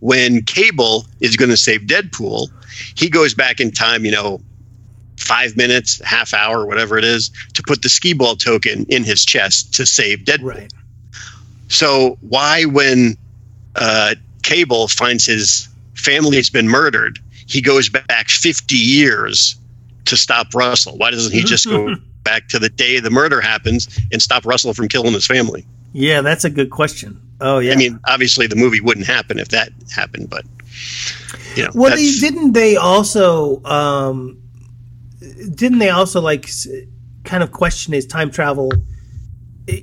When 0.00 0.42
Cable 0.42 1.06
is 1.20 1.36
going 1.36 1.50
to 1.50 1.56
save 1.56 1.82
Deadpool, 1.82 2.48
he 2.96 3.08
goes 3.08 3.34
back 3.34 3.60
in 3.60 3.70
time, 3.70 4.04
you 4.04 4.12
know, 4.12 4.40
five 5.18 5.56
minutes, 5.56 6.00
half 6.04 6.34
hour, 6.34 6.66
whatever 6.66 6.98
it 6.98 7.04
is, 7.04 7.30
to 7.54 7.62
put 7.62 7.82
the 7.82 7.88
skee 7.88 8.12
ball 8.12 8.36
token 8.36 8.84
in 8.88 9.04
his 9.04 9.24
chest 9.24 9.74
to 9.74 9.86
save 9.86 10.20
Deadpool. 10.20 10.54
Right. 10.54 10.72
So 11.68 12.18
why, 12.20 12.64
when 12.64 13.16
uh, 13.74 14.16
Cable 14.42 14.88
finds 14.88 15.24
his 15.24 15.68
family 15.94 16.36
has 16.36 16.50
been 16.50 16.68
murdered, 16.68 17.18
he 17.46 17.60
goes 17.60 17.88
back 17.88 18.28
50 18.28 18.76
years 18.76 19.56
to 20.06 20.16
stop 20.16 20.54
Russell? 20.54 20.96
Why 20.96 21.10
doesn't 21.10 21.32
he 21.32 21.42
just 21.42 21.66
go 21.66 21.94
back 22.24 22.48
to 22.48 22.58
the 22.58 22.68
day 22.68 23.00
the 23.00 23.10
murder 23.10 23.40
happens 23.40 23.88
and 24.12 24.20
stop 24.20 24.46
Russell 24.46 24.74
from 24.74 24.88
killing 24.88 25.12
his 25.12 25.26
family? 25.26 25.66
Yeah, 25.92 26.22
that's 26.22 26.44
a 26.44 26.50
good 26.50 26.70
question. 26.70 27.20
Oh 27.40 27.58
yeah. 27.58 27.72
I 27.72 27.76
mean, 27.76 28.00
obviously 28.06 28.46
the 28.46 28.56
movie 28.56 28.80
wouldn't 28.80 29.06
happen 29.06 29.38
if 29.38 29.48
that 29.48 29.70
happened, 29.94 30.30
but 30.30 30.44
you 31.56 31.64
know, 31.64 31.70
well, 31.74 31.94
they, 31.94 32.10
didn't 32.10 32.52
they 32.52 32.76
also 32.76 33.62
um, 33.64 34.42
didn't 35.54 35.78
they 35.78 35.90
also 35.90 36.20
like 36.20 36.48
kind 37.24 37.42
of 37.42 37.52
question 37.52 37.92
his 37.92 38.06
time 38.06 38.30
travel 38.30 38.70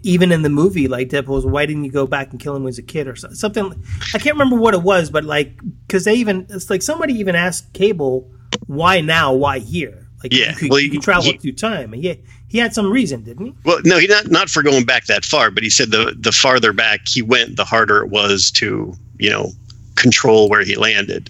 even 0.04 0.32
in 0.32 0.44
the 0.44 0.50
movie 0.50 0.88
like 0.88 1.10
Deadpool 1.10 1.30
was 1.30 1.46
why 1.46 1.66
didn't 1.66 1.84
you 1.84 1.92
go 1.92 2.06
back 2.06 2.30
and 2.32 2.40
kill 2.40 2.56
him 2.56 2.64
when 2.64 2.70
as 2.70 2.78
a 2.78 2.84
kid 2.84 3.08
or 3.08 3.16
something 3.16 3.74
I 4.14 4.20
can't 4.20 4.36
remember 4.36 4.56
what 4.56 4.76
it 4.76 4.84
was 4.84 5.10
but 5.10 5.24
like 5.24 5.60
because 5.88 6.06
they 6.06 6.14
even 6.16 6.46
it's 6.50 6.70
like 6.70 6.84
somebody 6.84 7.16
even 7.16 7.36
asked 7.36 7.74
Cable 7.74 8.30
why 8.68 9.02
now 9.02 9.34
why 9.34 9.58
here 9.58 10.01
like 10.24 10.34
Yeah, 10.34 10.50
you 10.52 10.56
could, 10.56 10.70
well, 10.70 10.80
you 10.80 10.86
he- 10.90 10.98
could 10.98 11.04
travel 11.04 11.24
he- 11.32 11.38
through 11.38 11.54
time 11.54 11.94
and 11.94 12.04
yeah 12.04 12.14
he 12.48 12.58
had 12.58 12.74
some 12.74 12.92
reason 12.92 13.24
didn't 13.24 13.46
he 13.46 13.54
well, 13.64 13.80
no, 13.86 13.98
he 13.98 14.08
not 14.08 14.30
not 14.30 14.50
for 14.50 14.62
going 14.64 14.86
back 14.86 15.06
that 15.06 15.24
far, 15.26 15.52
but 15.52 15.64
he 15.64 15.70
said 15.70 15.92
the 15.92 16.16
the 16.20 16.32
farther 16.32 16.74
back 16.74 17.08
he 17.08 17.22
went, 17.22 17.56
the 17.56 17.66
harder 17.66 18.04
it 18.04 18.10
was 18.10 18.52
to 18.52 18.94
you 19.18 19.30
know 19.30 19.52
control 19.96 20.50
where 20.50 20.64
he 20.64 20.76
landed, 20.76 21.30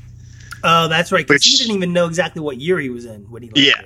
oh 0.64 0.88
that's 0.88 1.12
right 1.12 1.28
because 1.28 1.44
he 1.44 1.58
didn't 1.58 1.76
even 1.76 1.94
know 1.94 2.06
exactly 2.08 2.42
what 2.42 2.58
year 2.58 2.80
he 2.80 2.89
was 2.89 3.06
in 3.06 3.22
when 3.30 3.44
he 3.44 3.50
landed. 3.50 3.66
Yeah. 3.66 3.82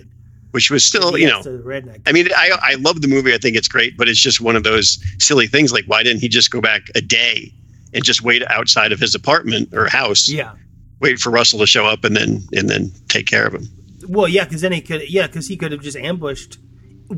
which 0.51 0.69
was 0.71 0.85
still 0.85 1.17
you 1.17 1.27
know 1.27 1.41
redneck 1.41 2.01
I 2.07 2.11
mean, 2.13 2.27
I 2.35 2.51
I 2.61 2.73
love 2.75 3.01
the 3.01 3.07
movie. 3.07 3.33
I 3.33 3.37
think 3.37 3.55
it's 3.57 3.67
great, 3.67 3.97
but 3.97 4.07
it's 4.07 4.19
just 4.19 4.39
one 4.41 4.55
of 4.55 4.63
those 4.63 4.97
silly 5.19 5.47
things. 5.47 5.73
Like, 5.73 5.85
why 5.85 6.03
didn't 6.03 6.21
he 6.21 6.27
just 6.29 6.51
go 6.51 6.61
back 6.61 6.83
a 6.95 7.01
day 7.01 7.51
and 7.93 8.03
just 8.03 8.21
wait 8.21 8.43
outside 8.49 8.91
of 8.93 8.99
his 8.99 9.13
apartment 9.15 9.73
or 9.73 9.87
house, 9.89 10.29
yeah 10.29 10.53
wait 11.01 11.19
for 11.19 11.29
Russell 11.29 11.59
to 11.59 11.67
show 11.67 11.85
up, 11.85 12.05
and 12.05 12.15
then 12.15 12.43
and 12.53 12.69
then 12.69 12.91
take 13.09 13.27
care 13.27 13.45
of 13.45 13.53
him? 13.53 13.67
Well, 14.07 14.27
yeah, 14.27 14.43
because 14.45 14.61
then 14.61 14.71
he 14.71 14.81
could, 14.81 15.09
yeah, 15.09 15.27
because 15.27 15.47
he 15.47 15.57
could 15.57 15.71
have 15.71 15.81
just 15.81 15.97
ambushed 15.97 16.57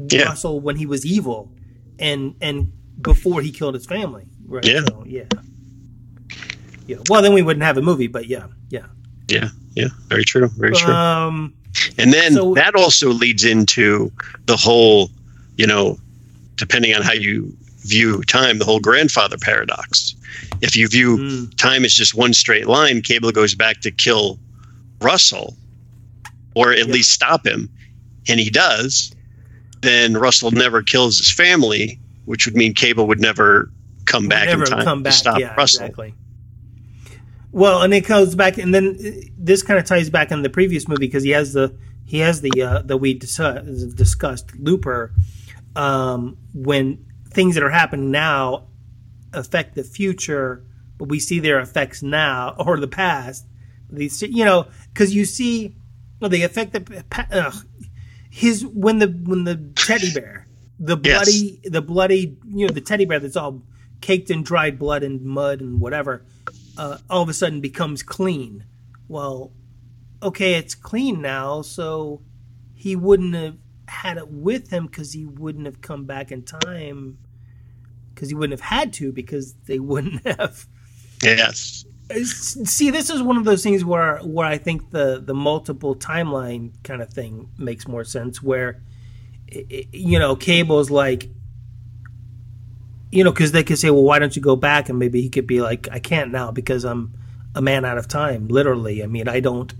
Yeah. 0.10 0.24
Russell 0.24 0.60
when 0.60 0.76
he 0.76 0.86
was 0.86 1.06
evil, 1.06 1.52
and 2.00 2.36
and 2.42 2.72
before 3.02 3.42
he 3.42 3.52
killed 3.52 3.74
his 3.76 3.86
family, 3.86 4.26
right? 4.48 4.66
Yeah. 4.66 4.82
So, 4.88 5.04
yeah, 5.08 5.24
yeah. 6.88 6.98
Well, 7.10 7.22
then 7.22 7.34
we 7.34 7.42
wouldn't 7.42 7.64
have 7.64 7.78
a 7.78 7.82
movie, 7.82 8.08
but 8.08 8.28
yeah, 8.28 8.48
yeah. 8.70 8.86
Yeah, 9.28 9.50
yeah, 9.76 9.88
very 10.08 10.24
true, 10.24 10.48
very 10.58 10.74
true. 10.74 10.94
Um, 10.94 11.54
and 11.98 12.14
then 12.14 12.34
so- 12.34 12.54
that 12.56 12.76
also 12.76 13.10
leads 13.10 13.44
into 13.44 14.12
the 14.46 14.56
whole, 14.58 15.10
you 15.58 15.68
know, 15.68 15.98
depending 16.56 16.94
on 16.96 17.02
how 17.02 17.14
you 17.14 17.56
view 17.86 18.22
time, 18.24 18.58
the 18.58 18.66
whole 18.66 18.80
grandfather 18.80 19.38
paradox. 19.38 20.16
If 20.62 20.76
you 20.76 20.88
view 20.88 21.18
Mm. 21.18 21.58
time 21.58 21.86
as 21.86 21.94
just 21.94 22.16
one 22.16 22.34
straight 22.34 22.68
line, 22.68 23.02
Cable 23.02 23.32
goes 23.32 23.54
back 23.56 23.82
to 23.82 23.92
kill 23.92 24.40
Russell, 25.02 25.56
or 26.58 26.72
at 26.72 26.88
Yeah. 26.88 26.93
least 26.93 27.12
stop 27.12 27.45
him, 27.45 27.70
and 28.28 28.39
he 28.39 28.49
does. 28.49 29.12
Then 29.82 30.16
Russell 30.18 30.51
never 30.51 30.82
kills 30.82 31.18
his 31.20 31.32
family, 31.32 31.99
which 32.26 32.45
would 32.45 32.55
mean 32.55 32.74
Cable 32.74 33.08
would 33.08 33.20
never 33.20 33.72
come 34.05 34.28
back 34.28 34.47
never 34.47 34.64
in 34.64 34.70
time 34.70 34.84
come 34.84 35.03
back. 35.03 35.14
to 35.14 35.20
stop 35.20 35.39
yeah, 35.39 35.53
Russell. 35.55 35.84
exactly. 35.86 36.14
Well, 37.51 37.82
and 37.82 37.93
it 37.93 38.05
goes 38.08 38.36
back, 38.36 38.58
and 38.58 38.74
then 38.74 38.97
uh, 38.99 39.12
this 39.38 39.62
kind 39.64 39.80
of 39.80 39.86
ties 39.86 40.10
back 40.10 40.32
in 40.32 40.41
the 40.41 40.49
previous 40.49 40.88
movie 40.88 41.08
because 41.08 41.24
he 41.24 41.30
has 41.32 41.53
the 41.53 41.76
he 42.05 42.20
has 42.20 42.41
the 42.41 42.51
uh, 42.62 42.82
that 42.84 42.97
we 42.97 43.14
dis- 43.14 43.38
discussed 43.95 44.55
Looper 44.58 45.14
um, 45.76 46.38
when 46.53 47.05
things 47.30 47.55
that 47.55 47.64
are 47.64 47.70
happening 47.70 48.12
now 48.12 48.68
affect 49.34 49.76
the 49.76 49.84
future, 49.84 50.64
but 50.97 51.08
we 51.10 51.20
see 51.20 51.39
their 51.39 51.60
effects 51.60 52.01
now 52.01 52.55
or 52.60 52.80
the 52.80 52.88
past. 52.88 53.45
These 53.89 54.22
you 54.24 54.43
know 54.43 54.68
because 54.93 55.14
you 55.16 55.24
see 55.24 55.76
well, 56.20 56.30
they 56.30 56.41
affect 56.43 56.74
the 56.74 57.03
pa- 57.09 57.28
ugh, 57.32 57.65
his 58.30 58.65
when 58.65 58.99
the 58.99 59.07
when 59.07 59.43
the 59.43 59.55
teddy 59.76 60.13
bear 60.13 60.47
the 60.80 60.97
Yes. 61.03 61.18
bloody 61.26 61.59
the 61.63 61.82
bloody 61.82 62.38
you 62.47 62.68
know 62.68 62.74
the 62.74 62.82
teddy 62.82 63.05
bear 63.05 63.20
that's 63.20 63.36
all 63.36 63.63
caked 64.01 64.30
in 64.30 64.43
dried 64.43 64.78
blood 64.78 65.01
and 65.03 65.22
mud 65.24 65.59
and 65.59 65.80
whatever 65.80 66.24
uh, 66.78 66.97
all 67.09 67.24
of 67.24 67.30
a 67.30 67.34
sudden 67.34 67.61
becomes 67.61 68.03
clean 68.03 68.63
well 69.07 69.51
okay 70.22 70.53
it's 70.53 70.76
clean 70.76 71.20
now 71.22 71.63
so 71.63 72.22
he 72.76 72.95
wouldn't 72.95 73.34
have 73.34 73.57
had 73.88 74.18
it 74.18 74.28
with 74.30 74.70
him 74.70 74.86
because 74.86 75.13
he 75.13 75.26
wouldn't 75.26 75.65
have 75.65 75.82
come 75.82 76.05
back 76.05 76.32
in 76.32 76.43
time 76.43 77.18
because 78.13 78.30
he 78.30 78.36
wouldn't 78.36 78.59
have 78.59 78.68
had 78.70 78.93
to 78.93 79.11
because 79.11 79.55
they 79.65 79.80
wouldn't 79.91 80.26
have 80.28 80.68
Yes. 81.24 81.84
See 82.24 82.89
this 82.91 83.10
is 83.10 83.22
one 83.22 83.38
of 83.38 83.43
those 83.45 83.62
things 83.64 83.84
where 83.84 84.18
where 84.20 84.47
i 84.47 84.58
think 84.58 84.91
the 84.91 85.22
the 85.24 85.34
multiple 85.34 85.95
timeline 85.95 86.72
kind 86.84 87.01
of 87.01 87.10
thing 87.12 87.49
makes 87.58 87.88
more 87.88 88.03
sense 88.03 88.41
where 88.41 88.82
you 89.91 90.18
know 90.18 90.36
cable's 90.36 90.89
like 90.89 91.30
you 93.12 93.24
know 93.24 93.32
because 93.32 93.51
they 93.51 93.64
could 93.64 93.78
say 93.78 93.89
well 93.89 94.03
why 94.03 94.20
don't 94.20 94.36
you 94.36 94.41
go 94.41 94.55
back 94.55 94.89
and 94.89 94.99
maybe 94.99 95.22
he 95.22 95.30
could 95.30 95.47
be 95.47 95.62
like 95.62 95.88
i 95.91 95.99
can't 95.99 96.32
now 96.32 96.51
because 96.51 96.84
i'm 96.86 97.14
a 97.55 97.62
man 97.62 97.86
out 97.86 97.97
of 97.97 98.08
time 98.08 98.47
literally 98.47 99.03
i 99.03 99.08
mean 99.08 99.28
i 99.28 99.39
don't 99.39 99.74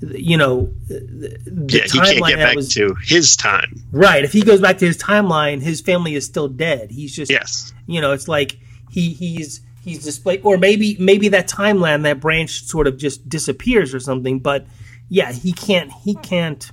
you 0.00 0.36
know 0.36 0.72
Yeah, 0.88 1.84
he 1.84 2.00
can't 2.00 2.26
get 2.26 2.36
back 2.38 2.56
was 2.56 2.74
to 2.74 2.94
his 3.04 3.36
time. 3.36 3.84
right 3.92 4.24
if 4.24 4.32
he 4.32 4.42
goes 4.42 4.60
back 4.60 4.78
to 4.78 4.86
his 4.86 4.98
timeline 4.98 5.62
his 5.62 5.80
family 5.80 6.14
is 6.14 6.24
still 6.24 6.48
dead 6.48 6.90
he's 6.90 7.14
just 7.14 7.30
Yes. 7.30 7.72
you 7.86 8.00
know 8.00 8.12
it's 8.12 8.26
like 8.28 8.58
he 8.90 9.12
he's 9.12 9.60
he's 9.82 10.04
displayed 10.04 10.40
or 10.44 10.56
maybe 10.56 10.96
maybe 10.98 11.28
that 11.28 11.48
timeline 11.48 12.02
that 12.02 12.20
branch 12.20 12.64
sort 12.64 12.86
of 12.86 12.96
just 12.96 13.28
disappears 13.28 13.94
or 13.94 14.00
something 14.00 14.38
but 14.38 14.66
yeah 15.08 15.32
he 15.32 15.52
can't 15.52 15.92
he 16.04 16.14
can't 16.16 16.70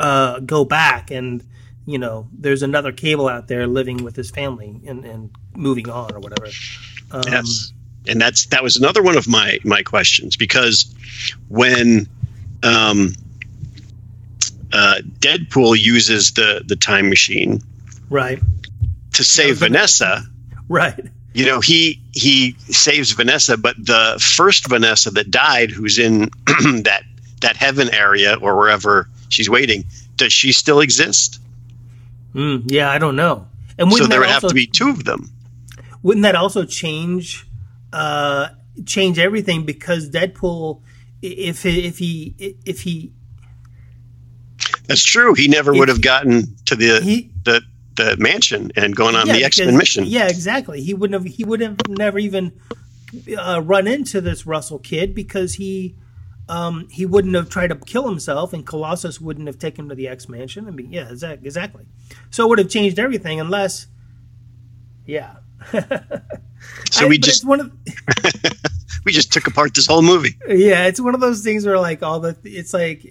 uh 0.00 0.38
go 0.40 0.64
back 0.64 1.10
and 1.10 1.44
you 1.86 1.98
know 1.98 2.28
there's 2.32 2.62
another 2.62 2.92
cable 2.92 3.28
out 3.28 3.48
there 3.48 3.66
living 3.66 4.04
with 4.04 4.14
his 4.14 4.30
family 4.30 4.80
and 4.86 5.04
and 5.04 5.30
moving 5.58 5.88
on 5.88 6.14
or 6.14 6.20
whatever. 6.20 6.48
Um, 7.10 7.22
yes. 7.26 7.72
And 8.06 8.20
that's 8.20 8.46
that 8.46 8.62
was 8.62 8.76
another 8.76 9.02
one 9.02 9.16
of 9.16 9.28
my 9.28 9.58
my 9.64 9.82
questions 9.82 10.36
because 10.36 10.94
when 11.48 12.06
um 12.62 13.14
uh 14.72 15.00
deadpool 15.18 15.78
uses 15.78 16.32
the 16.32 16.62
the 16.66 16.76
time 16.76 17.08
machine 17.08 17.62
right. 18.10 18.40
to 19.14 19.24
save 19.24 19.58
vanessa 19.58 20.22
right 20.68 21.06
you 21.38 21.46
know 21.46 21.60
he 21.60 22.00
he 22.12 22.52
saves 22.68 23.12
vanessa 23.12 23.56
but 23.56 23.76
the 23.78 24.18
first 24.20 24.68
vanessa 24.68 25.10
that 25.10 25.30
died 25.30 25.70
who's 25.70 25.98
in 25.98 26.22
that 26.82 27.02
that 27.40 27.56
heaven 27.56 27.92
area 27.94 28.36
or 28.40 28.56
wherever 28.56 29.08
she's 29.28 29.48
waiting 29.48 29.84
does 30.16 30.32
she 30.32 30.50
still 30.50 30.80
exist? 30.80 31.40
Mm, 32.34 32.64
yeah 32.66 32.90
i 32.90 32.98
don't 32.98 33.16
know. 33.16 33.46
And 33.78 33.92
so 33.92 34.06
there 34.06 34.20
would 34.20 34.28
have 34.28 34.42
also 34.42 34.48
to 34.48 34.54
be 34.54 34.66
two 34.66 34.90
of 34.90 35.04
them. 35.04 35.30
Wouldn't 36.02 36.24
that 36.24 36.34
also 36.34 36.64
change 36.64 37.46
uh 37.92 38.48
change 38.84 39.18
everything? 39.18 39.64
Because 39.64 40.10
deadpool 40.10 40.80
if 41.22 41.64
if 41.64 41.98
he 41.98 42.34
if 42.64 42.80
he 42.80 43.12
that's 44.88 45.04
true. 45.04 45.34
He 45.34 45.48
never 45.48 45.72
would 45.72 45.88
have 45.88 46.02
gotten 46.02 46.56
to 46.66 46.74
the 46.74 47.00
he 47.00 47.30
the 47.44 47.62
the 47.98 48.16
mansion 48.18 48.70
and 48.76 48.96
gone 48.96 49.14
on 49.14 49.26
Yeah, 49.26 49.34
the 49.34 49.44
x-men 49.44 49.76
mission 49.76 50.04
Yeah, 50.06 50.28
exactly. 50.28 50.80
He 50.82 50.94
wouldn't 50.94 51.22
have. 51.22 51.32
He 51.34 51.44
would 51.44 51.60
have 51.60 51.76
never 51.88 52.18
even 52.18 52.52
uh, 53.38 53.60
run 53.64 53.86
into 53.86 54.20
this 54.20 54.46
Russell 54.46 54.78
kid 54.78 55.14
because 55.14 55.54
he 55.54 55.96
um, 56.48 56.88
he 56.90 57.04
wouldn't 57.04 57.34
have 57.34 57.50
tried 57.50 57.68
to 57.68 57.74
kill 57.76 58.08
himself, 58.08 58.52
and 58.54 58.66
Colossus 58.66 59.20
wouldn't 59.20 59.46
have 59.46 59.58
taken 59.58 59.84
him 59.84 59.88
to 59.90 59.94
the 59.94 60.08
X 60.08 60.28
Mansion. 60.28 60.66
I 60.66 60.70
mean, 60.70 60.90
yeah, 60.92 61.10
exactly. 61.10 61.84
So 62.30 62.44
it 62.46 62.48
would 62.48 62.58
have 62.58 62.70
changed 62.70 62.98
everything, 62.98 63.38
unless, 63.40 63.86
yeah. 65.04 65.36
so 66.90 67.04
I- 67.04 67.08
we 67.08 67.18
just 67.18 67.44
one 67.44 67.60
of 67.60 67.72
we 69.04 69.12
just 69.12 69.32
took 69.32 69.46
apart 69.46 69.74
this 69.74 69.86
whole 69.86 70.02
movie 70.02 70.36
yeah, 70.48 70.86
it's 70.86 71.00
one 71.00 71.14
of 71.14 71.20
those 71.20 71.42
things 71.42 71.66
where 71.66 71.78
like 71.78 72.02
all 72.02 72.20
the 72.20 72.36
it's 72.44 72.72
like 72.72 73.04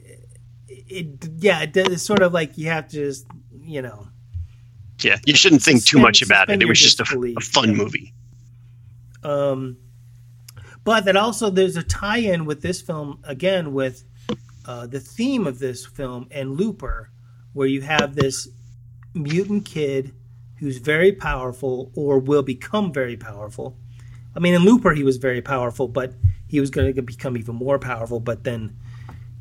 it 0.70 1.28
yeah 1.40 1.64
it, 1.64 1.76
it's 1.76 2.04
sort 2.04 2.22
of 2.22 2.34
like 2.34 2.58
you 2.58 2.70
have 2.70 2.88
to 2.88 2.96
just 2.96 3.26
you 3.62 3.82
know 3.82 4.08
Yeah, 5.02 5.18
you 5.26 5.36
shouldn't 5.36 5.62
think 5.62 5.86
too 5.86 6.00
much 6.00 6.22
about 6.22 6.50
it. 6.50 6.62
It 6.62 6.68
was 6.68 6.80
just 6.80 7.00
a, 7.00 7.34
a 7.38 7.42
fun 7.42 7.72
yeah. 7.72 7.76
movie. 7.76 8.14
Um, 9.24 9.78
but 10.84 11.06
that 11.06 11.16
also 11.16 11.50
there's 11.50 11.78
a 11.78 11.84
tie-in 11.84 12.46
with 12.46 12.62
this 12.62 12.82
film 12.82 13.20
again 13.24 13.74
with 13.74 14.04
uh, 14.66 14.88
the 14.88 15.00
theme 15.00 15.46
of 15.46 15.60
this 15.60 15.86
film 15.86 16.28
and 16.32 16.58
Looper, 16.58 17.12
where 17.54 17.68
you 17.68 17.82
have 17.82 18.16
this 18.16 18.48
mutant 19.14 19.66
kid 19.66 20.14
who's 20.60 20.78
very 20.78 21.12
powerful 21.12 21.92
or 21.96 22.20
will 22.20 22.44
become 22.44 22.92
very 22.92 23.18
powerful. 23.18 23.78
I 24.36 24.40
mean, 24.40 24.54
in 24.54 24.64
Looper, 24.64 24.94
he 24.94 25.04
was 25.04 25.18
very 25.18 25.42
powerful, 25.42 25.88
but 25.88 26.14
he 26.48 26.60
was 26.60 26.70
going 26.70 26.94
to 26.94 27.02
become 27.02 27.38
even 27.38 27.56
more 27.56 27.80
powerful. 27.80 28.20
But 28.20 28.44
then 28.44 28.76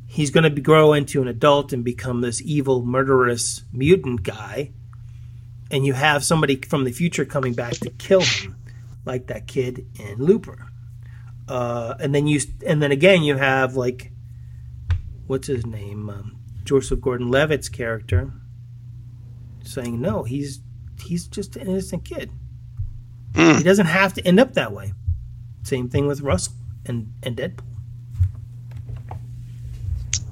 he's 0.07 0.31
going 0.31 0.43
to 0.43 0.61
grow 0.61 0.93
into 0.93 1.21
an 1.21 1.27
adult 1.27 1.73
and 1.73 1.83
become 1.83 2.21
this 2.21 2.41
evil, 2.41 2.83
murderous 2.83 3.63
mutant 3.71 4.23
guy. 4.23 4.71
And 5.69 5.85
you 5.85 5.93
have 5.93 6.23
somebody 6.23 6.55
from 6.55 6.83
the 6.83 6.91
future 6.91 7.25
coming 7.25 7.53
back 7.53 7.73
to 7.73 7.89
kill 7.89 8.21
him, 8.21 8.55
like 9.05 9.27
that 9.27 9.47
kid 9.47 9.85
in 9.99 10.17
Looper. 10.17 10.67
Uh, 11.47 11.95
and 11.99 12.13
then 12.15 12.27
you, 12.27 12.39
and 12.65 12.81
then 12.81 12.91
again, 12.91 13.23
you 13.23 13.37
have 13.37 13.75
like, 13.75 14.11
what's 15.27 15.47
his 15.47 15.65
name, 15.65 16.09
um, 16.09 16.37
Joseph 16.63 17.01
Gordon-Levitt's 17.01 17.69
character, 17.69 18.31
saying 19.63 20.01
no, 20.01 20.23
he's 20.23 20.61
he's 21.01 21.27
just 21.27 21.55
an 21.55 21.67
innocent 21.67 22.03
kid. 22.05 22.31
He 23.35 23.63
doesn't 23.63 23.85
have 23.85 24.13
to 24.13 24.25
end 24.25 24.39
up 24.39 24.53
that 24.53 24.71
way. 24.71 24.93
Same 25.63 25.89
thing 25.89 26.07
with 26.07 26.21
Russell 26.21 26.53
and, 26.85 27.13
and 27.21 27.37
Deadpool. 27.37 27.66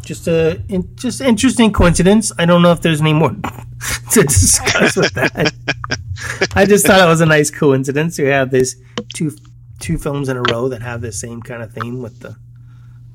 Just 0.06 0.28
a 0.28 0.62
in, 0.70 0.96
just 0.96 1.20
interesting 1.20 1.74
coincidence. 1.74 2.32
I 2.38 2.46
don't 2.46 2.62
know 2.62 2.72
if 2.72 2.82
there's 2.82 3.02
any 3.02 3.14
more 3.14 3.32
to 4.12 4.24
discuss 4.24 4.96
with 4.96 5.14
that. 5.16 5.52
I 6.56 6.66
just 6.66 6.86
thought 6.86 7.06
it 7.06 7.10
was 7.10 7.22
a 7.22 7.26
nice 7.26 7.50
coincidence. 7.50 8.18
We 8.20 8.26
have 8.26 8.52
these 8.52 8.82
two 9.14 9.32
two 9.80 9.98
films 9.98 10.30
in 10.30 10.38
a 10.38 10.44
row 10.44 10.70
that 10.70 10.82
have 10.82 11.02
the 11.02 11.12
same 11.12 11.42
kind 11.42 11.62
of 11.62 11.74
theme 11.74 12.02
with 12.02 12.20
the 12.20 12.38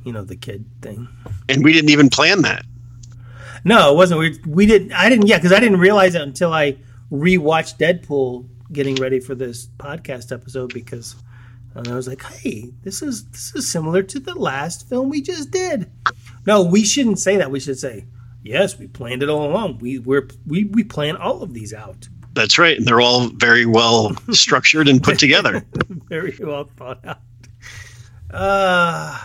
you 0.05 0.13
know 0.13 0.25
the 0.25 0.37
kid 0.37 0.65
thing. 0.83 1.09
And 1.49 1.65
we 1.65 1.73
didn't 1.73 1.91
even 1.91 2.11
plan 2.11 2.43
that. 2.43 2.65
No, 3.65 3.93
it 3.93 3.97
wasn't. 3.97 4.21
We 4.21 4.39
we 4.47 4.67
didn't. 4.67 4.93
I 4.93 5.09
didn't. 5.09 5.27
Yeah, 5.27 5.39
because 5.39 5.53
I 5.53 5.61
didn't 5.61 5.81
realize 5.81 6.15
it 6.15 6.23
until 6.23 6.53
I 6.53 6.77
rewatched 7.13 7.79
Deadpool, 7.79 8.49
getting 8.73 8.97
ready 8.97 9.21
for 9.21 9.35
this 9.35 9.69
podcast 9.79 10.33
episode. 10.33 10.75
Because 10.75 11.15
and 11.75 11.87
I 11.89 11.95
was 11.95 12.09
like, 12.09 12.23
"Hey, 12.23 12.73
this 12.83 13.03
is 13.03 13.29
this 13.31 13.55
is 13.55 13.71
similar 13.71 14.03
to 14.03 14.19
the 14.19 14.35
last 14.35 14.89
film 14.89 15.09
we 15.09 15.21
just 15.21 15.51
did." 15.51 15.91
No, 16.47 16.63
we 16.63 16.85
shouldn't 16.85 17.19
say 17.19 17.37
that. 17.37 17.51
We 17.51 17.61
should 17.61 17.79
say, 17.79 18.07
"Yes, 18.43 18.79
we 18.79 18.87
planned 18.87 19.23
it 19.23 19.29
all 19.29 19.51
along. 19.51 19.79
We 19.79 19.99
we're, 19.99 20.29
we 20.47 20.65
we 20.65 20.85
plan 20.85 21.17
all 21.17 21.43
of 21.43 21.53
these 21.55 21.73
out." 21.75 22.09
That's 22.33 22.59
right. 22.59 22.77
And 22.77 22.87
they're 22.87 23.01
all 23.01 23.29
very 23.29 23.67
well 23.67 24.15
structured 24.31 24.89
and 24.89 25.03
put 25.03 25.19
together. 25.19 25.65
Very 26.09 26.37
well 26.41 26.71
thought 26.77 27.05
out. 27.05 27.21
Uh, 28.31 29.19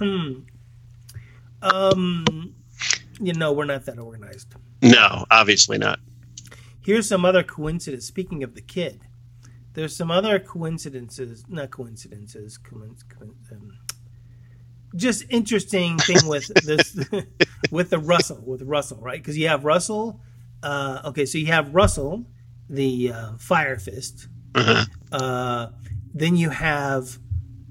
um, 1.62 2.54
you 3.20 3.32
know, 3.34 3.52
we're 3.52 3.64
not 3.64 3.84
that 3.86 3.98
organized. 3.98 4.54
No, 4.82 5.24
obviously 5.30 5.78
not. 5.78 6.00
Here's 6.80 7.08
some 7.08 7.24
other 7.24 7.42
coincidence. 7.42 8.06
Speaking 8.06 8.42
of 8.42 8.54
the 8.54 8.60
kid, 8.60 9.00
there's 9.74 9.96
some 9.96 10.10
other 10.10 10.38
coincidences, 10.38 11.44
not 11.48 11.70
coincidences, 11.70 12.58
coin, 12.58 12.96
coin, 13.08 13.34
um, 13.52 13.78
just 14.94 15.24
interesting 15.28 15.98
thing 15.98 16.26
with 16.26 16.46
this, 16.64 16.96
with 17.70 17.90
the 17.90 17.98
Russell, 17.98 18.42
with 18.46 18.62
Russell, 18.62 18.98
right? 19.00 19.18
Because 19.20 19.36
you 19.36 19.48
have 19.48 19.64
Russell. 19.64 20.20
Uh, 20.62 21.00
okay, 21.06 21.26
so 21.26 21.38
you 21.38 21.46
have 21.46 21.74
Russell, 21.74 22.24
the 22.68 23.12
uh, 23.12 23.36
Fire 23.38 23.78
Fist. 23.78 24.28
Uh, 25.12 25.68
then 26.14 26.36
you 26.36 26.50
have. 26.50 27.18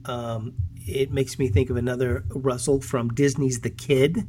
Um, 0.05 0.53
it 0.87 1.11
makes 1.11 1.39
me 1.39 1.47
think 1.47 1.71
of 1.71 1.77
another 1.77 2.25
Russell 2.29 2.79
from 2.79 3.09
Disney's 3.09 3.61
The 3.61 3.71
Kid. 3.71 4.27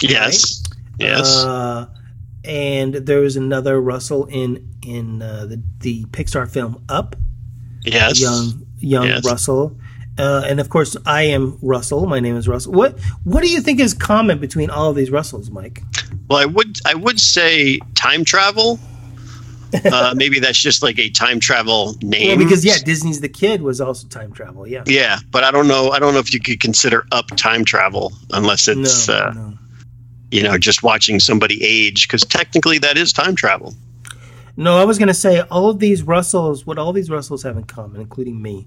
Yes. 0.00 0.62
Yes. 0.98 1.44
Uh, 1.44 1.86
and 2.44 2.94
there 2.94 3.20
was 3.20 3.36
another 3.36 3.80
Russell 3.80 4.26
in 4.26 4.68
in 4.82 5.22
uh, 5.22 5.46
the 5.46 5.62
the 5.80 6.04
Pixar 6.06 6.50
film 6.50 6.82
Up. 6.88 7.14
yes. 7.84 8.20
Young 8.20 8.66
young 8.78 9.06
Yes. 9.06 9.24
Russell. 9.26 9.76
Uh, 10.18 10.44
and 10.46 10.60
of 10.60 10.68
course, 10.68 10.96
I 11.06 11.22
am 11.22 11.58
Russell. 11.62 12.06
My 12.06 12.20
name 12.20 12.36
is 12.36 12.46
Russell. 12.46 12.72
What 12.72 12.98
What 13.24 13.42
do 13.42 13.50
you 13.50 13.60
think 13.60 13.80
is 13.80 13.94
common 13.94 14.38
between 14.38 14.68
all 14.70 14.90
of 14.90 14.96
these 14.96 15.10
Russells, 15.10 15.50
Mike? 15.50 15.82
Well, 16.28 16.38
I 16.38 16.44
would 16.46 16.78
I 16.86 16.94
would 16.94 17.18
say 17.20 17.78
time 17.94 18.24
travel. 18.24 18.78
Uh, 19.86 20.12
maybe 20.14 20.38
that's 20.38 20.60
just 20.60 20.82
like 20.82 20.98
a 20.98 21.08
time 21.08 21.40
travel 21.40 21.96
name. 22.02 22.28
Well, 22.36 22.46
because 22.46 22.62
yeah, 22.62 22.76
Disney's 22.84 23.22
The 23.22 23.28
Kid 23.30 23.62
was 23.62 23.80
also 23.80 24.06
time 24.06 24.30
travel. 24.30 24.66
Yeah. 24.66 24.82
Yeah, 24.86 25.18
but 25.30 25.44
I 25.44 25.50
don't 25.50 25.66
know. 25.66 25.90
I 25.90 25.98
don't 25.98 26.12
know 26.12 26.20
if 26.20 26.34
you 26.34 26.40
could 26.40 26.60
consider 26.60 27.06
up 27.10 27.28
time 27.36 27.64
travel 27.64 28.12
unless 28.34 28.68
No, 28.68 28.82
it's 28.82 29.08
uh, 29.08 29.32
no. 29.32 29.54
you 30.30 30.42
know 30.42 30.58
just 30.58 30.82
watching 30.82 31.20
somebody 31.20 31.64
age 31.64 32.06
because 32.06 32.20
technically 32.20 32.80
that 32.80 32.98
is 32.98 33.14
time 33.14 33.34
travel. 33.34 33.74
No, 34.58 34.76
I 34.76 34.84
was 34.84 34.98
going 34.98 35.08
to 35.08 35.14
say 35.14 35.40
all 35.40 35.70
of 35.70 35.78
these 35.78 36.02
Russells, 36.02 36.66
what 36.66 36.76
all 36.76 36.92
these 36.92 37.08
Russells 37.08 37.42
have 37.44 37.56
in 37.56 37.64
common, 37.64 38.02
including 38.02 38.42
me, 38.42 38.66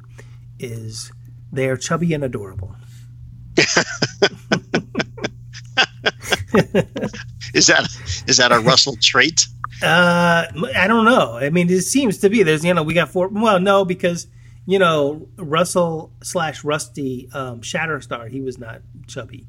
is 0.58 1.12
they 1.56 1.70
are 1.70 1.78
chubby 1.78 2.14
and 2.14 2.24
adorable. 2.24 2.76
Is 7.54 7.68
that 7.68 7.88
is 8.28 8.38
that 8.38 8.52
a 8.52 8.60
Russell 8.60 8.98
trait? 9.02 9.48
Uh, 9.82 10.46
I 10.76 10.88
don't 10.88 11.06
know. 11.06 11.38
I 11.38 11.50
mean, 11.50 11.70
it 11.70 11.82
seems 11.82 12.18
to 12.20 12.30
be. 12.30 12.44
There's, 12.44 12.64
you 12.66 12.74
know, 12.74 12.84
we 12.84 12.94
got 12.94 13.10
four. 13.10 13.30
Well, 13.30 13.60
no, 13.60 13.86
because 13.86 14.28
you 14.66 14.80
know, 14.80 15.28
Russell 15.38 16.12
slash 16.24 16.64
Rusty 16.64 17.30
um, 17.34 17.62
Shatterstar, 17.62 18.30
he 18.30 18.42
was 18.42 18.58
not 18.58 18.82
chubby. 19.08 19.48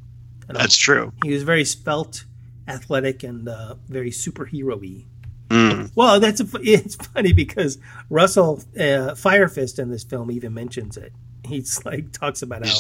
That's 0.49 0.77
true. 0.77 1.13
He 1.25 1.33
was 1.33 1.43
very 1.43 1.65
spelt, 1.65 2.25
athletic, 2.69 3.25
and 3.25 3.49
uh, 3.49 3.75
very 3.89 4.11
superhero-y. 4.11 5.07
Mm. 5.49 5.91
Well, 5.95 6.21
that's 6.21 6.41
a, 6.41 6.47
it's 6.63 6.95
funny 6.95 7.33
because 7.33 7.79
Russell 8.11 8.63
uh, 8.79 9.15
Fire 9.15 9.49
Fist 9.49 9.79
in 9.79 9.91
this 9.91 10.05
film 10.05 10.31
even 10.31 10.55
mentions 10.55 10.97
it. 10.97 11.13
He's 11.47 11.85
like 11.85 12.13
talks 12.13 12.43
about 12.43 12.67
how 12.67 12.75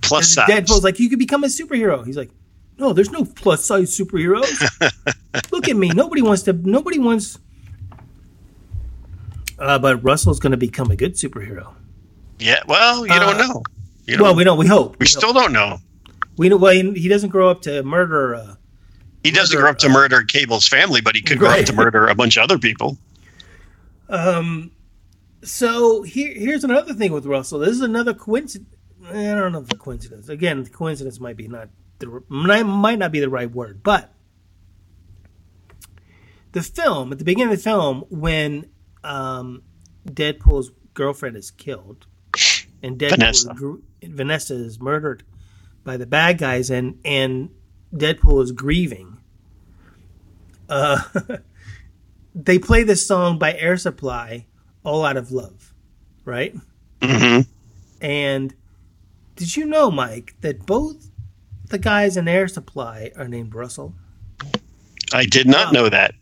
Plus 0.00 0.28
size. 0.28 0.48
Deadpool's 0.48 0.84
like 0.84 0.98
you 0.98 1.08
could 1.08 1.18
become 1.18 1.44
a 1.44 1.48
superhero. 1.48 2.04
He's 2.04 2.16
like, 2.16 2.30
no, 2.78 2.92
there's 2.92 3.10
no 3.10 3.24
plus 3.24 3.64
size 3.64 3.96
superheroes. 3.96 4.60
Look 5.52 5.68
at 5.68 5.76
me. 5.76 5.90
Nobody 5.90 6.22
wants 6.22 6.42
to. 6.44 6.52
Nobody 6.52 6.98
wants. 6.98 7.38
Uh, 9.58 9.78
but 9.78 10.02
Russell's 10.02 10.40
going 10.40 10.50
to 10.50 10.56
become 10.56 10.90
a 10.90 10.96
good 10.96 11.14
superhero. 11.14 11.72
Yeah. 12.38 12.60
Well, 12.66 13.06
you 13.06 13.12
don't 13.12 13.40
Uh, 13.40 13.46
know. 13.46 13.62
You 14.06 14.16
don't, 14.16 14.24
Well, 14.24 14.34
we 14.34 14.42
don't. 14.44 14.58
We 14.58 14.66
hope. 14.66 14.98
we 14.98 15.06
still 15.06 15.32
don't 15.32 15.52
know. 15.52 15.78
We 16.36 16.48
know. 16.48 16.56
Well, 16.56 16.72
he, 16.72 16.92
he 16.94 17.08
doesn't 17.08 17.30
grow 17.30 17.48
up 17.50 17.62
to 17.62 17.82
murder. 17.84 18.34
Uh, 18.34 18.54
He 19.22 19.30
doesn't 19.30 19.54
murder, 19.54 19.62
grow 19.62 19.70
up 19.70 19.78
to 19.78 19.88
murder 19.88 20.22
Cable's 20.24 20.66
family, 20.66 21.00
but 21.00 21.14
he 21.14 21.22
could 21.22 21.38
grow 21.38 21.50
up 21.50 21.64
to 21.66 21.72
murder 21.72 22.08
a 22.08 22.14
bunch 22.16 22.36
of 22.36 22.42
other 22.42 22.58
people. 22.58 22.98
So 25.42 26.02
here, 26.02 26.32
here's 26.34 26.64
another 26.64 26.94
thing 26.94 27.12
with 27.12 27.26
Russell. 27.26 27.58
This 27.60 27.70
is 27.70 27.80
another 27.80 28.14
coincidence. 28.14 28.74
I 29.04 29.12
don't 29.12 29.52
know 29.52 29.64
if 29.68 29.78
coincidence. 29.78 30.28
Again, 30.28 30.64
coincidence 30.66 31.18
might 31.18 31.36
be 31.36 31.48
not 31.48 31.68
the 31.98 32.22
might 32.28 32.62
might 32.62 32.98
not 32.98 33.10
be 33.12 33.20
the 33.20 33.28
right 33.28 33.50
word, 33.50 33.82
but 33.82 34.12
the 36.52 36.62
film 36.62 37.12
at 37.12 37.18
the 37.18 37.24
beginning 37.24 37.52
of 37.52 37.58
the 37.58 37.62
film 37.62 38.04
when 38.10 38.66
um, 39.02 39.62
Deadpool's 40.06 40.70
girlfriend 40.94 41.36
is 41.36 41.50
killed 41.50 42.06
and 42.82 42.98
Deadpool 42.98 43.10
Vanessa. 43.10 43.54
gr- 43.54 43.76
Vanessa 44.02 44.54
is 44.54 44.78
murdered 44.80 45.24
by 45.84 45.96
the 45.96 46.06
bad 46.06 46.38
guys 46.38 46.70
and 46.70 47.00
and 47.04 47.50
Deadpool 47.94 48.42
is 48.42 48.52
grieving. 48.52 49.18
Uh, 50.68 51.02
they 52.34 52.58
play 52.58 52.82
this 52.82 53.06
song 53.06 53.38
by 53.38 53.54
Air 53.54 53.76
Supply, 53.76 54.46
"All 54.84 55.04
Out 55.04 55.16
of 55.16 55.32
Love," 55.32 55.72
right? 56.24 56.54
hmm 57.02 57.40
And 58.00 58.54
did 59.36 59.56
you 59.56 59.66
know, 59.66 59.90
Mike, 59.90 60.34
that 60.40 60.66
both 60.66 61.08
the 61.68 61.78
guys 61.78 62.16
in 62.16 62.28
Air 62.28 62.48
Supply 62.48 63.10
are 63.16 63.28
named 63.28 63.54
Russell? 63.54 63.94
I 65.12 65.24
did 65.26 65.46
not 65.46 65.72
know 65.72 65.88
that. 65.88 66.14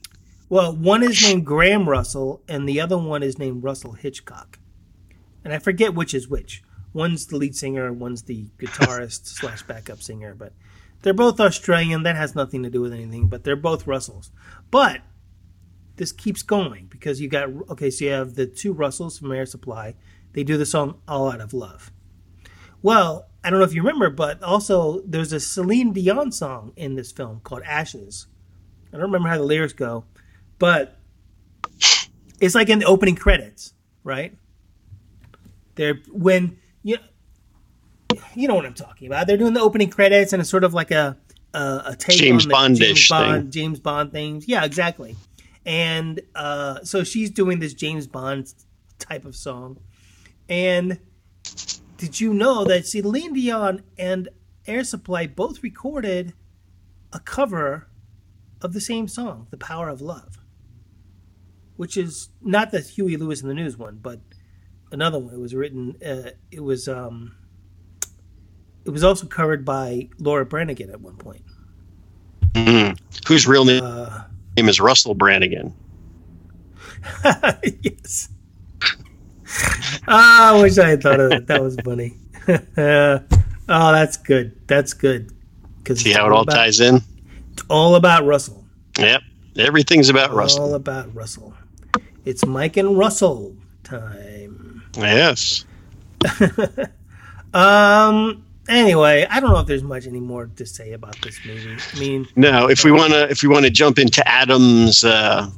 Well, 0.49 0.75
one 0.75 1.03
is 1.03 1.23
named 1.23 1.47
Graham 1.47 1.89
Russell, 1.89 2.43
and 2.49 2.69
the 2.69 2.81
other 2.81 2.99
one 2.99 3.23
is 3.23 3.39
named 3.39 3.63
Russell 3.63 3.93
Hitchcock. 3.93 4.59
And 5.45 5.53
I 5.53 5.59
forget 5.59 5.95
which 5.95 6.13
is 6.13 6.29
which. 6.29 6.63
One's 6.93 7.27
the 7.27 7.37
lead 7.37 7.55
singer, 7.55 7.87
and 7.87 8.01
one's 8.01 8.23
the 8.23 8.47
guitarist 8.59 9.27
slash 9.27 9.63
backup 9.63 10.03
singer. 10.03 10.35
But 10.35 10.53
they're 11.03 11.15
both 11.15 11.39
Australian. 11.39 12.03
That 12.03 12.17
has 12.17 12.35
nothing 12.35 12.65
to 12.65 12.71
do 12.71 12.81
with 12.81 12.93
anything. 12.93 13.29
But 13.29 13.45
they're 13.45 13.55
both 13.55 13.87
Russells. 13.87 14.33
But 14.71 15.03
this 16.01 16.13
keeps 16.13 16.43
going 16.43 16.87
because 16.87 17.21
you 17.21 17.29
got 17.29 17.51
okay. 17.69 17.91
So 17.91 18.07
you 18.07 18.11
have 18.13 18.35
the 18.35 18.47
two 18.47 18.73
Russells 18.73 19.19
from 19.19 19.31
Air 19.33 19.45
Supply. 19.45 19.95
They 20.33 20.43
do 20.43 20.57
the 20.57 20.65
song 20.65 20.99
"All 21.07 21.31
Out 21.31 21.43
of 21.43 21.53
Love." 21.53 21.93
Well, 22.81 23.29
I 23.45 23.51
don't 23.51 23.59
know 23.59 23.67
if 23.67 23.75
you 23.75 23.83
remember, 23.83 24.09
but 24.09 24.43
also 24.43 25.03
there's 25.03 25.35
a 25.35 25.39
Celine 25.39 25.93
Dion 25.93 26.33
song 26.33 26.73
in 26.75 26.95
this 26.95 27.13
film 27.13 27.41
called 27.45 27.61
"Ashes." 27.67 28.29
I 28.89 28.97
don't 28.97 29.03
remember 29.03 29.29
how 29.29 29.37
the 29.37 29.45
lyrics 29.45 29.75
go, 29.75 30.07
but 30.59 30.97
it's 32.41 32.55
like 32.55 32.71
in 32.71 32.79
the 32.79 32.87
opening 32.87 33.15
credits, 33.15 33.75
right? 34.03 34.35
There, 35.75 36.01
when 36.11 36.57
you 36.83 36.97
you 38.35 38.49
know 38.49 38.55
what 38.55 38.65
I'm 38.65 38.73
talking 38.73 39.07
about. 39.07 39.27
They're 39.27 39.37
doing 39.37 39.53
the 39.53 39.61
opening 39.61 39.91
credits, 39.91 40.33
and 40.33 40.41
it's 40.41 40.49
sort 40.49 40.65
of 40.65 40.73
like 40.73 40.93
a 40.93 41.19
a, 41.53 41.83
a 41.89 41.97
take 41.97 42.17
James 42.17 42.45
on 42.45 42.49
the 42.49 42.53
Bond-ish 42.55 43.09
James 43.09 43.09
Bond, 43.11 43.43
thing. 43.43 43.51
James 43.51 43.81
Bond 43.81 44.13
things. 44.13 44.49
Yeah, 44.49 44.65
exactly. 44.65 45.15
And 45.67 46.21
uh, 46.35 46.83
so 46.85 47.05
she's 47.05 47.31
doing 47.31 47.61
this 47.61 47.75
James 47.75 48.07
Bond 48.07 48.53
type 48.99 49.25
of 49.25 49.37
song. 49.37 49.79
And 50.49 50.99
did 51.97 52.21
you 52.21 52.33
know 52.33 52.65
that 52.65 52.87
Celine 52.87 53.35
Dion 53.35 53.83
and 53.99 54.29
Air 54.67 54.85
Supply 54.85 55.27
both 55.27 55.63
recorded 55.63 56.33
a 57.13 57.21
cover 57.21 57.89
of 58.63 58.73
the 58.73 58.81
same 58.81 59.09
song, 59.09 59.47
"The 59.51 59.57
Power 59.57 59.89
of 59.89 60.01
Love," 60.01 60.39
which 61.77 61.97
is 61.97 62.29
not 62.41 62.71
the 62.71 62.81
Huey 62.81 63.17
Lewis 63.17 63.41
and 63.41 63.51
the 63.51 63.55
News 63.55 63.77
one, 63.77 63.99
but 64.03 64.21
another 64.93 65.19
one. 65.19 65.35
It 65.35 65.41
was 65.41 65.55
written. 65.55 65.97
Uh, 66.05 66.31
it 66.51 66.61
was. 66.63 66.89
Um, 66.89 67.37
it 68.85 68.91
was 68.91 69.05
also 69.05 69.27
covered 69.27 69.65
by 69.65 70.09
Laura 70.19 70.47
Branigan 70.47 70.91
at 70.91 71.01
one 71.01 71.17
point. 71.17 71.43
Whose 73.27 73.47
real 73.47 73.65
name, 73.65 73.83
Uh, 73.85 74.23
name 74.61 74.69
is 74.69 74.81
Russell 74.81 75.15
Branigan. 75.15 75.75
yes. 77.83 78.29
Ah, 80.07 80.55
I 80.55 80.63
wish 80.63 80.77
I 80.77 80.91
had 80.91 81.03
thought 81.03 81.19
of 81.19 81.31
that. 81.31 81.47
That 81.47 81.63
was 81.63 81.77
funny. 81.83 82.15
oh, 82.49 83.93
that's 83.93 84.19
good. 84.19 84.69
That's 84.69 84.93
good. 84.93 85.33
Because 85.79 86.01
See 86.01 86.13
how 86.13 86.27
it 86.27 86.33
all 86.33 86.45
ties 86.45 86.81
in? 86.81 87.01
It's 87.53 87.63
all 87.71 87.95
about 87.95 88.25
Russell. 88.25 88.65
Yep. 88.99 89.23
Everything's 89.57 90.11
about 90.11 90.33
Russell. 90.33 90.65
All 90.65 90.75
about 90.75 91.15
Russell. 91.15 91.55
It's 92.27 92.45
Mike 92.45 92.77
and 92.77 92.99
Russell 92.99 93.57
time. 93.83 94.83
Yes. 94.97 95.65
Um. 97.53 98.45
Anyway, 98.71 99.27
I 99.29 99.41
don't 99.41 99.51
know 99.51 99.59
if 99.59 99.67
there's 99.67 99.83
much 99.83 100.07
any 100.07 100.21
more 100.21 100.47
to 100.57 100.65
say 100.65 100.93
about 100.93 101.21
this 101.23 101.39
movie. 101.45 101.77
I 101.95 101.99
mean, 101.99 102.27
No, 102.37 102.69
if 102.71 102.85
we 102.85 102.93
want 102.93 103.13
to, 103.13 103.29
if 103.29 103.43
we 103.43 103.49
want 103.49 103.65
to 103.65 103.71
jump 103.71 103.99
into 103.99 104.27
Adam's 104.27 105.03
uh, 105.05 105.51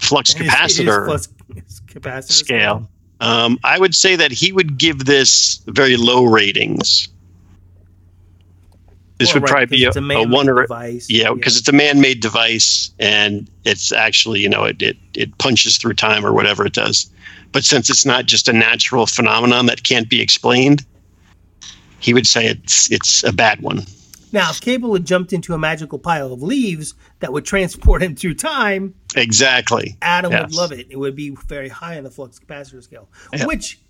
flux 0.00 0.32
his- 0.32 0.42
his 0.46 0.50
capacitor 0.54 1.04
flux- 1.06 1.28
his 1.54 1.80
capacitor 1.86 2.32
scale, 2.32 2.88
um, 3.20 3.58
I 3.62 3.78
would 3.78 3.94
say 3.94 4.16
that 4.16 4.32
he 4.32 4.52
would 4.52 4.78
give 4.78 5.04
this 5.04 5.60
very 5.66 5.96
low 5.96 6.24
ratings. 6.24 7.08
This 9.18 9.28
Well, 9.34 9.42
would 9.42 9.50
right, 9.50 9.68
probably 9.68 9.76
be 9.78 9.84
a, 9.84 9.90
a 9.90 10.22
a 10.24 10.28
one 10.28 10.48
or 10.48 10.60
a- 10.60 10.62
device. 10.62 11.06
yeah, 11.10 11.32
because 11.34 11.56
it's 11.56 11.68
a 11.68 11.72
man-made 11.72 12.20
device 12.20 12.92
and 13.00 13.50
it's 13.64 13.90
actually 13.90 14.40
you 14.40 14.48
know 14.48 14.64
it, 14.64 14.80
it 14.80 14.96
it 15.14 15.36
punches 15.38 15.76
through 15.76 15.94
time 15.94 16.24
or 16.24 16.32
whatever 16.32 16.64
it 16.64 16.72
does. 16.72 17.10
But 17.50 17.64
since 17.64 17.90
it's 17.90 18.06
not 18.06 18.26
just 18.26 18.46
a 18.48 18.52
natural 18.52 19.06
phenomenon 19.06 19.66
that 19.66 19.82
can't 19.82 20.08
be 20.08 20.20
explained, 20.20 20.84
he 22.00 22.14
would 22.14 22.26
say 22.26 22.46
it's 22.46 22.90
it's 22.90 23.24
a 23.24 23.32
bad 23.32 23.60
one. 23.60 23.82
Now, 24.30 24.50
if 24.50 24.60
Cable 24.60 24.92
had 24.92 25.06
jumped 25.06 25.32
into 25.32 25.54
a 25.54 25.58
magical 25.58 25.98
pile 25.98 26.32
of 26.34 26.42
leaves 26.42 26.92
that 27.20 27.32
would 27.32 27.46
transport 27.46 28.02
him 28.02 28.14
through 28.14 28.34
time, 28.34 28.94
Exactly. 29.16 29.96
Adam 30.02 30.30
would 30.32 30.52
love 30.52 30.70
it. 30.70 30.86
It 30.90 30.96
would 30.96 31.16
be 31.16 31.30
very 31.46 31.70
high 31.70 31.96
on 31.96 32.04
the 32.04 32.10
flux 32.10 32.38
capacitor 32.38 32.82
scale, 32.82 33.08
Yeah. 33.32 33.46
which 33.46 33.80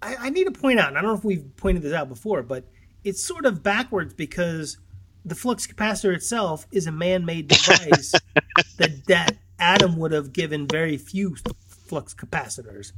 I, 0.00 0.14
I 0.16 0.30
need 0.30 0.44
to 0.44 0.52
point 0.52 0.78
out. 0.78 0.88
And 0.90 0.98
I 0.98 1.00
don't 1.00 1.10
know 1.10 1.16
if 1.16 1.24
we've 1.24 1.56
pointed 1.56 1.82
this 1.82 1.92
out 1.92 2.08
before, 2.08 2.44
but 2.44 2.64
it's 3.02 3.20
sort 3.24 3.46
of 3.46 3.64
backwards 3.64 4.14
because 4.14 4.78
the 5.24 5.34
flux 5.34 5.66
capacitor 5.66 6.14
itself 6.14 6.68
is 6.70 6.86
a 6.86 6.92
man-made 6.92 7.48
device 7.48 8.12
that 8.78 9.06
that 9.08 9.36
Adam 9.58 9.96
would 9.96 10.12
have 10.12 10.32
given 10.32 10.68
very 10.68 10.96
few 10.96 11.34
flux 11.68 12.14
capacitors. 12.14 12.92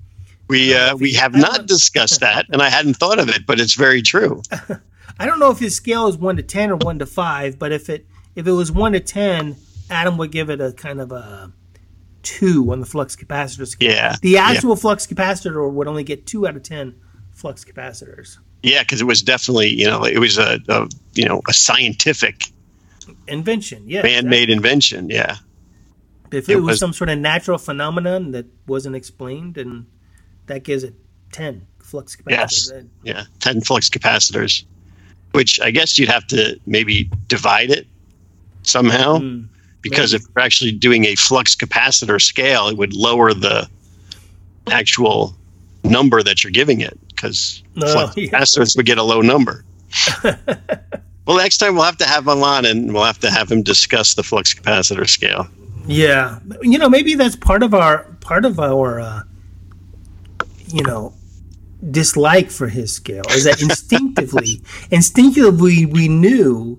We 0.48 0.74
I 0.74 0.78
don't 0.78 0.86
know 0.86 0.92
uh, 0.92 0.96
we 0.96 1.12
have 1.14 1.32
don't 1.32 1.66
discussed 1.66 2.20
that, 2.20 2.46
and 2.50 2.62
I 2.62 2.68
hadn't 2.68 2.94
thought 2.94 3.18
of 3.18 3.28
it, 3.28 3.46
but 3.46 3.58
it's 3.60 3.74
very 3.74 4.02
true. 4.02 4.42
I 5.18 5.26
don't 5.26 5.38
know 5.38 5.50
if 5.50 5.58
his 5.58 5.74
scale 5.74 6.06
is 6.08 6.16
one 6.16 6.36
to 6.36 6.42
ten 6.42 6.70
or 6.70 6.76
one 6.76 6.98
to 6.98 7.06
five, 7.06 7.58
but 7.58 7.72
if 7.72 7.88
it 7.88 8.06
if 8.34 8.46
it 8.46 8.52
was 8.52 8.70
one 8.70 8.92
to 8.92 9.00
ten, 9.00 9.56
Adam 9.90 10.18
would 10.18 10.30
give 10.30 10.50
it 10.50 10.60
a 10.60 10.72
kind 10.72 11.00
of 11.00 11.10
a 11.12 11.52
two 12.22 12.70
on 12.72 12.80
the 12.80 12.86
flux 12.86 13.16
capacitor 13.16 13.66
scale. 13.66 13.90
Yeah, 13.90 14.16
The 14.20 14.30
yeah. 14.30 14.44
actual 14.48 14.76
flux 14.76 15.06
capacitor 15.06 15.70
would 15.72 15.86
only 15.88 16.04
get 16.04 16.26
two 16.26 16.46
out 16.46 16.56
of 16.56 16.62
ten 16.62 16.94
flux 17.32 17.64
capacitors. 17.64 18.38
Yeah, 18.62 18.82
because 18.82 19.00
it 19.00 19.04
was 19.06 19.22
definitely 19.22 19.68
you 19.68 19.86
know 19.86 20.04
it 20.04 20.18
was 20.18 20.38
a, 20.38 20.60
a 20.68 20.88
you 21.14 21.24
know 21.24 21.40
a 21.48 21.52
scientific 21.52 22.44
Invention, 23.28 23.84
yeah. 23.86 24.02
man-made 24.02 24.50
invention. 24.50 25.10
Yeah. 25.10 25.36
If 26.32 26.48
it, 26.48 26.54
it 26.54 26.56
was, 26.56 26.64
was- 26.72 26.80
some 26.80 26.92
sort 26.92 27.08
of 27.10 27.18
natural 27.18 27.58
phenomenon 27.58 28.32
that 28.32 28.46
wasn't 28.66 28.96
explained, 28.96 29.56
and 29.56 29.86
that 30.46 30.62
gives 30.64 30.84
it 30.84 30.94
ten 31.32 31.66
flux 31.78 32.16
capacitors. 32.16 32.30
Yes. 32.30 32.72
yeah, 33.04 33.24
ten 33.40 33.60
flux 33.60 33.88
capacitors, 33.88 34.64
which 35.32 35.60
I 35.60 35.70
guess 35.70 35.98
you'd 35.98 36.08
have 36.08 36.26
to 36.28 36.58
maybe 36.66 37.10
divide 37.28 37.70
it 37.70 37.86
somehow. 38.62 39.18
Hmm, 39.18 39.42
because 39.82 40.12
maybe. 40.12 40.22
if 40.24 40.28
you're 40.34 40.44
actually 40.44 40.72
doing 40.72 41.04
a 41.04 41.14
flux 41.14 41.54
capacitor 41.54 42.20
scale, 42.20 42.68
it 42.68 42.76
would 42.76 42.92
lower 42.94 43.32
the 43.32 43.68
actual 44.70 45.34
number 45.84 46.22
that 46.22 46.42
you're 46.42 46.50
giving 46.50 46.80
it 46.80 46.98
because 47.08 47.62
Oh, 47.80 47.92
flux 47.92 48.16
yeah. 48.16 48.28
capacitors 48.30 48.76
would 48.76 48.86
get 48.86 48.98
a 48.98 49.02
low 49.02 49.20
number. 49.20 49.64
well, 50.24 51.36
next 51.36 51.58
time 51.58 51.74
we'll 51.76 51.84
have 51.84 51.96
to 51.98 52.06
have 52.06 52.26
him 52.26 52.42
on 52.42 52.64
and 52.64 52.92
we'll 52.92 53.04
have 53.04 53.20
to 53.20 53.30
have 53.30 53.50
him 53.50 53.62
discuss 53.62 54.14
the 54.14 54.22
flux 54.24 54.52
capacitor 54.54 55.08
scale. 55.08 55.46
Yeah, 55.86 56.40
you 56.62 56.78
know, 56.78 56.88
maybe 56.88 57.14
that's 57.14 57.36
part 57.36 57.62
of 57.62 57.72
our 57.72 58.02
part 58.20 58.44
of 58.44 58.58
our, 58.58 58.98
uh, 58.98 59.20
you 60.68 60.82
know, 60.82 61.12
dislike 61.90 62.50
for 62.50 62.68
his 62.68 62.92
scale 62.92 63.22
is 63.30 63.44
that 63.44 63.60
instinctively, 63.62 64.60
instinctively, 64.90 65.86
we 65.86 66.08
knew 66.08 66.78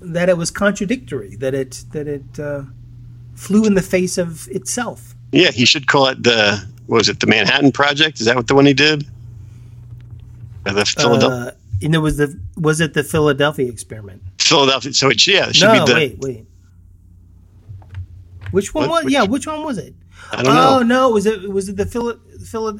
that 0.00 0.28
it 0.28 0.36
was 0.36 0.50
contradictory, 0.50 1.36
that 1.36 1.54
it 1.54 1.84
that 1.92 2.06
it 2.06 2.38
uh, 2.38 2.62
flew 3.34 3.64
in 3.64 3.74
the 3.74 3.82
face 3.82 4.18
of 4.18 4.48
itself. 4.48 5.14
Yeah, 5.32 5.50
he 5.50 5.64
should 5.66 5.86
call 5.88 6.06
it 6.08 6.22
the 6.22 6.64
what 6.86 6.98
was 6.98 7.08
it 7.08 7.20
the 7.20 7.26
Manhattan 7.26 7.72
Project? 7.72 8.20
Is 8.20 8.26
that 8.26 8.36
what 8.36 8.46
the 8.46 8.54
one 8.54 8.66
he 8.66 8.74
did? 8.74 9.04
Or 10.64 10.72
the 10.72 10.84
Philadelphia, 10.84 11.28
Uh, 11.48 11.50
and 11.82 11.94
it 11.94 11.98
was 11.98 12.16
the 12.16 12.38
was 12.56 12.80
it 12.80 12.94
the 12.94 13.02
Philadelphia 13.04 13.68
experiment? 13.68 14.22
Philadelphia. 14.38 14.92
So 14.94 15.10
it, 15.10 15.26
yeah, 15.26 15.48
it 15.48 15.56
should 15.56 15.66
No, 15.66 15.84
be 15.84 15.92
the. 15.92 15.98
wait, 15.98 16.18
wait. 16.20 16.46
Which 18.52 18.72
one 18.74 18.88
What- 18.88 19.04
was? 19.04 19.12
Yeah, 19.12 19.22
which- 19.22 19.30
which 19.30 19.46
one 19.46 19.64
was 19.64 19.78
it? 19.78 19.94
I 20.32 20.42
don't 20.42 20.46
oh 20.56 20.78
know. 20.78 20.82
no, 20.82 21.10
was 21.10 21.26
it 21.26 21.48
was 21.50 21.68
it 21.68 21.76
the 21.76 21.86
Phila 21.86 22.16
Phila? 22.44 22.78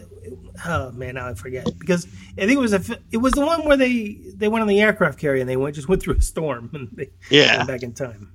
Oh 0.64 0.90
man, 0.92 1.14
now 1.14 1.28
I 1.28 1.34
forget 1.34 1.66
because 1.78 2.06
I 2.38 2.40
think 2.46 2.52
it 2.52 2.58
was 2.58 2.72
a 2.72 2.80
it 3.12 3.18
was 3.18 3.32
the 3.34 3.44
one 3.44 3.64
where 3.66 3.76
they 3.76 4.18
they 4.34 4.48
went 4.48 4.62
on 4.62 4.68
the 4.68 4.80
aircraft 4.80 5.18
carrier 5.18 5.40
and 5.40 5.48
they 5.48 5.56
went 5.56 5.74
just 5.74 5.88
went 5.88 6.02
through 6.02 6.14
a 6.16 6.20
storm 6.22 6.70
and 6.74 6.88
they 6.92 7.10
Yeah. 7.30 7.64
back 7.64 7.82
in 7.82 7.92
time. 7.92 8.32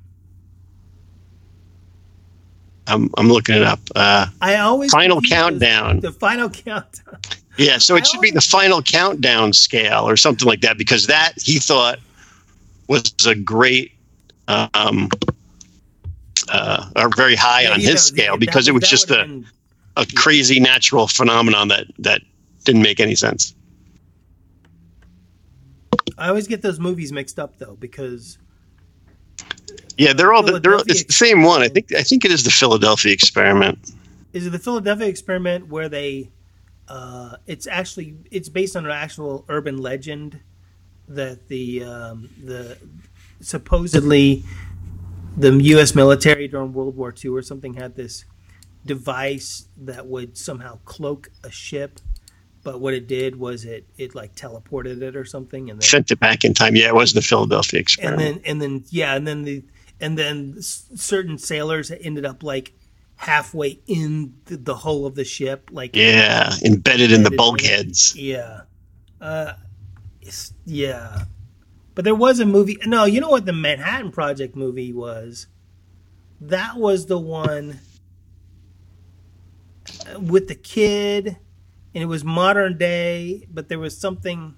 I'm 2.88 3.10
I'm 3.18 3.28
looking 3.30 3.56
it 3.56 3.64
up. 3.64 3.80
Uh, 3.96 4.28
I 4.42 4.58
always 4.58 4.92
Final 4.92 5.22
countdown. 5.22 6.00
The 6.00 6.12
final 6.12 6.50
countdown. 6.50 7.20
Yeah, 7.58 7.80
so 7.80 7.96
I 7.96 7.98
it 8.00 8.08
should 8.08 8.22
be 8.22 8.32
the 8.32 8.40
final 8.42 8.82
countdown 8.82 9.52
scale 9.52 10.08
or 10.08 10.16
something 10.16 10.48
like 10.48 10.62
that 10.62 10.78
because 10.78 11.08
that 11.08 11.34
he 11.36 11.60
thought 11.60 12.00
was 12.88 13.14
a 13.28 13.36
great, 13.36 13.92
um, 14.48 15.10
uh, 16.52 16.90
or 16.96 17.10
very 17.16 17.36
high 17.36 17.64
Yeah, 17.64 17.74
on 17.74 17.80
his 17.80 17.90
know, 17.90 17.96
scale 17.96 18.34
that 18.34 18.40
because 18.40 18.68
it 18.68 18.74
was 18.74 18.84
just 18.90 19.10
a, 19.12 19.26
been- 19.26 19.46
a 19.98 20.06
crazy 20.16 20.60
natural 20.60 21.08
phenomenon 21.08 21.70
that 21.70 21.88
that 22.00 22.22
didn't 22.66 22.82
make 22.84 23.00
any 23.00 23.16
sense. 23.16 23.54
I 26.18 26.28
always 26.30 26.48
get 26.48 26.62
those 26.62 26.80
movies 26.80 27.12
mixed 27.12 27.40
up 27.40 27.58
though 27.58 27.76
because 27.80 28.38
Yeah, 29.98 30.14
they're 30.14 30.34
all 30.34 30.44
the, 30.44 30.54
they're 30.60 30.80
Philadelphia 30.80 30.92
it's 30.92 31.04
the 31.06 31.14
same 31.14 31.44
one. 31.44 31.62
I 31.62 31.68
think 31.68 31.94
I 31.94 32.04
think 32.04 32.26
it 32.26 32.32
is 32.32 32.44
the 32.44 32.52
Philadelphia 32.52 33.12
experiment. 33.14 33.92
is 34.34 34.46
it 34.48 34.52
the 34.52 34.60
Philadelphia 34.60 35.08
experiment 35.08 35.68
where 35.68 35.90
they 35.90 36.30
uh, 36.88 37.38
it's 37.48 37.68
actually 37.68 38.16
it's 38.32 38.50
based 38.50 38.76
on 38.76 38.86
an 38.86 38.92
actual 38.92 39.46
urban 39.50 39.78
legend 39.78 40.40
that 41.08 41.48
the 41.48 41.84
um, 41.84 42.30
the 42.44 42.78
supposedly 43.40 44.44
the 45.38 45.52
U.S. 45.64 45.96
military 45.96 46.48
during 46.48 46.74
World 46.74 46.96
War 46.96 47.14
II 47.24 47.32
or 47.32 47.42
something 47.42 47.74
had 47.76 47.96
this 47.96 48.26
device 48.86 49.68
that 49.78 50.08
would 50.08 50.38
somehow 50.38 50.80
cloak 50.86 51.30
a 51.44 51.52
ship, 51.52 52.00
but 52.64 52.80
what 52.80 52.94
it 52.94 53.08
did 53.08 53.36
was 53.38 53.64
it 53.66 53.88
it 53.98 54.16
like 54.16 54.36
teleported 54.36 55.02
it 55.02 55.16
or 55.16 55.26
something, 55.26 55.70
and 55.70 55.80
then 55.80 55.88
Sent 55.88 56.12
it 56.12 56.20
back 56.20 56.44
in 56.44 56.54
time. 56.54 56.76
Yeah, 56.76 56.88
it 56.88 56.96
was 56.96 57.14
the 57.14 57.22
Philadelphia 57.22 57.80
experiment. 57.80 58.22
and 58.22 58.36
then 58.36 58.44
and 58.46 58.62
then 58.62 58.84
yeah 58.90 59.16
and 59.16 59.28
then 59.28 59.44
the 59.44 59.64
and 60.00 60.18
then 60.18 60.56
certain 60.62 61.38
sailors 61.38 61.92
ended 61.92 62.26
up 62.26 62.44
like 62.44 62.74
halfway 63.18 63.80
in 63.86 64.34
the, 64.46 64.58
the 64.58 64.76
hull 64.76 65.06
of 65.06 65.14
the 65.14 65.24
ship 65.24 65.70
like 65.72 65.96
yeah, 65.96 66.52
embedded 66.66 67.12
in 67.12 67.22
the 67.24 67.30
Embedded 67.30 67.32
in 67.34 67.38
bulkheads. 67.38 68.16
yeah 68.16 68.62
uh 69.22 69.54
yeah 70.66 71.26
but 72.02 72.06
there 72.06 72.16
was 72.16 72.40
a 72.40 72.46
movie 72.48 72.80
no 72.88 73.06
you 73.06 73.22
know 73.22 73.30
what 73.30 73.46
the 73.46 73.54
manhattan 73.54 74.12
project 74.12 74.56
movie 74.56 74.92
was 74.92 75.46
that 76.40 76.76
was 76.76 77.06
the 77.06 77.20
one 77.20 77.80
uh, 80.10 80.20
with 80.20 80.48
the 80.48 80.56
kid 80.56 81.38
and 81.94 82.02
it 82.02 82.08
was 82.08 82.24
modern 82.24 82.76
day 82.76 83.48
but 83.52 83.70
there 83.70 83.78
was 83.78 83.96
something 83.96 84.56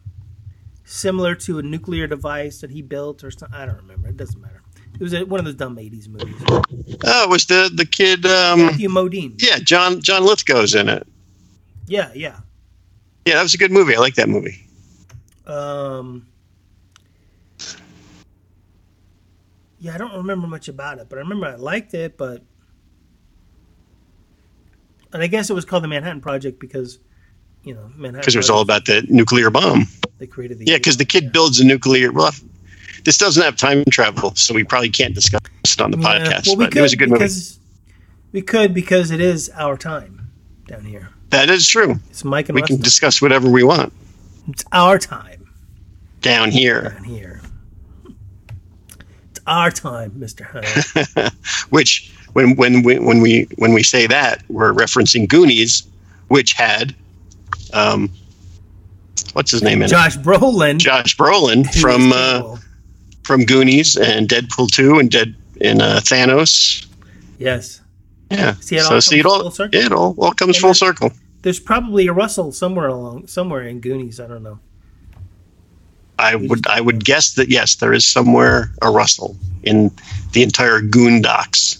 similar 0.86 1.36
to 1.36 1.60
a 1.60 1.62
nuclear 1.62 2.08
device 2.08 2.62
that 2.62 2.72
he 2.72 2.82
built 2.82 3.26
or 3.26 3.32
something. 3.32 3.54
I 3.54 3.66
don't 3.66 3.76
remember. 3.78 4.08
It 4.08 4.18
doesn't 4.18 4.40
matter. 4.40 4.62
It 4.94 5.02
was 5.02 5.14
a, 5.14 5.26
one 5.26 5.40
of 5.40 5.46
those 5.46 5.56
dumb 5.56 5.76
'80s 5.76 6.08
movies. 6.08 6.36
Oh, 6.50 7.24
it 7.24 7.30
was 7.30 7.46
the 7.46 7.70
the 7.74 7.86
kid? 7.86 8.26
Um, 8.26 8.68
Matthew 8.68 8.90
Modine. 8.90 9.36
yeah, 9.38 9.60
John 9.60 10.02
John 10.02 10.24
Lithgow's 10.24 10.76
in 10.76 10.88
it. 10.88 11.06
Yeah, 11.88 12.12
yeah. 12.14 12.40
Yeah, 13.26 13.36
that 13.36 13.44
was 13.44 13.54
a 13.54 13.58
good 13.58 13.72
movie. 13.72 13.96
I 13.96 14.00
like 14.00 14.16
that 14.16 14.30
movie. 14.30 14.66
Um, 15.46 16.28
yeah, 19.84 19.94
I 19.94 19.98
don't 19.98 20.16
remember 20.16 20.48
much 20.48 20.70
about 20.70 20.98
it, 21.00 21.10
but 21.10 21.18
I 21.18 21.22
remember 21.22 21.46
I 21.46 21.56
liked 21.56 21.94
it. 21.94 22.18
But 22.18 22.42
and 25.12 25.22
I 25.22 25.28
guess 25.28 25.50
it 25.50 25.54
was 25.54 25.66
called 25.66 25.84
the 25.84 25.90
Manhattan 25.90 26.22
Project 26.22 26.58
because 26.60 27.00
you 27.64 27.74
know 27.74 27.90
Manhattan 27.96 28.22
Because 28.22 28.36
it 28.36 28.40
was 28.40 28.50
all 28.50 28.62
about 28.62 28.86
the 28.86 29.06
nuclear 29.10 29.50
bomb. 29.50 29.88
they 30.20 30.26
created 30.28 30.60
the 30.60 30.66
Yeah, 30.66 30.78
because 30.78 30.96
the 30.96 31.04
kid 31.06 31.34
builds 31.34 31.60
a 31.60 31.66
nuclear. 31.66 32.14
Well, 32.14 32.32
this 33.04 33.18
doesn't 33.18 33.44
have 33.44 33.58
time 33.58 33.84
travel, 33.92 34.34
so 34.36 34.54
we 34.54 34.64
probably 34.64 34.90
can't 34.90 35.14
discuss 35.14 35.42
it 35.66 35.82
on 35.82 35.92
the 35.92 35.98
Yeah, 35.98 36.04
podcast. 36.32 36.48
well, 36.48 36.56
we 36.56 36.66
but 36.66 36.78
it 36.78 36.82
was 36.82 36.94
a 36.94 36.96
could 36.98 37.10
good 37.10 37.10
movie. 37.10 37.24
because 37.26 37.60
we 38.32 38.42
could 38.42 38.74
because 38.74 39.12
it 39.12 39.20
is 39.20 39.50
our 39.50 39.76
time 39.76 40.32
down 40.66 40.86
here. 40.86 41.10
That 41.32 41.50
is 41.50 41.68
true. 41.68 42.00
It's 42.10 42.24
Mike 42.24 42.48
and 42.48 42.56
We 42.56 42.62
can 42.62 42.78
discuss 42.80 43.22
whatever 43.22 43.50
we 43.50 43.64
want 43.64 43.92
It's 44.48 44.64
our 44.72 44.98
time 44.98 45.50
down 46.22 46.52
here. 46.52 46.92
down 46.92 47.04
here. 47.04 47.42
Our 49.46 49.72
time, 49.72 50.14
Mister 50.16 50.44
Hunter. 50.46 51.32
which 51.70 52.12
when 52.34 52.56
when 52.56 52.84
we 52.84 53.00
when 53.00 53.22
we 53.22 53.48
when 53.58 53.74
we 53.74 53.84
say 53.84 54.08
that 54.08 54.44
we're 54.50 54.74
referencing 54.74 55.28
Goonies, 55.28 55.84
which 56.30 56.54
had 56.54 56.96
um, 57.74 58.10
what's 59.34 59.52
his 59.52 59.62
name 59.62 59.80
in 59.80 59.86
it? 59.86 59.90
Josh 59.90 60.18
Brolin 60.18 60.78
Josh 60.78 61.18
Brolin 61.18 61.68
from 61.82 62.14
uh, 62.14 62.58
from 63.24 63.46
Goonies 63.46 63.98
and 63.98 64.30
Deadpool 64.30 64.70
two 64.70 65.00
and 65.00 65.10
Dead 65.12 65.36
in 65.60 65.82
uh, 65.82 66.00
Thanos. 66.04 66.86
yes. 67.38 67.82
Yeah, 68.32 68.54
See, 68.56 68.78
it 68.78 68.84
so 68.84 69.00
see 69.00 69.20
it 69.20 69.26
all 69.28 69.54
it 69.72 69.92
all 69.92 70.16
all 70.18 70.32
comes 70.34 70.56
And 70.56 70.62
full 70.62 70.74
circle. 70.74 71.12
There's 71.44 71.60
probably 71.60 72.08
a 72.08 72.14
Russell 72.14 72.52
somewhere 72.52 72.88
along 72.88 73.28
somewhere 73.28 73.62
in 73.64 73.80
Goonies. 73.80 74.20
I 74.20 74.28
don't 74.28 74.42
know. 74.42 74.60
I 76.24 76.36
would 76.36 76.68
I 76.68 76.80
would 76.80 77.04
guess 77.04 77.34
that 77.34 77.50
yes, 77.50 77.76
there 77.76 77.94
is 77.94 78.06
somewhere 78.06 78.72
a 78.82 78.90
Russell 78.90 79.36
in 79.64 79.92
the 80.32 80.44
entire 80.44 80.80
Goondocks. 80.82 81.80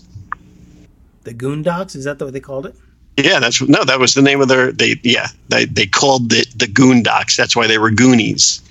The 1.24 1.34
Goondocks 1.34 1.96
is 1.96 2.04
that 2.04 2.20
the 2.20 2.26
way 2.26 2.32
they 2.32 2.40
called 2.40 2.66
it? 2.66 2.76
Yeah, 3.16 3.40
that's 3.40 3.62
no, 3.62 3.84
that 3.84 4.00
was 4.00 4.14
the 4.14 4.22
name 4.22 4.42
of 4.42 4.48
their. 4.48 4.72
They 4.72 5.00
yeah, 5.04 5.28
they 5.50 5.66
they 5.66 5.86
called 5.86 6.34
it 6.34 6.48
the 6.58 6.66
Goondocks. 6.66 7.36
That's 7.36 7.56
why 7.56 7.68
they 7.68 7.78
were 7.78 7.92
Goonies. 7.92 8.62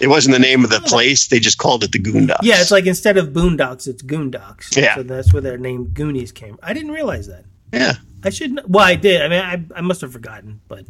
It 0.00 0.08
wasn't 0.08 0.34
the 0.34 0.40
name 0.40 0.64
of 0.64 0.70
the 0.70 0.80
place. 0.80 1.28
They 1.28 1.38
just 1.38 1.58
called 1.58 1.84
it 1.84 1.92
the 1.92 2.00
Goondocks. 2.00 2.42
Yeah, 2.42 2.60
it's 2.60 2.72
like 2.72 2.86
instead 2.86 3.16
of 3.16 3.28
Boondocks, 3.28 3.86
it's 3.86 4.02
Goondocks. 4.02 4.76
Yeah. 4.76 4.96
So 4.96 5.04
that's 5.04 5.32
where 5.32 5.40
their 5.40 5.56
name 5.56 5.84
Goonies 5.94 6.32
came. 6.32 6.58
I 6.62 6.74
didn't 6.74 6.90
realize 6.90 7.28
that. 7.28 7.44
yeah. 7.72 7.94
I 8.24 8.30
should. 8.30 8.60
Well, 8.66 8.84
I 8.84 8.96
did. 8.96 9.22
I 9.22 9.28
mean, 9.28 9.40
I, 9.40 9.78
I 9.78 9.80
must 9.80 10.00
have 10.00 10.12
forgotten, 10.12 10.60
but 10.68 10.84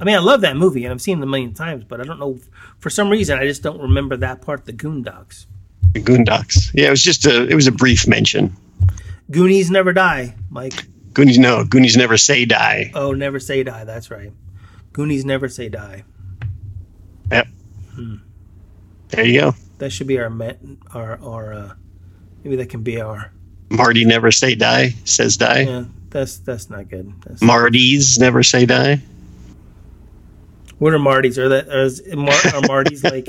I 0.00 0.04
mean, 0.04 0.14
I 0.14 0.18
love 0.18 0.40
that 0.40 0.56
movie 0.56 0.84
and 0.84 0.92
I've 0.92 1.02
seen 1.02 1.18
it 1.18 1.22
a 1.22 1.26
million 1.26 1.52
times, 1.52 1.84
but 1.84 2.00
I 2.00 2.04
don't 2.04 2.18
know 2.18 2.38
for 2.78 2.88
some 2.88 3.10
reason 3.10 3.38
I 3.38 3.46
just 3.46 3.62
don't 3.62 3.80
remember 3.80 4.16
that 4.16 4.40
part. 4.40 4.64
The 4.64 4.72
Goondocks. 4.72 5.46
The 5.92 6.00
Goondocks. 6.00 6.70
Yeah, 6.72 6.86
it 6.88 6.90
was 6.90 7.02
just 7.02 7.26
a. 7.26 7.46
It 7.48 7.54
was 7.54 7.66
a 7.66 7.72
brief 7.72 8.06
mention. 8.06 8.56
Goonies 9.30 9.70
never 9.70 9.92
die, 9.92 10.34
Mike. 10.48 10.86
Goonies 11.12 11.38
no. 11.38 11.64
Goonies 11.64 11.96
never 11.96 12.16
say 12.16 12.44
die. 12.44 12.92
Oh, 12.94 13.12
never 13.12 13.38
say 13.40 13.62
die. 13.62 13.84
That's 13.84 14.10
right. 14.10 14.32
Goonies 14.92 15.24
never 15.24 15.48
say 15.48 15.68
die. 15.68 16.04
Yep. 17.30 17.46
Hmm. 17.94 18.14
There 19.08 19.24
you 19.24 19.40
go. 19.40 19.54
That 19.78 19.90
should 19.90 20.06
be 20.06 20.18
our 20.18 20.30
met. 20.30 20.60
Our 20.94 21.20
our. 21.22 21.52
Uh, 21.52 21.74
maybe 22.42 22.56
that 22.56 22.70
can 22.70 22.82
be 22.82 23.00
our. 23.00 23.32
Marty 23.68 24.04
never 24.04 24.32
say 24.32 24.54
die. 24.54 24.90
Says 25.04 25.36
die. 25.36 25.60
Yeah, 25.62 25.84
that's 26.08 26.38
that's 26.38 26.70
not 26.70 26.88
good. 26.88 27.12
That's, 27.22 27.42
Marty's 27.42 28.18
never 28.18 28.42
say 28.42 28.66
die. 28.66 29.02
What 30.80 30.92
are 30.92 30.98
Marty's? 30.98 31.38
Are 31.38 31.48
that 31.50 31.68
are, 31.68 32.16
Mar, 32.16 32.34
are 32.54 32.66
Marty's 32.66 33.04
like 33.04 33.26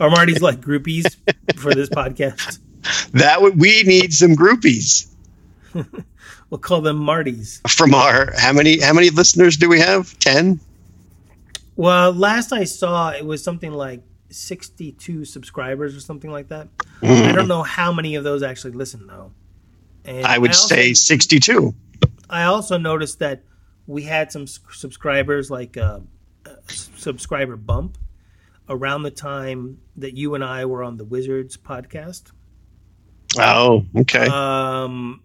are 0.00 0.10
Marty's 0.10 0.42
like 0.42 0.60
groupies 0.60 1.16
for 1.56 1.72
this 1.74 1.88
podcast? 1.88 2.58
That 3.12 3.40
would 3.40 3.60
we 3.60 3.82
need 3.84 4.12
some 4.12 4.32
groupies 4.34 5.06
We'll 6.50 6.58
call 6.58 6.80
them 6.82 6.96
Marty's. 6.98 7.60
from 7.68 7.94
our. 7.94 8.32
How 8.38 8.52
many? 8.52 8.80
How 8.80 8.92
many 8.92 9.10
listeners 9.10 9.56
do 9.56 9.68
we 9.68 9.80
have? 9.80 10.18
Ten. 10.18 10.60
Well, 11.76 12.12
last 12.12 12.52
I 12.52 12.64
saw, 12.64 13.10
it 13.10 13.24
was 13.26 13.42
something 13.42 13.72
like 13.72 14.02
sixty-two 14.30 15.24
subscribers 15.24 15.96
or 15.96 16.00
something 16.00 16.30
like 16.30 16.48
that. 16.48 16.68
I 17.02 17.32
don't 17.32 17.48
know 17.48 17.62
how 17.62 17.92
many 17.92 18.14
of 18.14 18.24
those 18.24 18.42
actually 18.42 18.72
listen 18.72 19.06
though. 19.06 19.32
And 20.04 20.24
I 20.26 20.38
would 20.38 20.50
also- 20.50 20.74
say 20.74 20.94
sixty-two. 20.94 21.74
I 22.30 22.44
also 22.44 22.78
noticed 22.78 23.18
that 23.18 23.42
we 23.86 24.02
had 24.04 24.30
some 24.32 24.46
subscribers, 24.46 25.50
like 25.50 25.76
uh, 25.76 26.00
subscriber 27.04 27.56
bump, 27.56 27.98
around 28.68 29.02
the 29.02 29.10
time 29.10 29.78
that 29.96 30.16
you 30.16 30.34
and 30.34 30.42
I 30.42 30.64
were 30.64 30.82
on 30.82 30.96
the 30.96 31.04
Wizards 31.04 31.56
podcast. 31.56 32.32
Oh, 33.38 33.84
okay. 33.96 34.26
um, 34.26 35.22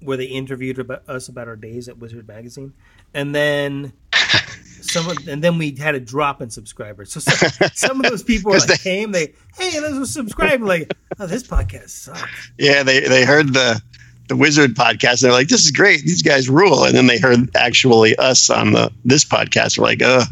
where 0.00 0.16
they 0.16 0.24
interviewed 0.24 0.78
about 0.78 1.08
us 1.08 1.28
about 1.28 1.48
our 1.48 1.56
days 1.56 1.88
at 1.88 1.98
Wizard 1.98 2.26
Magazine, 2.26 2.74
and 3.14 3.34
then 3.34 3.92
some, 4.80 5.08
of, 5.08 5.28
and 5.28 5.42
then 5.42 5.56
we 5.58 5.74
had 5.74 5.94
a 5.94 6.00
drop 6.00 6.42
in 6.42 6.50
subscribers. 6.50 7.12
So 7.12 7.20
some, 7.20 7.68
some 7.74 8.04
of 8.04 8.10
those 8.10 8.22
people 8.22 8.52
like 8.52 8.64
they- 8.64 8.76
came, 8.76 9.12
they 9.12 9.34
hey, 9.56 9.80
let's 9.80 10.10
subscribe. 10.10 10.62
Like, 10.62 10.92
oh, 11.18 11.26
this 11.26 11.46
podcast 11.46 11.90
sucks. 11.90 12.52
Yeah, 12.58 12.82
they 12.82 13.00
they 13.00 13.24
heard 13.24 13.52
the 13.52 13.80
the 14.28 14.36
Wizard 14.36 14.74
podcast. 14.74 15.22
And 15.22 15.30
they're 15.30 15.32
like, 15.32 15.48
"This 15.48 15.64
is 15.64 15.70
great. 15.70 16.02
These 16.02 16.22
guys 16.22 16.48
rule." 16.48 16.84
And 16.84 16.96
then 16.96 17.06
they 17.06 17.18
heard 17.18 17.54
actually 17.54 18.16
us 18.16 18.50
on 18.50 18.72
the 18.72 18.92
this 19.04 19.24
podcast. 19.24 19.76
They're 19.76 19.84
like, 19.84 20.02
"Uh, 20.02 20.24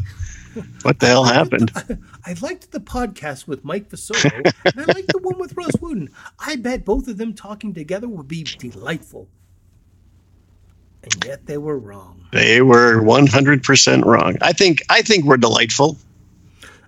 what 0.81 0.99
the 0.99 1.07
hell 1.07 1.23
happened?" 1.23 1.71
I 2.25 2.35
liked 2.41 2.71
the 2.71 2.79
podcast 2.79 3.47
with 3.47 3.63
Mike 3.63 3.89
Fasolo, 3.89 4.51
and 4.65 4.79
I 4.79 4.93
liked 4.93 5.11
the 5.11 5.19
one 5.19 5.39
with 5.39 5.55
Russ 5.55 5.75
Wooten. 5.81 6.09
I 6.39 6.55
bet 6.55 6.85
both 6.85 7.07
of 7.07 7.17
them 7.17 7.33
talking 7.33 7.73
together 7.73 8.07
would 8.07 8.27
be 8.27 8.43
delightful. 8.43 9.27
And 11.03 11.25
yet 11.25 11.45
they 11.45 11.57
were 11.57 11.77
wrong. 11.77 12.25
They 12.31 12.61
were 12.61 13.01
one 13.01 13.27
hundred 13.27 13.63
percent 13.63 14.05
wrong. 14.05 14.37
I 14.41 14.53
think 14.53 14.81
I 14.89 15.01
think 15.01 15.25
we're 15.25 15.37
delightful. 15.37 15.97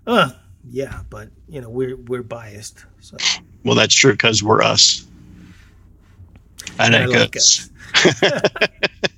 Uh, 0.08 0.32
yeah, 0.70 1.02
but 1.10 1.30
you 1.50 1.62
know 1.62 1.70
we're 1.70 1.98
we're 1.98 2.24
biased. 2.24 2.86
So 3.02 3.18
Well, 3.64 3.76
that's 3.76 3.94
true 3.94 4.14
because 4.14 4.42
we're 4.42 4.64
us. 4.64 5.06
I 6.80 6.88
I 6.88 7.06
like 7.06 7.20
like 7.20 7.36
us. 7.36 7.70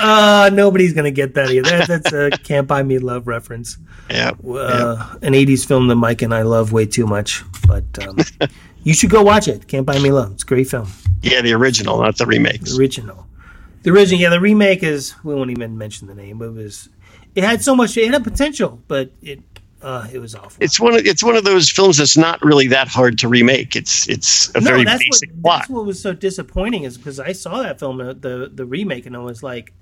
Uh, 0.00 0.50
nobody's 0.52 0.92
gonna 0.92 1.10
get 1.10 1.34
that 1.34 1.50
either. 1.50 1.68
That, 1.68 1.88
that's 1.88 2.12
a 2.12 2.30
"Can't 2.30 2.66
Buy 2.66 2.82
Me 2.82 2.98
Love" 2.98 3.26
reference. 3.26 3.78
Yeah. 4.10 4.32
Uh, 4.44 5.14
an 5.22 5.34
'80s 5.34 5.64
film 5.64 5.86
that 5.86 5.94
Mike 5.94 6.20
and 6.20 6.34
I 6.34 6.42
love 6.42 6.72
way 6.72 6.84
too 6.84 7.06
much. 7.06 7.44
But 7.68 7.84
um, 8.04 8.18
you 8.82 8.92
should 8.92 9.10
go 9.10 9.22
watch 9.22 9.46
it. 9.46 9.68
"Can't 9.68 9.86
Buy 9.86 10.00
Me 10.00 10.10
Love." 10.10 10.32
It's 10.32 10.42
a 10.42 10.46
great 10.46 10.68
film. 10.68 10.88
yeah, 11.22 11.40
the 11.42 11.52
original, 11.52 12.02
not 12.02 12.18
the 12.18 12.26
remakes. 12.26 12.72
The 12.72 12.80
original. 12.80 13.28
The 13.84 13.90
original, 13.90 14.20
yeah. 14.20 14.30
The 14.30 14.40
remake 14.40 14.82
is. 14.82 15.14
We 15.22 15.32
won't 15.32 15.50
even 15.50 15.78
mention 15.78 16.08
the 16.08 16.16
name. 16.16 16.42
It 16.42 16.52
was. 16.52 16.88
It 17.36 17.44
had 17.44 17.62
so 17.62 17.76
much. 17.76 17.96
It 17.96 18.12
had 18.12 18.24
potential, 18.24 18.82
but 18.88 19.12
it. 19.22 19.40
Uh, 19.80 20.08
it 20.12 20.18
was 20.18 20.34
awful. 20.34 20.62
It's 20.62 20.80
one 20.80 20.94
of 20.94 21.06
it's 21.06 21.22
one 21.22 21.36
of 21.36 21.44
those 21.44 21.70
films 21.70 21.98
that's 21.98 22.16
not 22.16 22.42
really 22.42 22.66
that 22.66 22.88
hard 22.88 23.16
to 23.20 23.28
remake. 23.28 23.76
It's 23.76 24.08
it's 24.08 24.50
a 24.56 24.60
very 24.60 24.84
that's 24.84 25.04
basic 25.08 25.30
what, 25.30 25.42
plot. 25.42 25.58
That's 25.60 25.70
what 25.70 25.86
was 25.86 26.02
so 26.02 26.12
disappointing 26.12 26.82
is 26.82 26.98
because 26.98 27.20
I 27.20 27.30
saw 27.30 27.62
that 27.62 27.78
film, 27.78 27.98
the 27.98 28.50
the 28.52 28.66
remake, 28.66 29.06
and 29.06 29.16
I 29.16 29.20
was 29.20 29.42
like, 29.42 29.72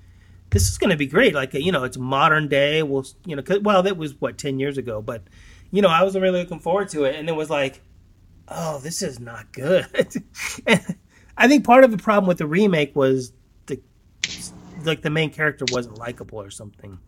"This 0.49 0.69
is 0.69 0.77
going 0.77 0.89
to 0.89 0.97
be 0.97 1.07
great." 1.07 1.33
Like 1.33 1.53
you 1.53 1.71
know, 1.71 1.83
it's 1.83 1.97
modern 1.97 2.47
day. 2.47 2.83
Well, 2.83 3.05
you 3.25 3.35
know, 3.35 3.43
well, 3.61 3.83
that 3.83 3.97
was 3.97 4.19
what 4.19 4.37
ten 4.37 4.59
years 4.59 4.77
ago, 4.77 5.01
but 5.01 5.23
you 5.71 5.81
know, 5.81 5.89
I 5.89 6.03
was 6.03 6.15
really 6.15 6.39
looking 6.39 6.59
forward 6.59 6.89
to 6.89 7.03
it, 7.05 7.15
and 7.15 7.29
it 7.29 7.35
was 7.35 7.49
like, 7.49 7.81
"Oh, 8.47 8.79
this 8.79 9.01
is 9.01 9.19
not 9.19 9.51
good." 9.51 9.87
and 10.67 10.95
I 11.37 11.47
think 11.47 11.63
part 11.63 11.83
of 11.83 11.91
the 11.91 11.97
problem 11.97 12.27
with 12.27 12.37
the 12.37 12.47
remake 12.47 12.95
was 12.95 13.31
the 13.67 13.79
like 14.83 15.01
the 15.01 15.09
main 15.09 15.29
character 15.29 15.65
wasn't 15.71 15.97
likable 15.97 16.41
or 16.41 16.49
something. 16.49 16.99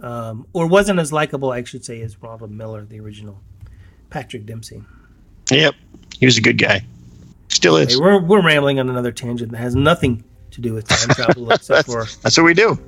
Um, 0.00 0.48
or 0.52 0.66
wasn't 0.66 0.98
as 0.98 1.12
likable, 1.12 1.52
I 1.52 1.62
should 1.62 1.84
say, 1.84 2.00
as 2.00 2.20
Robert 2.20 2.50
Miller, 2.50 2.84
the 2.84 2.98
original 2.98 3.40
Patrick 4.10 4.46
Dempsey. 4.46 4.82
Yep, 5.48 5.74
he 6.18 6.26
was 6.26 6.36
a 6.38 6.40
good 6.40 6.58
guy. 6.58 6.84
Still 7.48 7.76
is. 7.76 7.94
Hey, 7.94 8.00
we're 8.00 8.20
we're 8.20 8.44
rambling 8.44 8.80
on 8.80 8.88
another 8.88 9.12
tangent 9.12 9.52
that 9.52 9.58
has 9.58 9.76
nothing 9.76 10.24
to 10.52 10.60
do 10.60 10.74
with 10.74 10.86
time 10.88 11.08
travel 11.10 11.50
except 11.52 11.86
for 11.86 12.04
That's 12.22 12.36
what 12.36 12.44
we 12.44 12.54
do. 12.54 12.78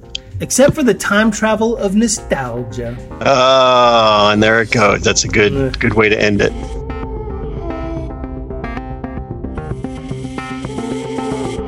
except 0.40 0.74
for 0.74 0.82
the 0.82 0.94
time 0.94 1.30
travel 1.30 1.76
of 1.76 1.94
nostalgia. 1.94 2.96
Oh, 3.20 4.30
and 4.32 4.42
there 4.42 4.60
it 4.62 4.70
goes. 4.70 5.02
That's 5.02 5.24
a 5.24 5.28
good 5.28 5.78
good 5.80 5.94
way 5.94 6.08
to 6.08 6.20
end 6.20 6.40
it. 6.40 6.52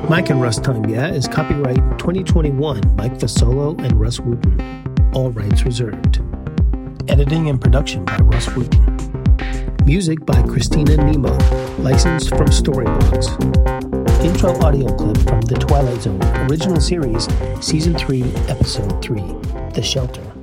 Mike 0.08 0.30
and 0.30 0.40
Russ 0.40 0.58
Time 0.60 0.84
Yeah 0.88 1.08
is 1.12 1.26
copyright 1.26 1.76
2021 1.98 2.80
Mike 2.96 3.14
Fasolo 3.18 3.76
and 3.82 4.00
Russ 4.00 4.20
Wooten. 4.20 5.10
All 5.14 5.30
rights 5.32 5.64
reserved. 5.64 6.20
Editing 7.08 7.48
and 7.48 7.60
production 7.60 8.04
by 8.04 8.16
Russ 8.18 8.48
Wooten. 8.54 8.84
Music 9.84 10.24
by 10.24 10.40
Christina 10.42 10.96
Nemo, 10.96 11.36
licensed 11.78 12.28
from 12.30 12.46
Storyblocks. 12.48 13.75
Intro 14.22 14.58
audio 14.62 14.92
clip 14.96 15.16
from 15.18 15.40
The 15.42 15.54
Twilight 15.54 16.02
Zone, 16.02 16.22
original 16.50 16.80
series, 16.80 17.28
Season 17.60 17.94
3, 17.94 18.22
Episode 18.48 19.02
3, 19.02 19.20
The 19.74 19.82
Shelter. 19.82 20.35